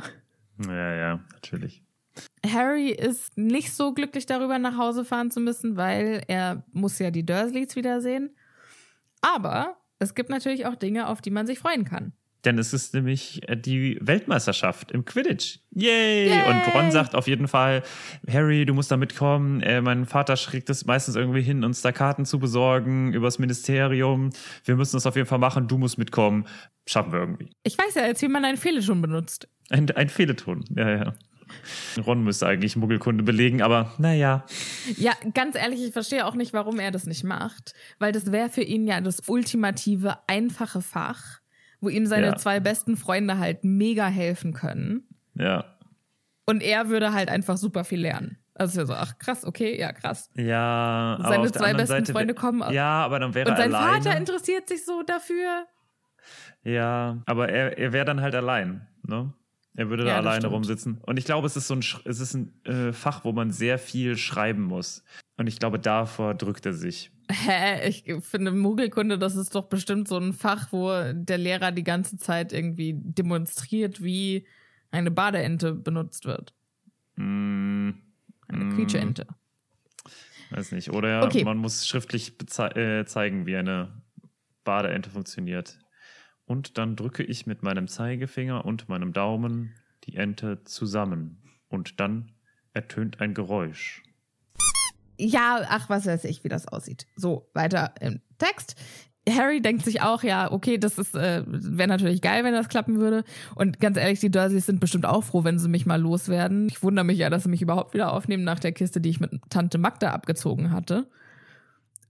Ja, 0.66 0.94
ja, 0.94 1.20
natürlich. 1.32 1.82
Harry 2.46 2.90
ist 2.90 3.36
nicht 3.36 3.74
so 3.74 3.92
glücklich 3.92 4.26
darüber, 4.26 4.58
nach 4.58 4.76
Hause 4.78 5.04
fahren 5.04 5.30
zu 5.30 5.40
müssen, 5.40 5.76
weil 5.76 6.22
er 6.28 6.64
muss 6.72 6.98
ja 6.98 7.10
die 7.10 7.24
Dursleys 7.26 7.76
wiedersehen. 7.76 8.36
Aber 9.20 9.76
es 9.98 10.14
gibt 10.14 10.30
natürlich 10.30 10.66
auch 10.66 10.74
Dinge, 10.74 11.08
auf 11.08 11.20
die 11.20 11.30
man 11.30 11.46
sich 11.46 11.58
freuen 11.58 11.84
kann. 11.84 12.12
Denn 12.44 12.58
es 12.58 12.72
ist 12.72 12.94
nämlich 12.94 13.40
äh, 13.48 13.56
die 13.56 13.98
Weltmeisterschaft 14.00 14.92
im 14.92 15.04
Quidditch. 15.04 15.58
Yay! 15.72 16.28
Yay! 16.28 16.48
Und 16.48 16.74
Ron 16.74 16.92
sagt 16.92 17.16
auf 17.16 17.26
jeden 17.26 17.48
Fall, 17.48 17.82
Harry, 18.30 18.64
du 18.64 18.72
musst 18.72 18.90
da 18.92 18.96
mitkommen. 18.96 19.60
Äh, 19.62 19.80
mein 19.80 20.06
Vater 20.06 20.36
schickt 20.36 20.70
es 20.70 20.86
meistens 20.86 21.16
irgendwie 21.16 21.42
hin, 21.42 21.64
uns 21.64 21.82
da 21.82 21.90
Karten 21.90 22.24
zu 22.24 22.38
besorgen 22.38 23.12
übers 23.12 23.40
Ministerium. 23.40 24.30
Wir 24.64 24.76
müssen 24.76 24.94
das 24.96 25.06
auf 25.06 25.16
jeden 25.16 25.26
Fall 25.26 25.40
machen. 25.40 25.66
Du 25.66 25.76
musst 25.76 25.98
mitkommen. 25.98 26.46
Schaffen 26.86 27.12
wir 27.12 27.18
irgendwie. 27.18 27.50
Ich 27.64 27.76
weiß 27.76 27.96
ja 27.96 28.06
jetzt, 28.06 28.22
wie 28.22 28.28
man 28.28 28.44
einen 28.44 28.58
Fehleton 28.58 29.02
benutzt. 29.02 29.48
Ein, 29.70 29.90
ein 29.90 30.08
Fehleton. 30.08 30.64
Ja, 30.76 30.88
ja. 30.88 31.14
Ron 32.04 32.24
müsste 32.24 32.46
eigentlich 32.46 32.76
Muggelkunde 32.76 33.22
belegen, 33.22 33.62
aber 33.62 33.92
naja. 33.98 34.44
Ja, 34.96 35.12
ganz 35.34 35.56
ehrlich, 35.56 35.82
ich 35.84 35.92
verstehe 35.92 36.26
auch 36.26 36.34
nicht, 36.34 36.52
warum 36.52 36.78
er 36.78 36.90
das 36.90 37.06
nicht 37.06 37.24
macht, 37.24 37.74
weil 37.98 38.12
das 38.12 38.32
wäre 38.32 38.48
für 38.50 38.62
ihn 38.62 38.86
ja 38.86 39.00
das 39.00 39.22
ultimative, 39.28 40.18
einfache 40.26 40.82
Fach, 40.82 41.40
wo 41.80 41.88
ihm 41.88 42.06
seine 42.06 42.26
Ja. 42.28 42.36
zwei 42.36 42.60
besten 42.60 42.96
Freunde 42.96 43.38
halt 43.38 43.64
mega 43.64 44.06
helfen 44.06 44.52
können. 44.52 45.06
Ja. 45.34 45.64
Und 46.46 46.62
er 46.62 46.88
würde 46.88 47.12
halt 47.12 47.28
einfach 47.28 47.56
super 47.56 47.84
viel 47.84 48.00
lernen. 48.00 48.38
Also 48.54 48.84
so, 48.86 48.94
ach 48.94 49.18
krass, 49.18 49.44
okay, 49.44 49.78
ja 49.78 49.92
krass. 49.92 50.30
Ja, 50.34 51.16
aber 51.18 51.28
Seine 51.28 51.38
auf 51.42 51.50
der 51.52 51.60
zwei 51.60 51.72
besten 51.74 51.86
Seite, 51.88 52.12
Freunde 52.12 52.34
kommen 52.34 52.62
Ja, 52.72 53.04
aber 53.04 53.18
dann 53.20 53.34
wäre 53.34 53.50
Und 53.50 53.56
er 53.58 53.62
sein 53.64 53.74
alleine. 53.74 54.02
Vater 54.02 54.16
interessiert 54.16 54.68
sich 54.68 54.84
so 54.84 55.02
dafür. 55.02 55.66
Ja, 56.62 57.22
aber 57.26 57.48
er, 57.50 57.78
er 57.78 57.92
wäre 57.92 58.04
dann 58.06 58.20
halt 58.20 58.34
allein, 58.34 58.86
ne? 59.02 59.32
Er 59.76 59.90
würde 59.90 60.04
Ja, 60.06 60.14
da 60.14 60.16
alleine 60.18 60.40
stimmt. 60.40 60.54
rumsitzen. 60.54 60.98
Und 61.02 61.18
ich 61.18 61.24
glaube, 61.26 61.46
es 61.46 61.56
ist 61.56 61.68
so 61.68 61.74
ein, 61.74 61.84
es 62.04 62.20
ist 62.20 62.34
ein 62.34 62.52
äh, 62.64 62.92
Fach, 62.92 63.24
wo 63.24 63.32
man 63.32 63.50
sehr 63.50 63.78
viel 63.78 64.16
schreiben 64.16 64.62
muss. 64.62 65.04
Und 65.36 65.46
ich 65.48 65.58
glaube, 65.58 65.78
davor 65.78 66.34
drückt 66.34 66.64
er 66.66 66.72
sich. 66.72 67.10
Hä? 67.30 67.86
Ich 67.88 68.04
finde 68.24 68.52
Muggelkunde, 68.52 69.18
das 69.18 69.36
ist 69.36 69.54
doch 69.54 69.66
bestimmt 69.66 70.08
so 70.08 70.16
ein 70.16 70.32
Fach, 70.32 70.72
wo 70.72 70.90
der 71.12 71.38
Lehrer 71.38 71.72
die 71.72 71.84
ganze 71.84 72.16
Zeit 72.16 72.52
irgendwie 72.52 72.94
demonstriert, 72.96 74.02
wie 74.02 74.46
eine 74.90 75.10
Badeente 75.10 75.72
benutzt 75.74 76.24
wird. 76.24 76.54
Mm, 77.16 77.90
Eine 78.48 78.64
Mm. 78.64 78.76
Quietscheente. 78.76 79.26
weiß 80.50 80.72
nicht. 80.72 80.90
Oder 80.92 81.24
Okay. 81.24 81.44
man 81.44 81.58
muss 81.58 81.86
schriftlich 81.86 82.34
äh, 82.76 83.04
zeigen, 83.04 83.44
wie 83.46 83.56
eine 83.56 84.00
Badeente 84.64 85.10
funktioniert. 85.10 85.78
Und 86.46 86.78
dann 86.78 86.96
drücke 86.96 87.22
ich 87.22 87.46
mit 87.46 87.62
meinem 87.62 87.88
Zeigefinger 87.88 88.64
und 88.64 88.88
meinem 88.88 89.12
Daumen 89.12 89.74
die 90.04 90.16
Ente 90.16 90.62
zusammen. 90.64 91.42
Und 91.68 92.00
dann 92.00 92.32
ertönt 92.72 93.20
ein 93.20 93.34
Geräusch. 93.34 94.02
Ja, 95.18 95.66
ach, 95.68 95.88
was 95.88 96.06
weiß 96.06 96.24
ich, 96.24 96.44
wie 96.44 96.48
das 96.48 96.68
aussieht. 96.68 97.06
So, 97.16 97.50
weiter 97.54 97.94
im 98.00 98.20
Text. 98.38 98.76
Harry 99.28 99.60
denkt 99.60 99.84
sich 99.84 100.02
auch, 100.02 100.22
ja, 100.22 100.52
okay, 100.52 100.78
das 100.78 100.98
ist 100.98 101.16
äh, 101.16 101.42
wäre 101.46 101.88
natürlich 101.88 102.22
geil, 102.22 102.44
wenn 102.44 102.52
das 102.52 102.68
klappen 102.68 102.98
würde. 102.98 103.24
Und 103.56 103.80
ganz 103.80 103.96
ehrlich, 103.96 104.20
die 104.20 104.30
Dursleys 104.30 104.66
sind 104.66 104.78
bestimmt 104.78 105.04
auch 105.04 105.24
froh, 105.24 105.42
wenn 105.42 105.58
sie 105.58 105.68
mich 105.68 105.84
mal 105.84 106.00
loswerden. 106.00 106.68
Ich 106.68 106.82
wundere 106.82 107.04
mich 107.04 107.18
ja, 107.18 107.28
dass 107.28 107.42
sie 107.42 107.48
mich 107.48 107.62
überhaupt 107.62 107.92
wieder 107.92 108.12
aufnehmen 108.12 108.44
nach 108.44 108.60
der 108.60 108.72
Kiste, 108.72 109.00
die 109.00 109.10
ich 109.10 109.18
mit 109.18 109.32
Tante 109.50 109.78
Magda 109.78 110.12
abgezogen 110.12 110.70
hatte. 110.70 111.10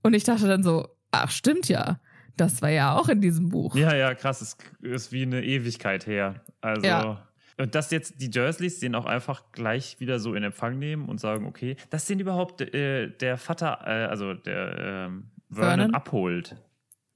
Und 0.03 0.13
ich 0.13 0.25
dachte 0.25 0.47
dann 0.47 0.63
so, 0.63 0.89
ach, 1.11 1.31
stimmt 1.31 1.69
ja. 1.69 2.01
Das 2.37 2.61
war 2.61 2.71
ja 2.71 2.95
auch 2.95 3.09
in 3.09 3.21
diesem 3.21 3.49
Buch. 3.49 3.75
Ja, 3.75 3.95
ja, 3.95 4.15
krass. 4.15 4.41
Es 4.43 4.57
ist 4.83 5.13
wie 5.13 5.23
eine 5.23 5.43
Ewigkeit 5.43 6.07
her. 6.07 6.43
Also. 6.61 6.87
Ja. 6.87 7.27
Und 7.59 7.75
dass 7.75 7.91
jetzt 7.91 8.21
die 8.21 8.31
Dursleys 8.31 8.81
den 8.81 8.95
auch 8.95 9.07
einfach 9.07 9.45
gleich 9.53 9.99
wieder 9.99 10.19
so 10.19 10.35
in 10.35 10.43
Empfang 10.43 10.79
nehmen 10.79 11.09
und 11.09 11.19
sagen, 11.19 11.47
okay, 11.47 11.77
dass 11.89 12.05
den 12.05 12.21
überhaupt 12.21 12.61
äh, 12.61 13.09
der 13.09 13.39
Vater, 13.39 13.81
äh, 13.87 14.07
also 14.07 14.35
der 14.35 14.77
ähm, 14.79 15.31
Vernon, 15.49 15.79
Vernon? 15.79 15.95
abholt. 15.95 16.57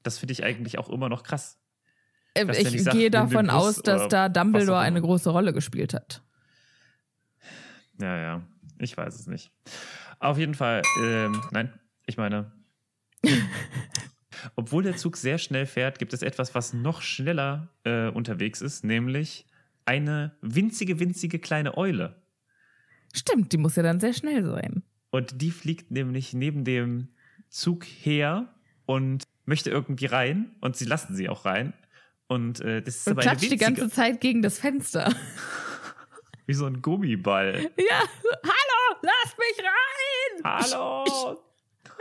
Das 0.03 0.17
finde 0.17 0.33
ich 0.33 0.43
eigentlich 0.43 0.79
auch 0.79 0.89
immer 0.89 1.11
noch 1.11 1.25
krass. 1.25 1.59
Äh, 2.33 2.47
dass 2.47 2.59
ich 2.59 2.89
gehe 2.89 3.11
davon 3.11 3.49
Bus 3.49 3.55
aus, 3.55 3.83
dass 3.83 4.09
da 4.09 4.31
Dumbledore 4.31 4.79
eine 4.79 5.03
große 5.03 5.29
Rolle 5.29 5.53
gespielt 5.53 5.93
hat. 5.93 6.23
Ja, 8.01 8.17
ja. 8.17 8.43
Ich 8.79 8.97
weiß 8.97 9.15
es 9.15 9.27
nicht. 9.27 9.53
Auf 10.21 10.39
jeden 10.39 10.55
Fall, 10.55 10.81
ähm, 11.03 11.43
nein, 11.51 11.71
ich 12.07 12.17
meine. 12.17 12.51
Obwohl 14.57 14.83
der 14.83 14.97
Zug 14.97 15.17
sehr 15.17 15.39
schnell 15.39 15.67
fährt, 15.67 15.99
gibt 15.99 16.13
es 16.13 16.23
etwas, 16.23 16.55
was 16.55 16.73
noch 16.73 17.03
schneller 17.03 17.69
äh, 17.85 18.09
unterwegs 18.09 18.61
ist, 18.61 18.85
nämlich 18.85 19.47
eine 19.85 20.37
winzige, 20.41 21.01
winzige 21.01 21.39
kleine 21.39 21.77
Eule. 21.77 22.23
Stimmt, 23.13 23.53
die 23.53 23.59
muss 23.59 23.77
ja 23.77 23.83
dann 23.83 24.01
sehr 24.01 24.13
schnell 24.13 24.45
sein. 24.45 24.83
Und 25.11 25.41
die 25.41 25.51
fliegt 25.51 25.91
nämlich 25.91 26.33
neben 26.33 26.65
dem 26.65 27.09
Zug 27.49 27.85
her 27.85 28.55
und 28.87 29.25
möchte 29.45 29.71
irgendwie 29.71 30.07
rein. 30.07 30.55
Und 30.61 30.77
sie 30.77 30.85
lassen 30.85 31.15
sie 31.15 31.29
auch 31.29 31.45
rein. 31.45 31.73
Und 32.29 32.61
äh, 32.61 32.81
das 32.81 32.99
ist 32.99 33.07
Und 33.09 33.13
aber 33.15 33.23
eine 33.23 33.31
klatscht 33.31 33.45
die 33.47 33.51
winzige, 33.51 33.81
ganze 33.81 33.95
Zeit 33.95 34.21
gegen 34.21 34.43
das 34.43 34.59
Fenster. 34.59 35.13
wie 36.47 36.55
so 36.55 36.67
ein 36.67 36.81
Gummiball. 36.81 37.71
Ja, 37.77 38.03
hallo, 38.25 39.01
lass 39.03 39.37
mich 39.39 39.65
rein! 39.65 40.45
Hallo! 40.45 41.43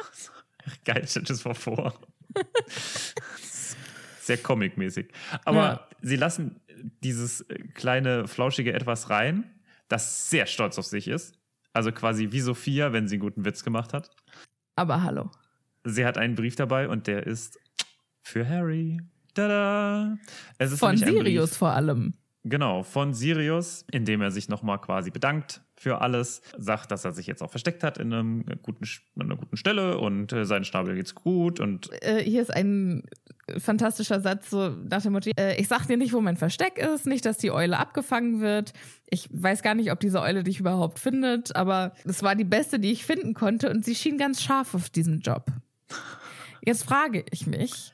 Geil, 0.85 1.03
stell 1.07 1.23
dir 1.23 1.27
das 1.29 1.45
mal 1.45 1.53
vor. 1.53 1.93
Sehr 4.21 4.38
comic-mäßig. 4.38 5.07
Aber 5.45 5.57
Ja. 5.57 5.88
sie 6.01 6.15
lassen 6.15 6.59
dieses 7.03 7.41
äh, 7.41 7.59
kleine, 7.73 8.27
flauschige 8.27 8.73
Etwas 8.73 9.09
rein, 9.09 9.49
das 9.88 10.30
sehr 10.30 10.45
stolz 10.45 10.77
auf 10.77 10.86
sich 10.86 11.07
ist. 11.07 11.39
Also 11.73 11.91
quasi 11.91 12.32
wie 12.32 12.39
Sophia, 12.41 12.93
wenn 12.93 13.07
sie 13.07 13.15
einen 13.15 13.21
guten 13.21 13.45
Witz 13.45 13.63
gemacht 13.63 13.93
hat. 13.93 14.09
Aber 14.75 15.01
hallo. 15.03 15.32
Sie 15.84 16.05
hat 16.05 16.17
einen 16.17 16.36
Brief 16.36 16.55
dabei 16.55 16.88
und 16.89 17.07
der 17.07 17.25
ist 17.25 17.59
für 18.21 18.47
Harry. 18.47 18.99
Tada! 19.34 20.17
Es 20.57 20.71
ist 20.71 20.80
Von 20.80 20.97
Sirius 20.97 21.57
vor 21.57 21.71
allem. 21.71 22.13
Genau, 22.43 22.84
von 22.84 23.13
Sirius, 23.13 23.86
indem 23.91 24.21
er 24.21 24.32
sich 24.32 24.47
nochmal 24.49 24.80
quasi 24.80 25.11
bedankt 25.11 25.61
für 25.80 26.01
alles, 26.01 26.41
sagt, 26.57 26.91
dass 26.91 27.05
er 27.05 27.13
sich 27.13 27.25
jetzt 27.25 27.41
auch 27.41 27.49
versteckt 27.49 27.84
hat 27.84 27.97
in, 27.97 28.13
einem 28.13 28.45
guten, 28.61 28.86
an 29.15 29.27
einer 29.27 29.38
guten 29.38 29.55
Stelle 29.55 29.97
und 29.97 30.34
äh, 30.34 30.45
seinen 30.45 30.65
Schnabel 30.65 30.95
geht's 30.95 31.15
gut 31.15 31.61
und 31.61 31.89
Äh, 32.03 32.21
hier 32.21 32.41
ist 32.41 32.53
ein 32.53 33.03
fantastischer 33.57 34.19
Satz, 34.19 34.49
so 34.49 34.69
nach 34.69 35.01
dem 35.01 35.13
Motto, 35.13 35.32
äh, 35.38 35.55
ich 35.59 35.69
sag 35.69 35.88
dir 35.88 35.97
nicht, 35.97 36.13
wo 36.13 36.19
mein 36.19 36.36
Versteck 36.36 36.77
ist, 36.77 37.07
nicht, 37.07 37.25
dass 37.25 37.38
die 37.38 37.51
Eule 37.51 37.77
abgefangen 37.77 38.41
wird. 38.41 38.73
Ich 39.09 39.30
weiß 39.32 39.63
gar 39.63 39.73
nicht, 39.73 39.91
ob 39.91 39.99
diese 40.01 40.21
Eule 40.21 40.43
dich 40.43 40.59
überhaupt 40.59 40.99
findet, 40.99 41.55
aber 41.55 41.93
es 42.03 42.21
war 42.23 42.36
die 42.36 42.43
beste, 42.43 42.80
die 42.80 42.91
ich 42.91 43.05
finden 43.05 43.34
konnte 43.34 43.69
und 43.69 43.86
sie 43.86 43.95
schien 43.95 44.17
ganz 44.17 44.41
scharf 44.41 44.75
auf 44.75 44.89
diesen 44.89 45.21
Job. 45.21 45.45
Jetzt 46.61 46.84
frage 46.84 47.23
ich 47.32 47.47
mich, 47.47 47.93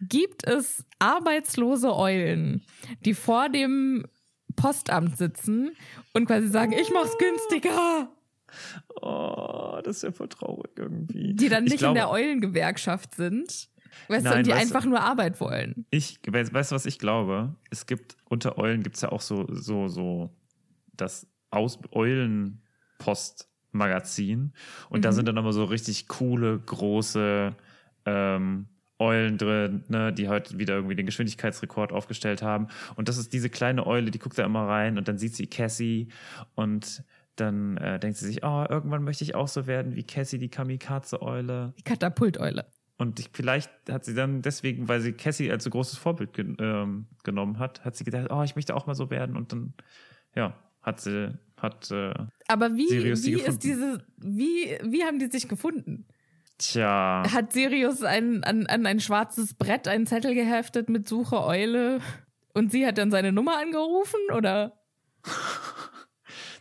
gibt 0.00 0.46
es 0.46 0.84
arbeitslose 0.98 1.94
Eulen, 1.94 2.64
die 3.04 3.14
vor 3.14 3.48
dem 3.48 4.04
Postamt 4.60 5.16
sitzen 5.16 5.72
und 6.12 6.26
quasi 6.26 6.48
sagen, 6.48 6.72
ich 6.72 6.90
mach's 6.92 7.16
günstiger, 7.18 8.08
oh, 9.00 9.80
das 9.82 9.96
ist 9.96 10.02
ja 10.02 10.12
voll 10.12 10.28
traurig 10.28 10.70
irgendwie. 10.76 11.34
die 11.34 11.48
dann 11.48 11.64
Ich 11.66 11.72
nicht 11.72 11.78
glaube, 11.80 11.92
in 11.98 12.04
der 12.04 12.10
Eulengewerkschaft 12.10 13.14
sind? 13.14 13.68
Weißt 14.08 14.24
du, 14.24 14.28
Nein, 14.30 14.38
und 14.38 14.46
die 14.46 14.50
weißt 14.52 14.70
du- 14.70 14.74
einfach 14.74 14.88
nur 14.88 15.00
Arbeit 15.00 15.40
wollen. 15.40 15.84
Ich, 15.90 16.20
weißt, 16.26 16.52
du, 16.70 16.74
was 16.74 16.86
ich 16.86 16.98
glaube? 16.98 17.54
Es 17.70 17.86
gibt, 17.86 18.16
unter 18.28 18.58
Eulen 18.58 18.82
gibt 18.82 18.96
es 18.96 19.02
ja 19.02 19.10
auch 19.10 19.20
so, 19.20 19.46
so, 19.50 19.88
so 19.88 20.30
das 20.92 21.26
Aus 21.50 21.78
Eulenpost-Magazin. 21.90 24.52
Und 24.88 25.04
da 25.04 25.10
Mhm. 25.10 25.14
sind 25.14 25.28
dann 25.28 25.36
immer 25.36 25.52
so 25.52 25.64
richtig 25.64 26.08
coole, 26.08 26.58
große 26.58 27.54
ähm, 28.06 28.66
Eulen 29.00 29.38
drin, 29.38 29.84
ne, 29.88 30.12
die 30.12 30.28
heute 30.28 30.58
wieder 30.58 30.74
irgendwie 30.74 30.94
den 30.94 31.06
Geschwindigkeitsrekord 31.06 31.92
aufgestellt 31.92 32.42
haben. 32.42 32.68
Und 32.96 33.08
das 33.08 33.18
ist 33.18 33.32
diese 33.32 33.50
kleine 33.50 33.86
Eule, 33.86 34.10
die 34.10 34.18
guckt 34.18 34.38
da 34.38 34.44
immer 34.44 34.68
rein 34.68 34.98
und 34.98 35.08
dann 35.08 35.18
sieht 35.18 35.34
sie 35.34 35.46
Cassie 35.46 36.08
und 36.54 37.02
dann 37.36 37.76
äh, 37.78 37.98
denkt 37.98 38.18
sie 38.18 38.26
sich, 38.26 38.44
oh, 38.44 38.66
irgendwann 38.68 39.02
möchte 39.02 39.24
ich 39.24 39.34
auch 39.34 39.48
so 39.48 39.66
werden 39.66 39.96
wie 39.96 40.02
Cassie, 40.02 40.38
die 40.38 40.50
Kamikaze-Eule. 40.50 41.72
Die 41.78 41.82
Katapulteule. 41.82 42.66
Und 42.98 43.18
ich, 43.18 43.30
vielleicht 43.32 43.70
hat 43.90 44.04
sie 44.04 44.14
dann 44.14 44.42
deswegen, 44.42 44.88
weil 44.88 45.00
sie 45.00 45.12
Cassie 45.14 45.50
als 45.50 45.64
so 45.64 45.70
großes 45.70 45.98
Vorbild 45.98 46.34
gen 46.34 46.56
ähm, 46.60 47.06
genommen 47.24 47.58
hat, 47.58 47.82
hat 47.82 47.96
sie 47.96 48.04
gedacht, 48.04 48.26
oh, 48.30 48.42
ich 48.42 48.56
möchte 48.56 48.76
auch 48.76 48.86
mal 48.86 48.94
so 48.94 49.10
werden. 49.10 49.36
Und 49.36 49.52
dann, 49.52 49.72
ja, 50.34 50.54
hat 50.82 51.00
sie, 51.00 51.38
hat, 51.56 51.90
äh, 51.90 52.12
Aber 52.48 52.76
wie, 52.76 52.88
Sirius 52.88 53.24
wie 53.24 53.32
ist 53.32 53.64
diese, 53.64 54.04
wie, 54.18 54.78
wie 54.82 55.04
haben 55.04 55.18
die 55.18 55.26
sich 55.26 55.48
gefunden? 55.48 56.06
Tja, 56.60 57.22
Hat 57.32 57.52
Sirius 57.52 58.02
ein, 58.02 58.44
an, 58.44 58.66
an 58.66 58.86
ein 58.86 59.00
schwarzes 59.00 59.54
Brett 59.54 59.88
einen 59.88 60.06
Zettel 60.06 60.34
geheftet 60.34 60.88
mit 60.88 61.08
Suche 61.08 61.42
Eule 61.44 62.00
und 62.54 62.70
sie 62.72 62.86
hat 62.86 62.98
dann 62.98 63.10
seine 63.10 63.32
Nummer 63.32 63.58
angerufen 63.58 64.20
oder? 64.36 64.78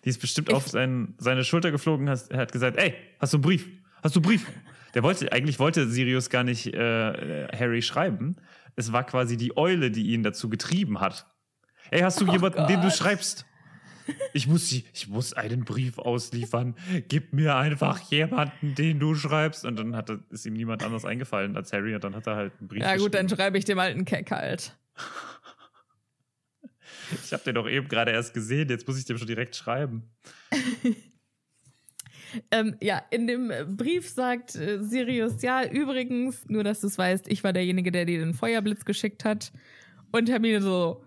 die 0.05 0.09
ist 0.09 0.19
bestimmt 0.21 0.49
Ich- 0.49 0.55
auf 0.55 0.67
sein, 0.67 1.15
seine 1.17 1.43
Schulter 1.43 1.71
geflogen, 1.71 2.09
hat, 2.09 2.29
hat 2.33 2.51
gesagt, 2.51 2.77
ey, 2.77 2.93
hast 3.19 3.33
du 3.33 3.37
einen 3.37 3.43
Brief? 3.43 3.67
Hast 4.03 4.15
du 4.15 4.19
einen 4.19 4.27
Brief? 4.27 4.47
Der 4.95 5.03
wollte, 5.03 5.31
eigentlich 5.31 5.59
wollte 5.59 5.87
Sirius 5.87 6.29
gar 6.29 6.43
nicht 6.43 6.67
äh, 6.73 7.47
Harry 7.57 7.81
schreiben, 7.81 8.37
es 8.75 8.91
war 8.91 9.03
quasi 9.05 9.37
die 9.37 9.55
Eule, 9.57 9.91
die 9.91 10.11
ihn 10.13 10.23
dazu 10.23 10.49
getrieben 10.49 10.99
hat. 10.99 11.27
Ey, 11.91 12.01
hast 12.01 12.19
du 12.21 12.27
Oh 12.27 12.31
jemanden, 12.31 12.65
den 12.67 12.81
du 12.81 12.87
Gott. 12.87 12.95
schreibst? 12.97 13.45
Ich 14.33 14.47
muss, 14.47 14.69
sie- 14.69 14.85
ich 14.93 15.07
muss 15.07 15.33
einen 15.33 15.65
Brief 15.65 15.97
ausliefern. 15.97 16.75
Gib 17.07 17.33
mir 17.33 17.55
einfach 17.55 17.99
jemanden, 18.11 18.75
den 18.75 18.99
du 18.99 19.15
schreibst. 19.15 19.65
Und 19.65 19.77
dann 19.77 19.95
hat 19.95 20.09
ist 20.29 20.45
ihm 20.45 20.53
niemand 20.53 20.83
anders 20.83 21.05
eingefallen 21.05 21.55
als 21.55 21.73
Harry. 21.73 21.95
Und 21.95 22.03
dann 22.03 22.15
hat 22.15 22.27
er 22.27 22.35
halt 22.35 22.53
einen 22.59 22.67
Brief 22.67 22.81
Ja 22.83 22.95
gut, 22.97 23.13
dann 23.13 23.27
schreibe 23.29 23.57
ich 23.57 23.65
dem 23.65 23.79
alten 23.79 24.05
Keck 24.05 24.31
halt. 24.31 24.77
Ich 27.23 27.33
habe 27.33 27.43
den 27.43 27.55
doch 27.55 27.67
eben 27.67 27.87
gerade 27.87 28.11
erst 28.11 28.35
gesehen. 28.35 28.69
Jetzt 28.69 28.87
muss 28.87 28.99
ich 28.99 29.05
dem 29.05 29.17
schon 29.17 29.27
direkt 29.27 29.55
schreiben. 29.55 30.03
Ähm, 32.51 32.75
ja, 32.79 33.01
in 33.09 33.25
dem 33.25 33.51
Brief 33.75 34.07
sagt 34.07 34.55
äh, 34.55 34.83
Sirius, 34.83 35.41
ja, 35.41 35.65
übrigens, 35.67 36.47
nur 36.47 36.63
dass 36.63 36.79
du 36.81 36.85
es 36.85 36.95
weißt, 36.95 37.27
ich 37.27 37.43
war 37.43 37.53
derjenige, 37.53 37.91
der 37.91 38.05
dir 38.05 38.19
den 38.19 38.35
Feuerblitz 38.35 38.85
geschickt 38.85 39.25
hat. 39.25 39.51
Und 40.11 40.29
Hermine 40.29 40.61
so, 40.61 41.03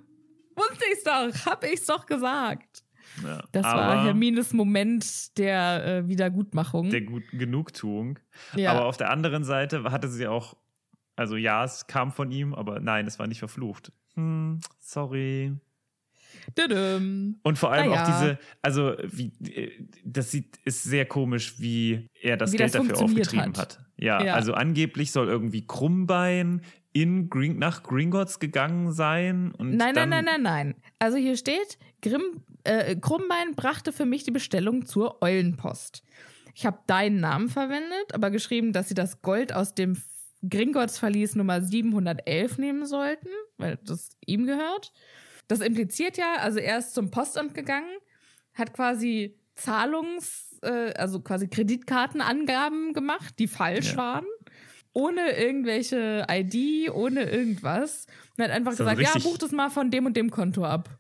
wusste 0.57 0.85
ich's 0.93 1.05
doch, 1.05 1.47
hab 1.47 1.63
ich's 1.65 1.87
doch 1.87 2.07
gesagt. 2.07 2.82
Ja. 3.25 3.43
Das 3.53 3.65
war 3.65 4.05
Hermines 4.05 4.53
Moment 4.53 5.37
der 5.39 5.85
äh, 5.87 6.09
Wiedergutmachung. 6.09 6.91
Der 6.91 7.03
gut, 7.03 7.25
Genugtuung. 7.33 8.19
ja. 8.57 8.73
Aber 8.73 8.87
auf 8.87 8.97
der 8.97 9.11
anderen 9.11 9.45
Seite 9.45 9.85
hatte 9.85 10.09
sie 10.09 10.27
auch, 10.27 10.57
also 11.17 11.37
ja, 11.37 11.65
es 11.65 11.87
kam 11.87 12.13
von 12.13 12.31
ihm, 12.31 12.55
aber 12.55 12.81
nein, 12.81 13.07
es 13.07 13.19
war 13.19 13.27
nicht 13.27 13.39
verflucht. 13.39 13.93
Hm, 14.15 14.61
sorry. 14.81 15.53
Tüdüm. 16.57 17.39
Und 17.43 17.59
vor 17.59 17.71
allem 17.73 17.91
Naja. 17.91 18.03
auch 18.03 18.07
diese, 18.07 18.39
also 18.63 18.95
wie, 19.05 19.33
äh, 19.49 19.71
das 20.05 20.31
sieht, 20.31 20.57
ist 20.65 20.83
sehr 20.83 21.07
komisch, 21.07 21.55
wie 21.61 22.09
er 22.21 22.37
das 22.37 22.53
Wie 22.53 22.57
Geld 22.57 22.75
das 22.75 22.87
dafür 22.87 23.05
aufgetrieben 23.05 23.47
hat. 23.57 23.59
hat. 23.59 23.81
Ja, 23.97 24.23
Ja. 24.23 24.35
also 24.35 24.55
angeblich 24.55 25.13
soll 25.13 25.29
irgendwie 25.29 25.67
Krummbein 25.67 26.63
in 26.93 27.31
Green, 27.31 27.59
nach 27.59 27.83
Gringotts 27.83 28.39
gegangen 28.41 28.93
sein. 28.93 29.53
Und 29.53 29.77
Nein, 29.77 29.95
dann, 29.95 30.09
nein, 30.11 30.25
nein, 30.25 30.43
nein, 30.43 30.73
nein. 30.73 30.75
Also 30.99 31.17
hier 31.17 31.37
steht, 31.37 31.79
Grimm, 32.03 32.43
äh, 32.65 32.97
Krummbein 32.97 33.55
brachte 33.55 33.93
für 33.93 34.05
mich 34.07 34.25
die 34.25 34.31
Bestellung 34.31 34.87
zur 34.87 35.23
Eulenpost. 35.23 36.03
Ich 36.55 36.67
habe 36.67 36.79
deinen 36.87 37.21
Namen 37.21 37.49
verwendet, 37.49 38.15
aber 38.15 38.31
geschrieben, 38.31 38.73
dass 38.73 38.89
sie 38.89 38.95
das 38.95 39.23
Gold 39.23 39.53
aus 39.55 39.75
dem 39.75 40.01
Gringotts 40.49 40.99
Verlies 40.99 41.35
Nummer 41.35 41.63
711 41.63 42.59
nehmen 42.59 42.85
sollten, 42.87 43.29
weil 43.59 43.79
das 43.85 44.11
ihm 44.27 44.47
gehört. 44.47 44.93
Das 45.49 45.61
impliziert 45.61 46.17
ja, 46.19 46.35
also 46.39 46.59
er 46.59 46.79
ist 46.79 46.95
zum 46.95 47.11
Postamt 47.11 47.55
gegangen, 47.55 47.91
hat 48.55 48.73
quasi 48.75 49.39
Zahlungs, 49.55 50.59
äh, 50.63 50.93
also 50.95 51.21
quasi 51.21 51.49
Kreditkartenangaben 51.49 52.93
gemacht, 52.93 53.35
die 53.39 53.47
falsch 53.49 53.93
Ja. 53.93 53.99
waren. 53.99 54.27
Ohne 54.95 55.33
irgendwelche 55.39 56.27
ID, 56.31 56.91
ohne 56.93 57.31
irgendwas. 57.31 58.07
Und 58.37 58.45
hat 58.45 58.51
einfach 58.51 58.73
also 58.73 58.85
gesagt, 58.85 59.01
ja, 59.01 59.21
buch 59.23 59.39
das 59.39 59.53
mal 59.53 59.71
von 59.71 59.91
dem 59.91 60.05
und 60.05 60.17
dem 60.17 60.31
Konto 60.31 60.65
ab. 60.65 60.91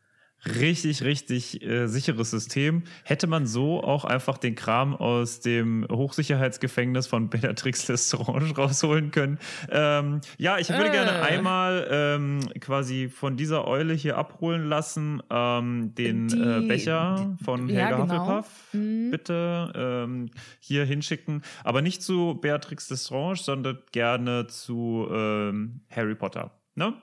Richtig, 0.45 1.05
richtig 1.05 1.63
äh, 1.63 1.87
sicheres 1.87 2.31
System. 2.33 2.83
Hätte 3.05 3.29
man 3.29 3.47
so 3.47 3.83
auch 3.83 4.05
einfach 4.05 4.39
den 4.39 4.57
Kram 4.57 4.97
aus 4.97 5.39
dem 5.39 5.87
Hochsicherheitsgefängnis 5.91 7.07
von 7.07 7.31
Bellatrix 7.31 7.87
Lestrange 7.87 8.53
rausholen 8.57 9.13
können. 9.13 9.39
Ähm, 9.71 10.21
ja, 10.39 10.59
ich 10.59 10.69
würde 10.69 10.89
Äh. 10.89 10.91
gerne 10.93 11.23
einmal 11.23 11.87
ähm, 11.91 12.41
quasi 12.59 13.09
von 13.09 13.37
dieser 13.37 13.69
Eule 13.69 13.95
hier 13.95 14.19
abholen 14.19 14.65
lassen, 14.69 15.23
ähm, 15.31 15.95
den 15.95 16.27
Die- 16.29 16.41
äh, 16.41 16.67
Becher 16.67 17.37
von 17.45 17.69
ja, 17.69 17.87
Helga 17.87 18.03
genau. 18.05 18.27
Hufflepuff. 18.39 18.51
Mhm. 18.73 19.11
Bitte 19.13 19.73
ähm, 19.77 20.31
hier 20.59 20.85
hinschicken. 20.85 21.43
Aber 21.63 21.83
nicht 21.83 22.03
zu 22.03 22.35
Beatrix 22.41 22.91
Lestrange, 22.91 23.37
sondern 23.37 23.79
gerne 23.93 24.49
zu 24.49 25.07
ähm, 25.13 25.83
Harry 25.91 26.17
Potter. 26.17 26.51
Ne? 26.75 26.95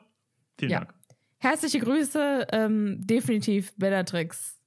Vielen 0.58 0.72
Ja. 0.72 0.80
Dank. 0.80 0.94
Herzliche 1.40 1.80
Grüße, 1.80 2.48
ähm, 2.52 2.98
definitiv 3.06 3.74
Bellatrix. 3.78 4.58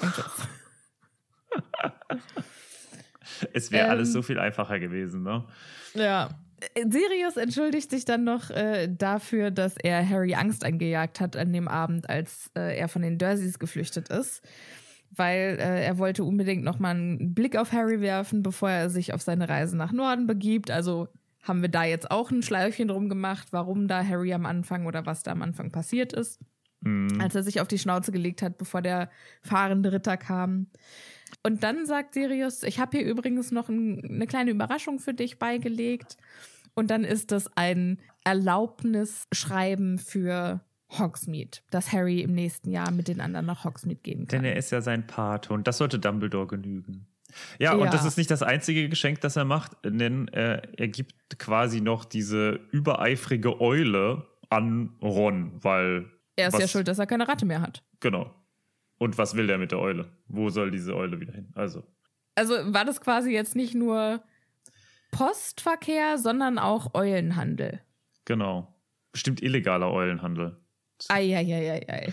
Und 0.00 0.12
tschüss. 0.14 0.48
Es 3.52 3.70
wäre 3.70 3.84
Ähm, 3.86 3.90
alles 3.90 4.12
so 4.12 4.22
viel 4.22 4.38
einfacher 4.38 4.78
gewesen, 4.78 5.22
ne? 5.22 5.44
Ja. 5.94 6.30
Sirius 6.76 7.36
entschuldigt 7.38 7.90
sich 7.90 8.04
dann 8.04 8.24
noch 8.24 8.50
äh, 8.50 8.86
dafür, 8.88 9.50
dass 9.50 9.76
er 9.78 10.06
Harry 10.06 10.34
Angst 10.34 10.62
eingejagt 10.64 11.20
hat 11.20 11.36
an 11.36 11.52
dem 11.52 11.68
Abend, 11.68 12.10
als 12.10 12.50
äh, 12.54 12.76
er 12.78 12.88
von 12.88 13.00
den 13.00 13.16
Dursleys 13.16 13.58
geflüchtet 13.58 14.10
ist. 14.10 14.42
Weil 15.10 15.56
äh, 15.58 15.84
er 15.84 15.96
wollte 15.98 16.22
unbedingt 16.22 16.62
noch 16.62 16.78
mal 16.78 16.90
einen 16.90 17.34
Blick 17.34 17.56
auf 17.56 17.72
Harry 17.72 18.00
werfen, 18.00 18.42
bevor 18.42 18.68
er 18.70 18.90
sich 18.90 19.14
auf 19.14 19.22
seine 19.22 19.48
Reise 19.48 19.76
nach 19.76 19.92
Norden 19.92 20.26
begibt. 20.26 20.70
Also 20.70 21.08
haben 21.42 21.62
wir 21.62 21.68
da 21.68 21.84
jetzt 21.84 22.10
auch 22.10 22.30
ein 22.30 22.42
Schleifchen 22.42 22.88
drum 22.88 23.08
gemacht, 23.08 23.48
warum 23.50 23.88
da 23.88 24.04
Harry 24.04 24.32
am 24.32 24.46
Anfang 24.46 24.86
oder 24.86 25.06
was 25.06 25.22
da 25.22 25.32
am 25.32 25.42
Anfang 25.42 25.70
passiert 25.70 26.12
ist. 26.12 26.40
Mhm. 26.82 27.20
als 27.20 27.34
er 27.34 27.42
sich 27.42 27.60
auf 27.60 27.68
die 27.68 27.78
Schnauze 27.78 28.10
gelegt 28.10 28.40
hat, 28.40 28.56
bevor 28.56 28.80
der 28.80 29.10
fahrende 29.42 29.92
Ritter 29.92 30.16
kam. 30.16 30.68
Und 31.42 31.62
dann 31.62 31.84
sagt 31.86 32.14
Sirius, 32.14 32.62
ich 32.62 32.80
habe 32.80 32.96
hier 32.96 33.06
übrigens 33.06 33.50
noch 33.50 33.68
ein, 33.68 34.02
eine 34.02 34.26
kleine 34.26 34.50
Überraschung 34.50 34.98
für 34.98 35.12
dich 35.12 35.38
beigelegt. 35.38 36.16
Und 36.74 36.90
dann 36.90 37.04
ist 37.04 37.32
das 37.32 37.54
ein 37.56 37.98
Erlaubnisschreiben 38.24 39.98
für 39.98 40.60
Hogsmeade, 40.90 41.58
dass 41.70 41.92
Harry 41.92 42.20
im 42.20 42.34
nächsten 42.34 42.70
Jahr 42.70 42.90
mit 42.90 43.08
den 43.08 43.20
anderen 43.20 43.46
nach 43.46 43.64
Hogsmeade 43.64 44.00
gehen 44.00 44.26
kann. 44.26 44.42
Denn 44.42 44.44
er 44.44 44.56
ist 44.56 44.70
ja 44.72 44.80
sein 44.80 45.06
Pate 45.06 45.52
und 45.52 45.66
das 45.66 45.78
sollte 45.78 45.98
Dumbledore 45.98 46.46
genügen. 46.46 47.06
Ja, 47.58 47.72
Ja. 47.74 47.78
und 47.78 47.92
das 47.92 48.04
ist 48.04 48.16
nicht 48.16 48.30
das 48.30 48.42
einzige 48.42 48.88
Geschenk, 48.88 49.20
das 49.20 49.36
er 49.36 49.44
macht, 49.44 49.72
denn 49.84 50.28
äh, 50.28 50.62
er 50.76 50.88
gibt 50.88 51.14
quasi 51.38 51.80
noch 51.80 52.04
diese 52.04 52.60
übereifrige 52.72 53.60
Eule 53.60 54.26
an 54.48 54.96
Ron, 55.02 55.52
weil. 55.62 56.10
er 56.36 56.48
ist 56.48 56.54
was, 56.54 56.60
ja 56.62 56.68
schuld, 56.68 56.88
dass 56.88 56.98
er 56.98 57.06
keine 57.06 57.28
Ratte 57.28 57.46
mehr 57.46 57.60
hat. 57.60 57.82
Genau. 58.00 58.34
Und 58.98 59.16
was 59.18 59.34
will 59.34 59.46
der 59.46 59.58
mit 59.58 59.72
der 59.72 59.78
Eule? 59.78 60.10
Wo 60.28 60.50
soll 60.50 60.70
diese 60.70 60.94
Eule 60.94 61.20
wieder 61.20 61.32
hin? 61.32 61.52
Also. 61.54 61.84
Also 62.34 62.54
war 62.74 62.84
das 62.84 63.00
quasi 63.00 63.30
jetzt 63.32 63.56
nicht 63.56 63.74
nur 63.74 64.22
Postverkehr, 65.10 66.18
sondern 66.18 66.58
auch 66.58 66.94
Eulenhandel. 66.94 67.80
Genau. 68.24 68.74
Bestimmt 69.12 69.42
illegaler 69.42 69.90
Eulenhandel. 69.90 70.56
Eieieiei. 71.08 72.12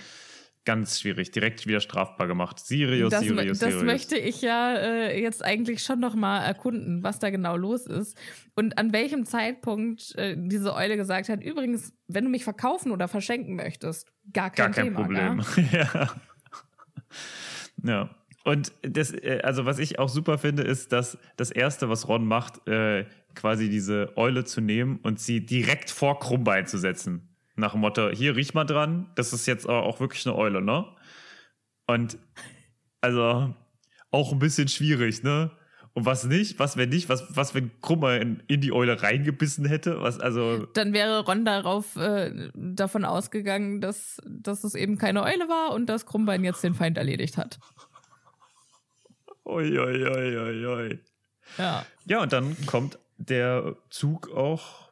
Ganz 0.68 1.00
schwierig. 1.00 1.32
Direkt 1.32 1.66
wieder 1.66 1.80
strafbar 1.80 2.28
gemacht. 2.28 2.60
Sirius, 2.60 3.10
das, 3.10 3.22
Sirius, 3.22 3.60
das 3.60 3.70
Sirius. 3.70 3.86
möchte 3.86 4.18
ich 4.18 4.42
ja 4.42 4.76
äh, 4.76 5.22
jetzt 5.22 5.42
eigentlich 5.42 5.82
schon 5.82 6.02
noch 6.02 6.14
mal 6.14 6.44
erkunden, 6.44 7.04
was 7.04 7.20
da 7.20 7.30
genau 7.30 7.56
los 7.56 7.86
ist 7.86 8.18
und 8.54 8.78
an 8.78 8.92
welchem 8.92 9.26
Zeitpunkt 9.26 10.14
äh, 10.16 10.36
diese 10.38 10.76
Eule 10.76 10.98
gesagt 10.98 11.30
hat, 11.30 11.42
übrigens, 11.42 11.94
wenn 12.10 12.26
du 12.26 12.30
mich 12.30 12.44
verkaufen 12.44 12.92
oder 12.92 13.08
verschenken 13.08 13.56
möchtest, 13.56 14.12
gar 14.34 14.50
kein, 14.50 14.74
Gar 14.74 14.74
kein 14.74 14.84
Thema. 14.88 15.00
Problem. 15.00 15.42
Ja. 15.72 16.10
ja. 17.84 18.10
Und 18.44 18.74
das, 18.82 19.14
äh, 19.14 19.40
also 19.46 19.66
was 19.66 19.80
ich 19.80 20.00
auch 20.00 20.10
super 20.10 20.38
finde, 20.38 20.64
ist, 20.64 20.92
dass 20.92 21.18
das 21.38 21.50
Erste, 21.50 21.88
was 21.88 22.10
Ron 22.10 22.28
macht, 22.28 22.68
äh, 22.68 23.06
quasi 23.36 23.70
diese 23.70 24.18
Eule 24.18 24.44
zu 24.44 24.60
nehmen 24.60 25.00
und 25.02 25.22
sie 25.22 25.46
direkt 25.46 25.90
vor 25.92 26.20
Krummbein 26.20 26.68
zu 26.68 26.78
setzen. 26.78 27.37
Nach 27.58 27.72
dem 27.72 27.82
Motto, 27.82 28.10
hier 28.10 28.36
riech 28.36 28.54
mal 28.54 28.66
dran, 28.66 29.10
das 29.16 29.34
ist 29.34 29.46
jetzt 29.48 29.68
aber 29.68 29.84
auch 29.84 30.00
wirklich 30.00 30.26
eine 30.26 30.36
Eule, 30.36 30.62
ne? 30.62 30.86
Und 31.88 32.18
also 33.02 33.54
auch 34.12 34.32
ein 34.32 34.40
bisschen 34.40 34.68
schwierig, 34.68 35.24
ne? 35.24 35.52
Und 35.94 36.06
was 36.06 36.26
nicht? 36.26 36.60
Was 36.60 36.78
wenn 36.78 36.90
nicht? 36.90 37.10
Was, 37.10 37.36
was 37.36 37.56
wenn 37.56 37.72
Krummbein 37.82 38.22
in, 38.22 38.44
in 38.48 38.62
die 38.62 38.72
Eule 38.72 39.02
reingebissen 39.02 39.66
hätte? 39.66 40.00
Was, 40.00 40.20
also, 40.20 40.68
Dann 40.74 40.94
wäre 40.94 41.26
Ron 41.26 41.44
darauf 41.44 41.96
äh, 41.96 42.52
davon 42.54 43.04
ausgegangen, 43.04 43.82
dass, 43.82 44.22
dass 44.28 44.64
es 44.64 44.76
eben 44.76 45.00
keine 45.00 45.24
Eule 45.24 45.50
war 45.50 45.74
und 45.74 45.88
dass 45.88 46.06
Krummbein 46.06 46.44
jetzt 46.44 46.64
den 46.64 46.76
Feind 46.76 47.00
erledigt 47.00 47.38
hat. 47.38 47.58
oi, 49.44 49.80
oi, 49.80 50.06
oi, 50.06 50.66
oi. 50.68 51.00
Ja. 51.58 51.84
Ja, 52.06 52.22
und 52.22 52.32
dann 52.32 52.56
kommt 52.68 53.00
der 53.18 53.76
Zug 53.90 54.30
auch, 54.32 54.87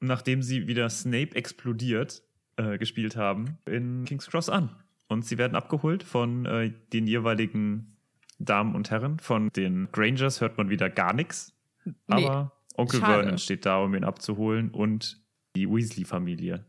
nachdem 0.00 0.42
sie 0.42 0.66
wieder 0.66 0.88
Snape 0.90 1.34
explodiert 1.34 2.22
äh, 2.56 2.78
gespielt 2.78 3.16
haben, 3.16 3.58
in 3.66 4.04
King's 4.04 4.26
Cross 4.26 4.48
an. 4.48 4.70
Und 5.08 5.24
sie 5.24 5.38
werden 5.38 5.54
abgeholt 5.54 6.02
von 6.02 6.44
äh, 6.44 6.72
den 6.92 7.06
jeweiligen 7.06 7.96
Damen 8.38 8.74
und 8.74 8.90
Herren. 8.90 9.18
Von 9.18 9.50
den 9.50 9.88
Grangers 9.92 10.40
hört 10.40 10.58
man 10.58 10.68
wieder 10.68 10.90
gar 10.90 11.14
nichts. 11.14 11.54
Nee, 11.84 11.94
Aber 12.08 12.52
Onkel 12.76 13.00
schade. 13.00 13.22
Vernon 13.22 13.38
steht 13.38 13.66
da, 13.66 13.82
um 13.82 13.94
ihn 13.94 14.04
abzuholen 14.04 14.70
und 14.70 15.20
die 15.56 15.68
Weasley-Familie. 15.68 16.64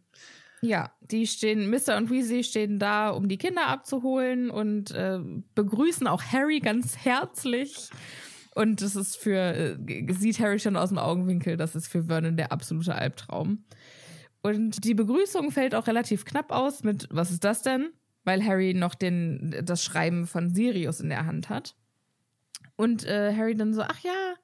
Ja, 0.61 0.91
die 1.01 1.25
stehen, 1.25 1.69
Mr. 1.69 1.97
und 1.97 2.09
Weasley 2.09 2.43
stehen 2.43 2.80
da, 2.80 3.09
um 3.09 3.30
die 3.30 3.38
Kinder 3.38 3.67
abzuholen 3.67 4.49
und 4.49 4.91
äh, 4.91 5.19
begrüßen 5.55 6.07
auch 6.07 6.21
Harry 6.21 6.59
ganz 6.59 6.97
herzlich. 6.97 7.89
Und 8.60 8.82
das 8.82 8.97
ist 8.97 9.16
für, 9.16 9.38
äh, 9.88 10.14
sieht 10.14 10.41
Harry 10.41 10.60
schon 10.60 10.76
aus 10.76 10.89
dem 10.89 10.97
Augenwinkel, 10.97 11.55
das 11.55 11.78
ist 11.78 11.88
für 11.88 12.03
Vernon 12.03 12.36
der 12.36 12.51
absolute 12.51 12.93
Albtraum. 12.93 13.64
Und 14.41 14.84
die 14.84 14.95
Begrüßung 14.95 15.51
fällt 15.51 15.74
auch 15.74 15.88
relativ 15.88 16.26
knapp 16.26 16.51
aus 16.51 16.84
mit, 16.84 17.07
was 17.10 17.32
ist 17.32 17.45
das 17.45 17.62
denn? 17.62 17.91
Weil 18.26 18.43
Harry 18.45 18.74
noch 18.74 18.95
den, 18.95 19.55
das 19.64 19.82
Schreiben 19.82 20.28
von 20.28 20.53
Sirius 20.53 20.99
in 20.99 21.07
der 21.07 21.26
Hand 21.26 21.47
hat. 21.47 21.78
Und 22.76 23.05
äh, 23.05 23.34
Harry 23.34 23.55
dann 23.55 23.74
so, 23.74 23.82
ach 23.82 23.99
ja, 23.99 24.36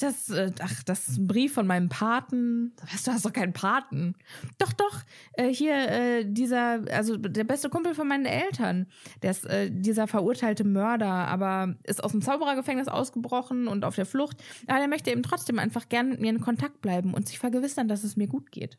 Das, 0.00 0.28
äh, 0.30 0.50
ach, 0.60 0.82
das 0.82 1.08
ist 1.08 1.18
ein 1.18 1.26
Brief 1.26 1.54
von 1.54 1.66
meinem 1.66 1.88
Paten. 1.88 2.74
Weißt 2.90 3.06
du, 3.06 3.12
hast 3.12 3.24
doch 3.24 3.32
keinen 3.32 3.52
Paten. 3.52 4.14
Doch, 4.58 4.72
doch. 4.72 5.02
Äh, 5.34 5.48
hier, 5.48 5.74
äh, 5.74 6.24
dieser, 6.26 6.84
also 6.90 7.16
der 7.16 7.44
beste 7.44 7.68
Kumpel 7.68 7.94
von 7.94 8.08
meinen 8.08 8.26
Eltern. 8.26 8.86
Der 9.22 9.30
ist 9.30 9.46
äh, 9.46 9.70
dieser 9.70 10.08
verurteilte 10.08 10.64
Mörder, 10.64 11.06
aber 11.06 11.76
ist 11.84 12.02
aus 12.02 12.12
dem 12.12 12.22
Zauberergefängnis 12.22 12.88
ausgebrochen 12.88 13.68
und 13.68 13.84
auf 13.84 13.94
der 13.94 14.06
Flucht. 14.06 14.42
Aber 14.66 14.78
der 14.78 14.88
möchte 14.88 15.10
eben 15.10 15.22
trotzdem 15.22 15.58
einfach 15.58 15.88
gern 15.88 16.08
mit 16.08 16.20
mir 16.20 16.30
in 16.30 16.40
Kontakt 16.40 16.80
bleiben 16.80 17.14
und 17.14 17.28
sich 17.28 17.38
vergewissern, 17.38 17.86
dass 17.86 18.02
es 18.02 18.16
mir 18.16 18.26
gut 18.26 18.50
geht. 18.50 18.78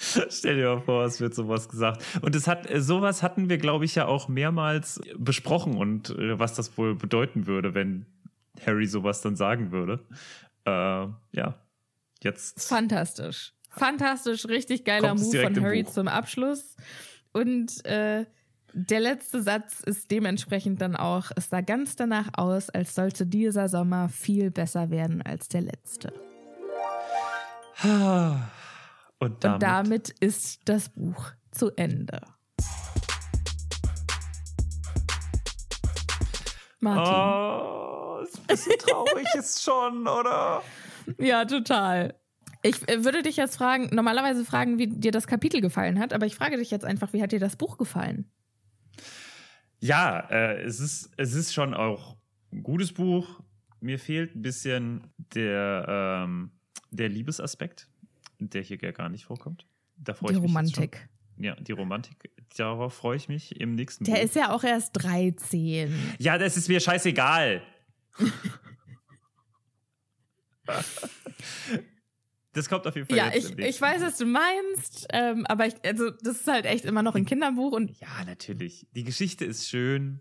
Stell 0.00 0.56
dir 0.56 0.76
mal 0.76 0.80
vor, 0.80 1.04
es 1.04 1.20
wird 1.20 1.34
sowas 1.34 1.68
gesagt. 1.68 2.04
Und 2.22 2.36
es 2.36 2.46
hat, 2.46 2.68
sowas 2.76 3.24
hatten 3.24 3.48
wir, 3.48 3.58
glaube 3.58 3.84
ich, 3.84 3.96
ja 3.96 4.06
auch 4.06 4.28
mehrmals 4.28 5.00
besprochen 5.16 5.76
und 5.76 6.10
äh, 6.10 6.38
was 6.38 6.54
das 6.54 6.78
wohl 6.78 6.94
bedeuten 6.94 7.48
würde, 7.48 7.74
wenn 7.74 8.06
Harry 8.66 8.86
sowas 8.86 9.20
dann 9.20 9.36
sagen 9.36 9.70
würde. 9.70 10.04
Äh, 10.64 10.70
ja, 10.70 11.54
jetzt. 12.22 12.68
Fantastisch. 12.68 13.52
Fantastisch, 13.70 14.46
richtig 14.46 14.84
geiler 14.84 15.14
Move 15.14 15.42
von 15.42 15.62
Harry 15.62 15.84
zum 15.84 16.08
Abschluss. 16.08 16.76
Und 17.32 17.84
äh, 17.84 18.24
der 18.72 19.00
letzte 19.00 19.42
Satz 19.42 19.80
ist 19.80 20.10
dementsprechend 20.10 20.80
dann 20.80 20.96
auch, 20.96 21.30
es 21.36 21.50
sah 21.50 21.60
ganz 21.60 21.96
danach 21.96 22.28
aus, 22.34 22.70
als 22.70 22.94
sollte 22.94 23.26
dieser 23.26 23.68
Sommer 23.68 24.08
viel 24.08 24.50
besser 24.50 24.90
werden 24.90 25.22
als 25.22 25.48
der 25.48 25.62
letzte. 25.62 26.12
Und 29.20 29.42
damit, 29.42 29.54
Und 29.54 29.62
damit 29.62 30.10
ist 30.20 30.60
das 30.64 30.88
Buch 30.90 31.32
zu 31.50 31.70
Ende. 31.76 32.20
Martin. 36.80 37.14
Oh, 37.14 37.87
ist 38.22 38.38
ein 38.38 38.46
bisschen 38.46 38.78
traurig 38.78 39.26
ist 39.34 39.62
schon, 39.62 40.06
oder? 40.06 40.62
Ja, 41.18 41.44
total. 41.44 42.14
Ich 42.62 42.88
äh, 42.88 43.04
würde 43.04 43.22
dich 43.22 43.36
jetzt 43.36 43.56
fragen, 43.56 43.88
normalerweise 43.94 44.44
fragen, 44.44 44.78
wie 44.78 44.88
dir 44.88 45.12
das 45.12 45.26
Kapitel 45.26 45.60
gefallen 45.60 45.98
hat, 45.98 46.12
aber 46.12 46.26
ich 46.26 46.34
frage 46.34 46.56
dich 46.56 46.70
jetzt 46.70 46.84
einfach, 46.84 47.12
wie 47.12 47.22
hat 47.22 47.32
dir 47.32 47.40
das 47.40 47.56
Buch 47.56 47.78
gefallen? 47.78 48.30
Ja, 49.80 50.20
äh, 50.30 50.60
es, 50.62 50.80
ist, 50.80 51.10
es 51.16 51.34
ist 51.34 51.54
schon 51.54 51.72
auch 51.74 52.16
ein 52.52 52.62
gutes 52.62 52.92
Buch. 52.92 53.40
Mir 53.80 53.98
fehlt 53.98 54.34
ein 54.34 54.42
bisschen 54.42 55.06
der, 55.34 56.24
ähm, 56.24 56.50
der 56.90 57.08
Liebesaspekt, 57.08 57.88
der 58.40 58.62
hier 58.62 58.76
gar 58.78 59.08
nicht 59.08 59.24
vorkommt. 59.24 59.66
Da 59.96 60.14
freue 60.14 60.30
Die 60.32 60.36
ich 60.36 60.42
mich 60.42 60.50
Romantik. 60.50 61.08
Ja, 61.38 61.54
die 61.54 61.72
Romantik. 61.72 62.32
Darauf 62.56 62.94
freue 62.94 63.16
ich 63.16 63.28
mich 63.28 63.60
im 63.60 63.76
nächsten 63.76 64.04
Der 64.04 64.14
Buch. 64.14 64.22
ist 64.22 64.34
ja 64.34 64.50
auch 64.50 64.64
erst 64.64 64.90
13. 64.94 65.94
ja, 66.18 66.38
das 66.38 66.56
ist 66.56 66.68
mir 66.68 66.80
scheißegal. 66.80 67.62
Das 72.52 72.68
kommt 72.68 72.86
auf 72.86 72.94
jeden 72.94 73.08
Fall 73.08 73.16
Ja, 73.16 73.30
ich, 73.34 73.56
ich 73.58 73.80
weiß, 73.80 74.02
was 74.02 74.18
du 74.18 74.26
meinst, 74.26 75.06
ähm, 75.12 75.46
aber 75.46 75.66
ich, 75.66 75.74
also 75.84 76.10
das 76.10 76.40
ist 76.40 76.48
halt 76.48 76.66
echt 76.66 76.84
immer 76.84 77.02
noch 77.02 77.14
ein 77.14 77.24
Kinderbuch 77.24 77.72
und 77.72 77.98
Ja, 78.00 78.24
natürlich. 78.26 78.86
Die 78.94 79.04
Geschichte 79.04 79.44
ist 79.44 79.68
schön. 79.68 80.20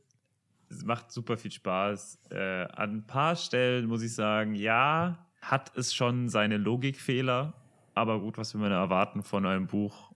Es 0.70 0.84
macht 0.84 1.12
super 1.12 1.38
viel 1.38 1.52
Spaß. 1.52 2.20
Äh, 2.30 2.66
an 2.66 2.98
ein 2.98 3.08
paar 3.08 3.36
Stellen 3.36 3.88
muss 3.88 4.02
ich 4.02 4.14
sagen, 4.14 4.54
ja, 4.56 5.28
hat 5.41 5.76
es 5.78 5.93
schon 5.93 6.30
seine 6.30 6.58
Logikfehler. 6.58 7.54
Aber 7.93 8.20
gut, 8.20 8.38
was 8.38 8.54
will 8.54 8.62
man 8.62 8.72
erwarten 8.72 9.24
von 9.24 9.45
einem 9.45 9.68
Buch, 9.68 10.12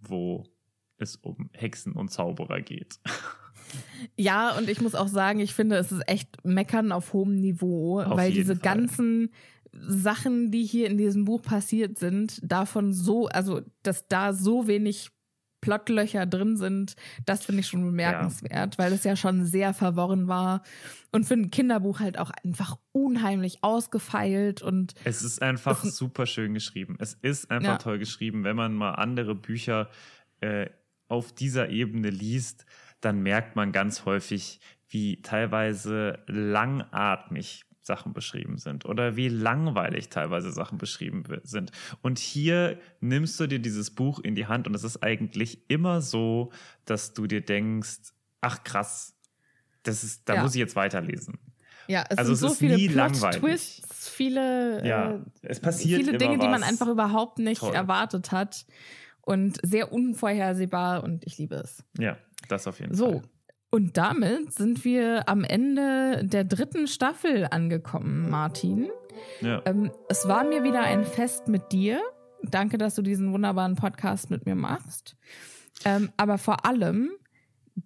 wo 0.00 0.44
es 0.96 1.16
um 1.16 1.50
Hexen 1.52 1.92
und 1.92 2.08
Zauberer 2.08 2.60
geht? 2.62 2.98
ja, 4.16 4.56
und 4.56 4.68
ich 4.68 4.80
muss 4.80 4.94
auch 4.94 5.08
sagen, 5.08 5.40
ich 5.40 5.54
finde, 5.54 5.76
es 5.76 5.92
ist 5.92 6.02
echt 6.08 6.44
Meckern 6.44 6.92
auf 6.92 7.12
hohem 7.12 7.36
Niveau, 7.36 8.00
Auf 8.00 8.16
weil 8.16 8.32
diese 8.32 8.56
Fall. 8.56 8.62
ganzen 8.74 9.30
Sachen, 9.72 10.50
die 10.50 10.64
hier 10.64 10.88
in 10.90 10.98
diesem 10.98 11.24
Buch 11.24 11.42
passiert 11.42 11.98
sind, 11.98 12.38
davon 12.42 12.92
so, 12.92 13.26
also 13.28 13.62
dass 13.82 14.06
da 14.08 14.32
so 14.32 14.66
wenig 14.66 15.10
Plotlöcher 15.62 16.26
drin 16.26 16.56
sind, 16.56 16.96
das 17.24 17.44
finde 17.44 17.60
ich 17.60 17.68
schon 17.68 17.84
bemerkenswert, 17.84 18.78
weil 18.78 18.92
es 18.92 19.04
ja 19.04 19.14
schon 19.14 19.44
sehr 19.44 19.72
verworren 19.72 20.26
war 20.26 20.62
und 21.12 21.24
für 21.24 21.34
ein 21.34 21.52
Kinderbuch 21.52 22.00
halt 22.00 22.18
auch 22.18 22.30
einfach 22.44 22.78
unheimlich 22.90 23.58
ausgefeilt 23.62 24.60
und 24.60 24.94
Es 25.04 25.22
ist 25.22 25.40
einfach 25.40 25.80
Das- 25.82 25.96
super 25.96 26.26
schön 26.26 26.52
geschrieben. 26.52 26.96
Es 26.98 27.14
ist 27.22 27.50
einfach 27.50 27.72
Ja. 27.74 27.78
toll 27.78 27.98
geschrieben. 28.00 28.42
Wenn 28.42 28.56
man 28.56 28.74
mal 28.74 28.92
andere 28.94 29.34
Bücher 29.36 29.88
äh, 30.40 30.68
auf 31.06 31.32
dieser 31.32 31.68
Ebene 31.68 32.10
liest, 32.10 32.66
dann 33.02 33.22
merkt 33.22 33.56
man 33.56 33.72
ganz 33.72 34.04
häufig, 34.06 34.60
wie 34.88 35.20
teilweise 35.22 36.18
langatmig 36.26 37.64
Sachen 37.80 38.12
beschrieben 38.12 38.58
sind 38.58 38.84
oder 38.84 39.16
wie 39.16 39.28
langweilig 39.28 40.08
teilweise 40.08 40.52
Sachen 40.52 40.78
beschrieben 40.78 41.24
sind. 41.42 41.72
Und 42.00 42.18
hier 42.20 42.78
nimmst 43.00 43.38
du 43.40 43.46
dir 43.48 43.58
dieses 43.58 43.90
Buch 43.94 44.20
in 44.20 44.34
die 44.36 44.46
Hand 44.46 44.66
und 44.68 44.74
es 44.74 44.84
ist 44.84 45.02
eigentlich 45.02 45.68
immer 45.68 46.00
so, 46.00 46.52
dass 46.84 47.12
du 47.12 47.26
dir 47.26 47.40
denkst, 47.44 48.12
ach 48.40 48.62
krass, 48.62 49.16
das 49.82 50.04
ist, 50.04 50.28
da 50.28 50.36
Ja. 50.36 50.42
muss 50.42 50.54
ich 50.54 50.60
jetzt 50.60 50.76
weiterlesen. 50.76 51.38
ja, 51.88 52.04
es 52.08 52.18
Also 52.18 52.34
sind 52.34 52.34
es 52.34 52.40
so 52.40 52.46
ist 52.48 52.58
viele 52.58 52.76
nie 52.76 52.86
langweilig. 52.86 53.40
Plot-Twists, 53.40 54.08
viele 54.10 54.86
Ja, 54.86 55.10
äh, 55.14 55.20
es 55.42 55.58
passiert 55.58 56.00
viele 56.04 56.16
Dinge, 56.18 56.38
die 56.38 56.46
man 56.46 56.62
einfach 56.62 56.86
überhaupt 56.86 57.40
nicht 57.40 57.60
Toll. 57.60 57.74
erwartet 57.74 58.30
hat 58.30 58.64
und 59.22 59.58
sehr 59.64 59.92
unvorhersehbar 59.92 61.02
und 61.02 61.24
ich 61.26 61.38
liebe 61.38 61.56
es. 61.56 61.84
Ja, 61.98 62.16
das 62.48 62.66
auf 62.66 62.80
jeden 62.80 62.94
So. 62.94 63.12
Fall. 63.12 63.22
Und 63.70 63.96
damit 63.96 64.52
sind 64.52 64.84
wir 64.84 65.28
am 65.30 65.44
Ende 65.44 66.24
der 66.24 66.44
dritten 66.44 66.86
Staffel 66.86 67.48
angekommen, 67.50 68.28
Martin. 68.28 68.90
Ja. 69.40 69.62
Ähm, 69.64 69.90
es 70.10 70.28
war 70.28 70.44
mir 70.44 70.62
wieder 70.62 70.82
ein 70.82 71.04
Fest 71.04 71.48
mit 71.48 71.72
dir. 71.72 72.02
Danke, 72.42 72.76
dass 72.76 72.96
du 72.96 73.02
diesen 73.02 73.32
wunderbaren 73.32 73.76
Podcast 73.76 74.30
mit 74.30 74.44
mir 74.44 74.56
machst. 74.56 75.16
Ähm, 75.86 76.10
aber 76.18 76.36
vor 76.36 76.66
allem 76.66 77.12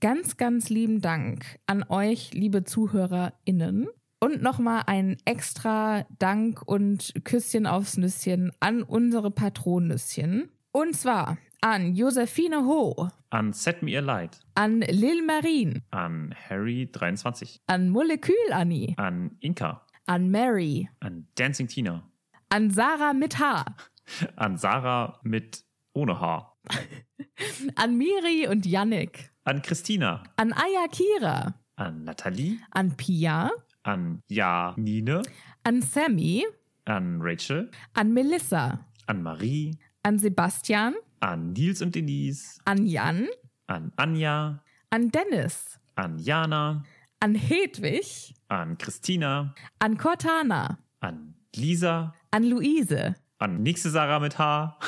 ganz, 0.00 0.36
ganz 0.36 0.70
lieben 0.70 1.00
Dank 1.00 1.44
an 1.66 1.84
euch, 1.88 2.32
liebe 2.34 2.64
ZuhörerInnen. 2.64 3.86
Und 4.18 4.42
nochmal 4.42 4.82
ein 4.86 5.18
extra 5.24 6.06
Dank 6.18 6.62
und 6.66 7.12
Küsschen 7.24 7.66
aufs 7.66 7.96
Nüsschen 7.96 8.50
an 8.60 8.82
unsere 8.82 9.30
Patronnüsschen. 9.30 10.50
Und 10.72 10.96
zwar 10.96 11.38
an 11.62 11.94
Josephine 11.94 12.52
Ho, 12.64 13.08
An 13.32 13.52
Set 13.52 13.82
Me 13.82 13.96
a 13.96 14.02
Light, 14.02 14.38
an 14.56 14.80
Lil 14.88 15.22
Marine, 15.22 15.82
an 15.92 16.34
Harry23, 16.48 17.58
an 17.68 17.90
Molekül 17.90 18.52
Annie, 18.52 18.94
an 18.98 19.30
Inka, 19.42 19.80
an 20.08 20.30
Mary, 20.30 20.88
an 21.02 21.24
Dancing 21.34 21.66
Tina, 21.66 22.02
an 22.50 22.70
Sarah 22.70 23.14
mit 23.14 23.34
H, 23.40 23.64
an 24.38 24.56
Sarah 24.58 25.18
mit 25.24 25.62
ohne 25.94 26.20
Haar, 26.20 26.52
an 27.76 27.98
Miri 27.98 28.46
und 28.46 28.64
Yannick, 28.66 29.30
an 29.44 29.62
Christina, 29.62 30.22
an 30.38 30.52
Aya 30.52 30.88
Kira, 30.88 31.54
an 31.76 32.04
Nathalie, 32.04 32.58
an 32.72 32.92
Pia, 32.96 33.50
an 33.84 34.22
Janine, 34.30 35.22
an 35.64 35.82
Sammy, 35.82 36.44
an 36.86 37.20
Rachel, 37.20 37.68
an 37.94 38.14
Melissa, 38.14 38.84
an 39.08 39.22
Marie, 39.22 39.74
an 40.04 40.18
Sebastian, 40.18 40.94
an 41.20 41.52
Nils 41.52 41.82
und 41.82 41.94
Denise, 41.94 42.58
an 42.64 42.86
Jan, 42.86 43.28
an 43.66 43.92
Anja, 43.96 44.60
an 44.90 45.10
Dennis, 45.10 45.78
an 45.96 46.18
Jana, 46.18 46.84
an 47.20 47.34
Hedwig, 47.34 48.34
an 48.48 48.78
Christina, 48.78 49.54
an 49.78 49.96
Cortana, 49.96 50.78
an 51.00 51.34
Lisa, 51.54 52.12
an 52.30 52.44
Luise, 52.44 53.14
an 53.38 53.62
nächste 53.62 53.90
Sarah 53.90 54.20
mit 54.20 54.38
Haar, 54.38 54.78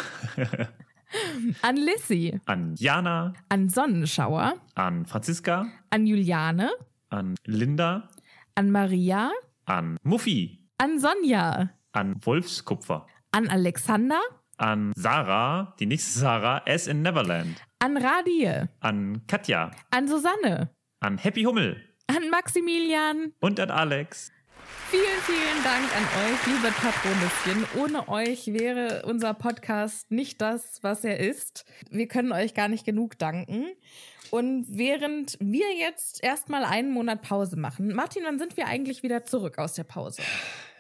an 1.63 1.77
Lissy, 1.77 2.39
an 2.47 2.75
Jana, 2.77 3.33
an 3.49 3.69
Sonnenschauer, 3.69 4.55
an 4.75 5.07
Franziska, 5.07 5.67
an 5.91 6.07
Juliane, 6.07 6.71
an 7.11 7.35
Linda, 7.47 8.09
an 8.55 8.71
Maria, 8.71 9.31
an 9.67 9.97
Muffi, 10.05 10.59
an 10.79 10.99
Sonja, 10.99 11.71
an 11.93 12.21
Wolfskupfer, 12.21 13.07
an 13.33 13.49
Alexander, 13.49 14.21
an 14.59 14.93
Sarah, 14.97 15.75
die 15.79 15.87
nächste 15.87 16.19
Sarah, 16.19 16.63
S 16.67 16.87
in 16.87 17.03
Neverland, 17.03 17.57
an 17.79 17.97
Radie, 17.97 18.67
an 18.81 19.23
Katja, 19.27 19.71
an 19.91 20.09
Susanne, 20.09 20.71
an 21.01 21.19
Happy 21.19 21.45
Hummel 21.45 21.83
an 22.09 22.29
Maximilian. 22.31 23.33
und 23.41 23.61
an 23.61 23.71
Alex. 23.71 24.33
Vielen, 24.91 25.05
vielen 25.23 25.65
Dank 25.65 25.85
an 25.97 26.05
euch, 26.25 26.47
liebe 26.47 26.73
Patronüschen. 26.73 27.67
Ohne 27.79 28.09
euch 28.09 28.47
wäre 28.49 29.03
unser 29.07 29.35
Podcast 29.35 30.11
nicht 30.11 30.41
das, 30.41 30.83
was 30.83 31.05
er 31.05 31.21
ist. 31.21 31.65
Wir 31.91 32.09
können 32.09 32.33
euch 32.33 32.55
gar 32.55 32.69
nicht 32.69 32.85
genug 32.85 33.19
danken. 33.19 33.67
Und 34.31 34.67
während 34.69 35.37
wir 35.41 35.75
jetzt 35.75 36.23
erstmal 36.23 36.65
einen 36.65 36.91
Monat 36.91 37.23
Pause 37.23 37.57
machen, 37.57 37.95
Martin, 37.95 38.23
wann 38.25 38.39
sind 38.39 38.57
wir 38.57 38.67
eigentlich 38.67 39.03
wieder 39.03 39.25
zurück 39.25 39.59
aus 39.59 39.75
der 39.75 39.85
Pause? 39.85 40.23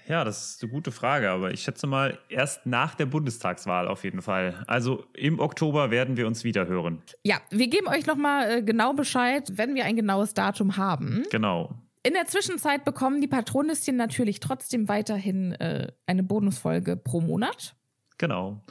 Ja, 0.08 0.24
das 0.24 0.54
ist 0.54 0.62
eine 0.62 0.72
gute 0.72 0.90
Frage, 0.90 1.30
aber 1.30 1.52
ich 1.52 1.60
schätze 1.60 1.86
mal 1.86 2.18
erst 2.30 2.64
nach 2.64 2.94
der 2.94 3.04
Bundestagswahl 3.04 3.86
auf 3.86 4.04
jeden 4.04 4.22
Fall. 4.22 4.64
Also 4.66 5.04
im 5.12 5.38
Oktober 5.38 5.90
werden 5.90 6.16
wir 6.16 6.26
uns 6.26 6.44
wieder 6.44 6.66
hören. 6.66 7.02
Ja, 7.24 7.36
wir 7.50 7.68
geben 7.68 7.88
euch 7.88 8.06
nochmal 8.06 8.50
äh, 8.50 8.62
genau 8.62 8.94
Bescheid, 8.94 9.52
wenn 9.54 9.74
wir 9.74 9.84
ein 9.84 9.96
genaues 9.96 10.32
Datum 10.32 10.78
haben. 10.78 11.24
Genau. 11.30 11.74
In 12.02 12.14
der 12.14 12.24
Zwischenzeit 12.24 12.86
bekommen 12.86 13.20
die 13.20 13.28
Patronüschen 13.28 13.96
natürlich 13.96 14.40
trotzdem 14.40 14.88
weiterhin 14.88 15.52
äh, 15.52 15.92
eine 16.06 16.22
Bonusfolge 16.22 16.96
pro 16.96 17.20
Monat. 17.20 17.76
Genau. 18.16 18.62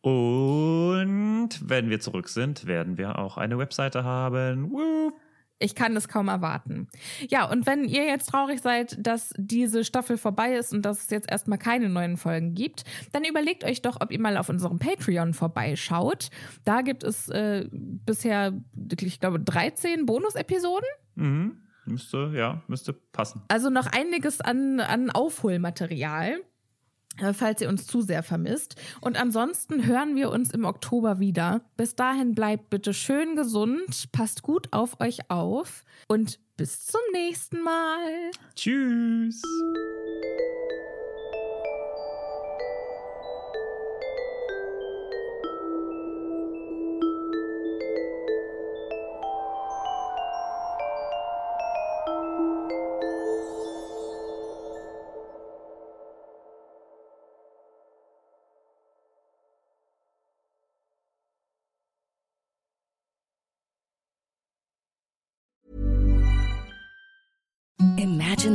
Und 0.00 1.50
wenn 1.62 1.90
wir 1.90 2.00
zurück 2.00 2.28
sind, 2.28 2.66
werden 2.66 2.96
wir 2.96 3.18
auch 3.18 3.36
eine 3.36 3.58
Webseite 3.58 4.02
haben. 4.02 4.72
Woo. 4.72 5.12
Ich 5.58 5.74
kann 5.74 5.96
es 5.96 6.08
kaum 6.08 6.28
erwarten. 6.28 6.88
Ja, 7.28 7.50
und 7.50 7.66
wenn 7.66 7.84
ihr 7.84 8.04
jetzt 8.04 8.26
traurig 8.26 8.60
seid, 8.60 8.96
dass 8.98 9.32
diese 9.38 9.84
Staffel 9.84 10.18
vorbei 10.18 10.54
ist 10.54 10.74
und 10.74 10.82
dass 10.82 11.04
es 11.04 11.10
jetzt 11.10 11.30
erstmal 11.30 11.58
keine 11.58 11.88
neuen 11.88 12.18
Folgen 12.18 12.54
gibt, 12.54 12.84
dann 13.12 13.24
überlegt 13.24 13.64
euch 13.64 13.80
doch, 13.80 13.96
ob 14.00 14.12
ihr 14.12 14.20
mal 14.20 14.36
auf 14.36 14.50
unserem 14.50 14.78
Patreon 14.78 15.32
vorbeischaut. 15.32 16.28
Da 16.64 16.82
gibt 16.82 17.04
es 17.04 17.28
äh, 17.30 17.66
bisher, 17.72 18.52
ich 19.00 19.20
glaube, 19.20 19.40
13 19.40 20.04
Bonus-Episoden. 20.04 20.88
Mhm. 21.14 21.62
Müsste, 21.86 22.32
ja, 22.34 22.62
müsste 22.66 22.92
passen. 22.92 23.42
Also 23.48 23.70
noch 23.70 23.86
einiges 23.86 24.40
an, 24.40 24.80
an 24.80 25.10
Aufholmaterial. 25.10 26.40
Äh, 27.20 27.32
falls 27.32 27.60
ihr 27.60 27.68
uns 27.68 27.86
zu 27.86 28.00
sehr 28.00 28.22
vermisst. 28.22 28.76
Und 29.00 29.20
ansonsten 29.20 29.86
hören 29.86 30.16
wir 30.16 30.30
uns 30.30 30.50
im 30.52 30.64
Oktober 30.64 31.18
wieder. 31.18 31.62
Bis 31.76 31.94
dahin 31.94 32.34
bleibt 32.34 32.70
bitte 32.70 32.92
schön 32.92 33.36
gesund, 33.36 34.10
passt 34.12 34.42
gut 34.42 34.72
auf 34.72 35.00
euch 35.00 35.30
auf 35.30 35.84
und 36.08 36.38
bis 36.56 36.86
zum 36.86 37.00
nächsten 37.12 37.62
Mal. 37.62 38.30
Tschüss. 38.54 39.42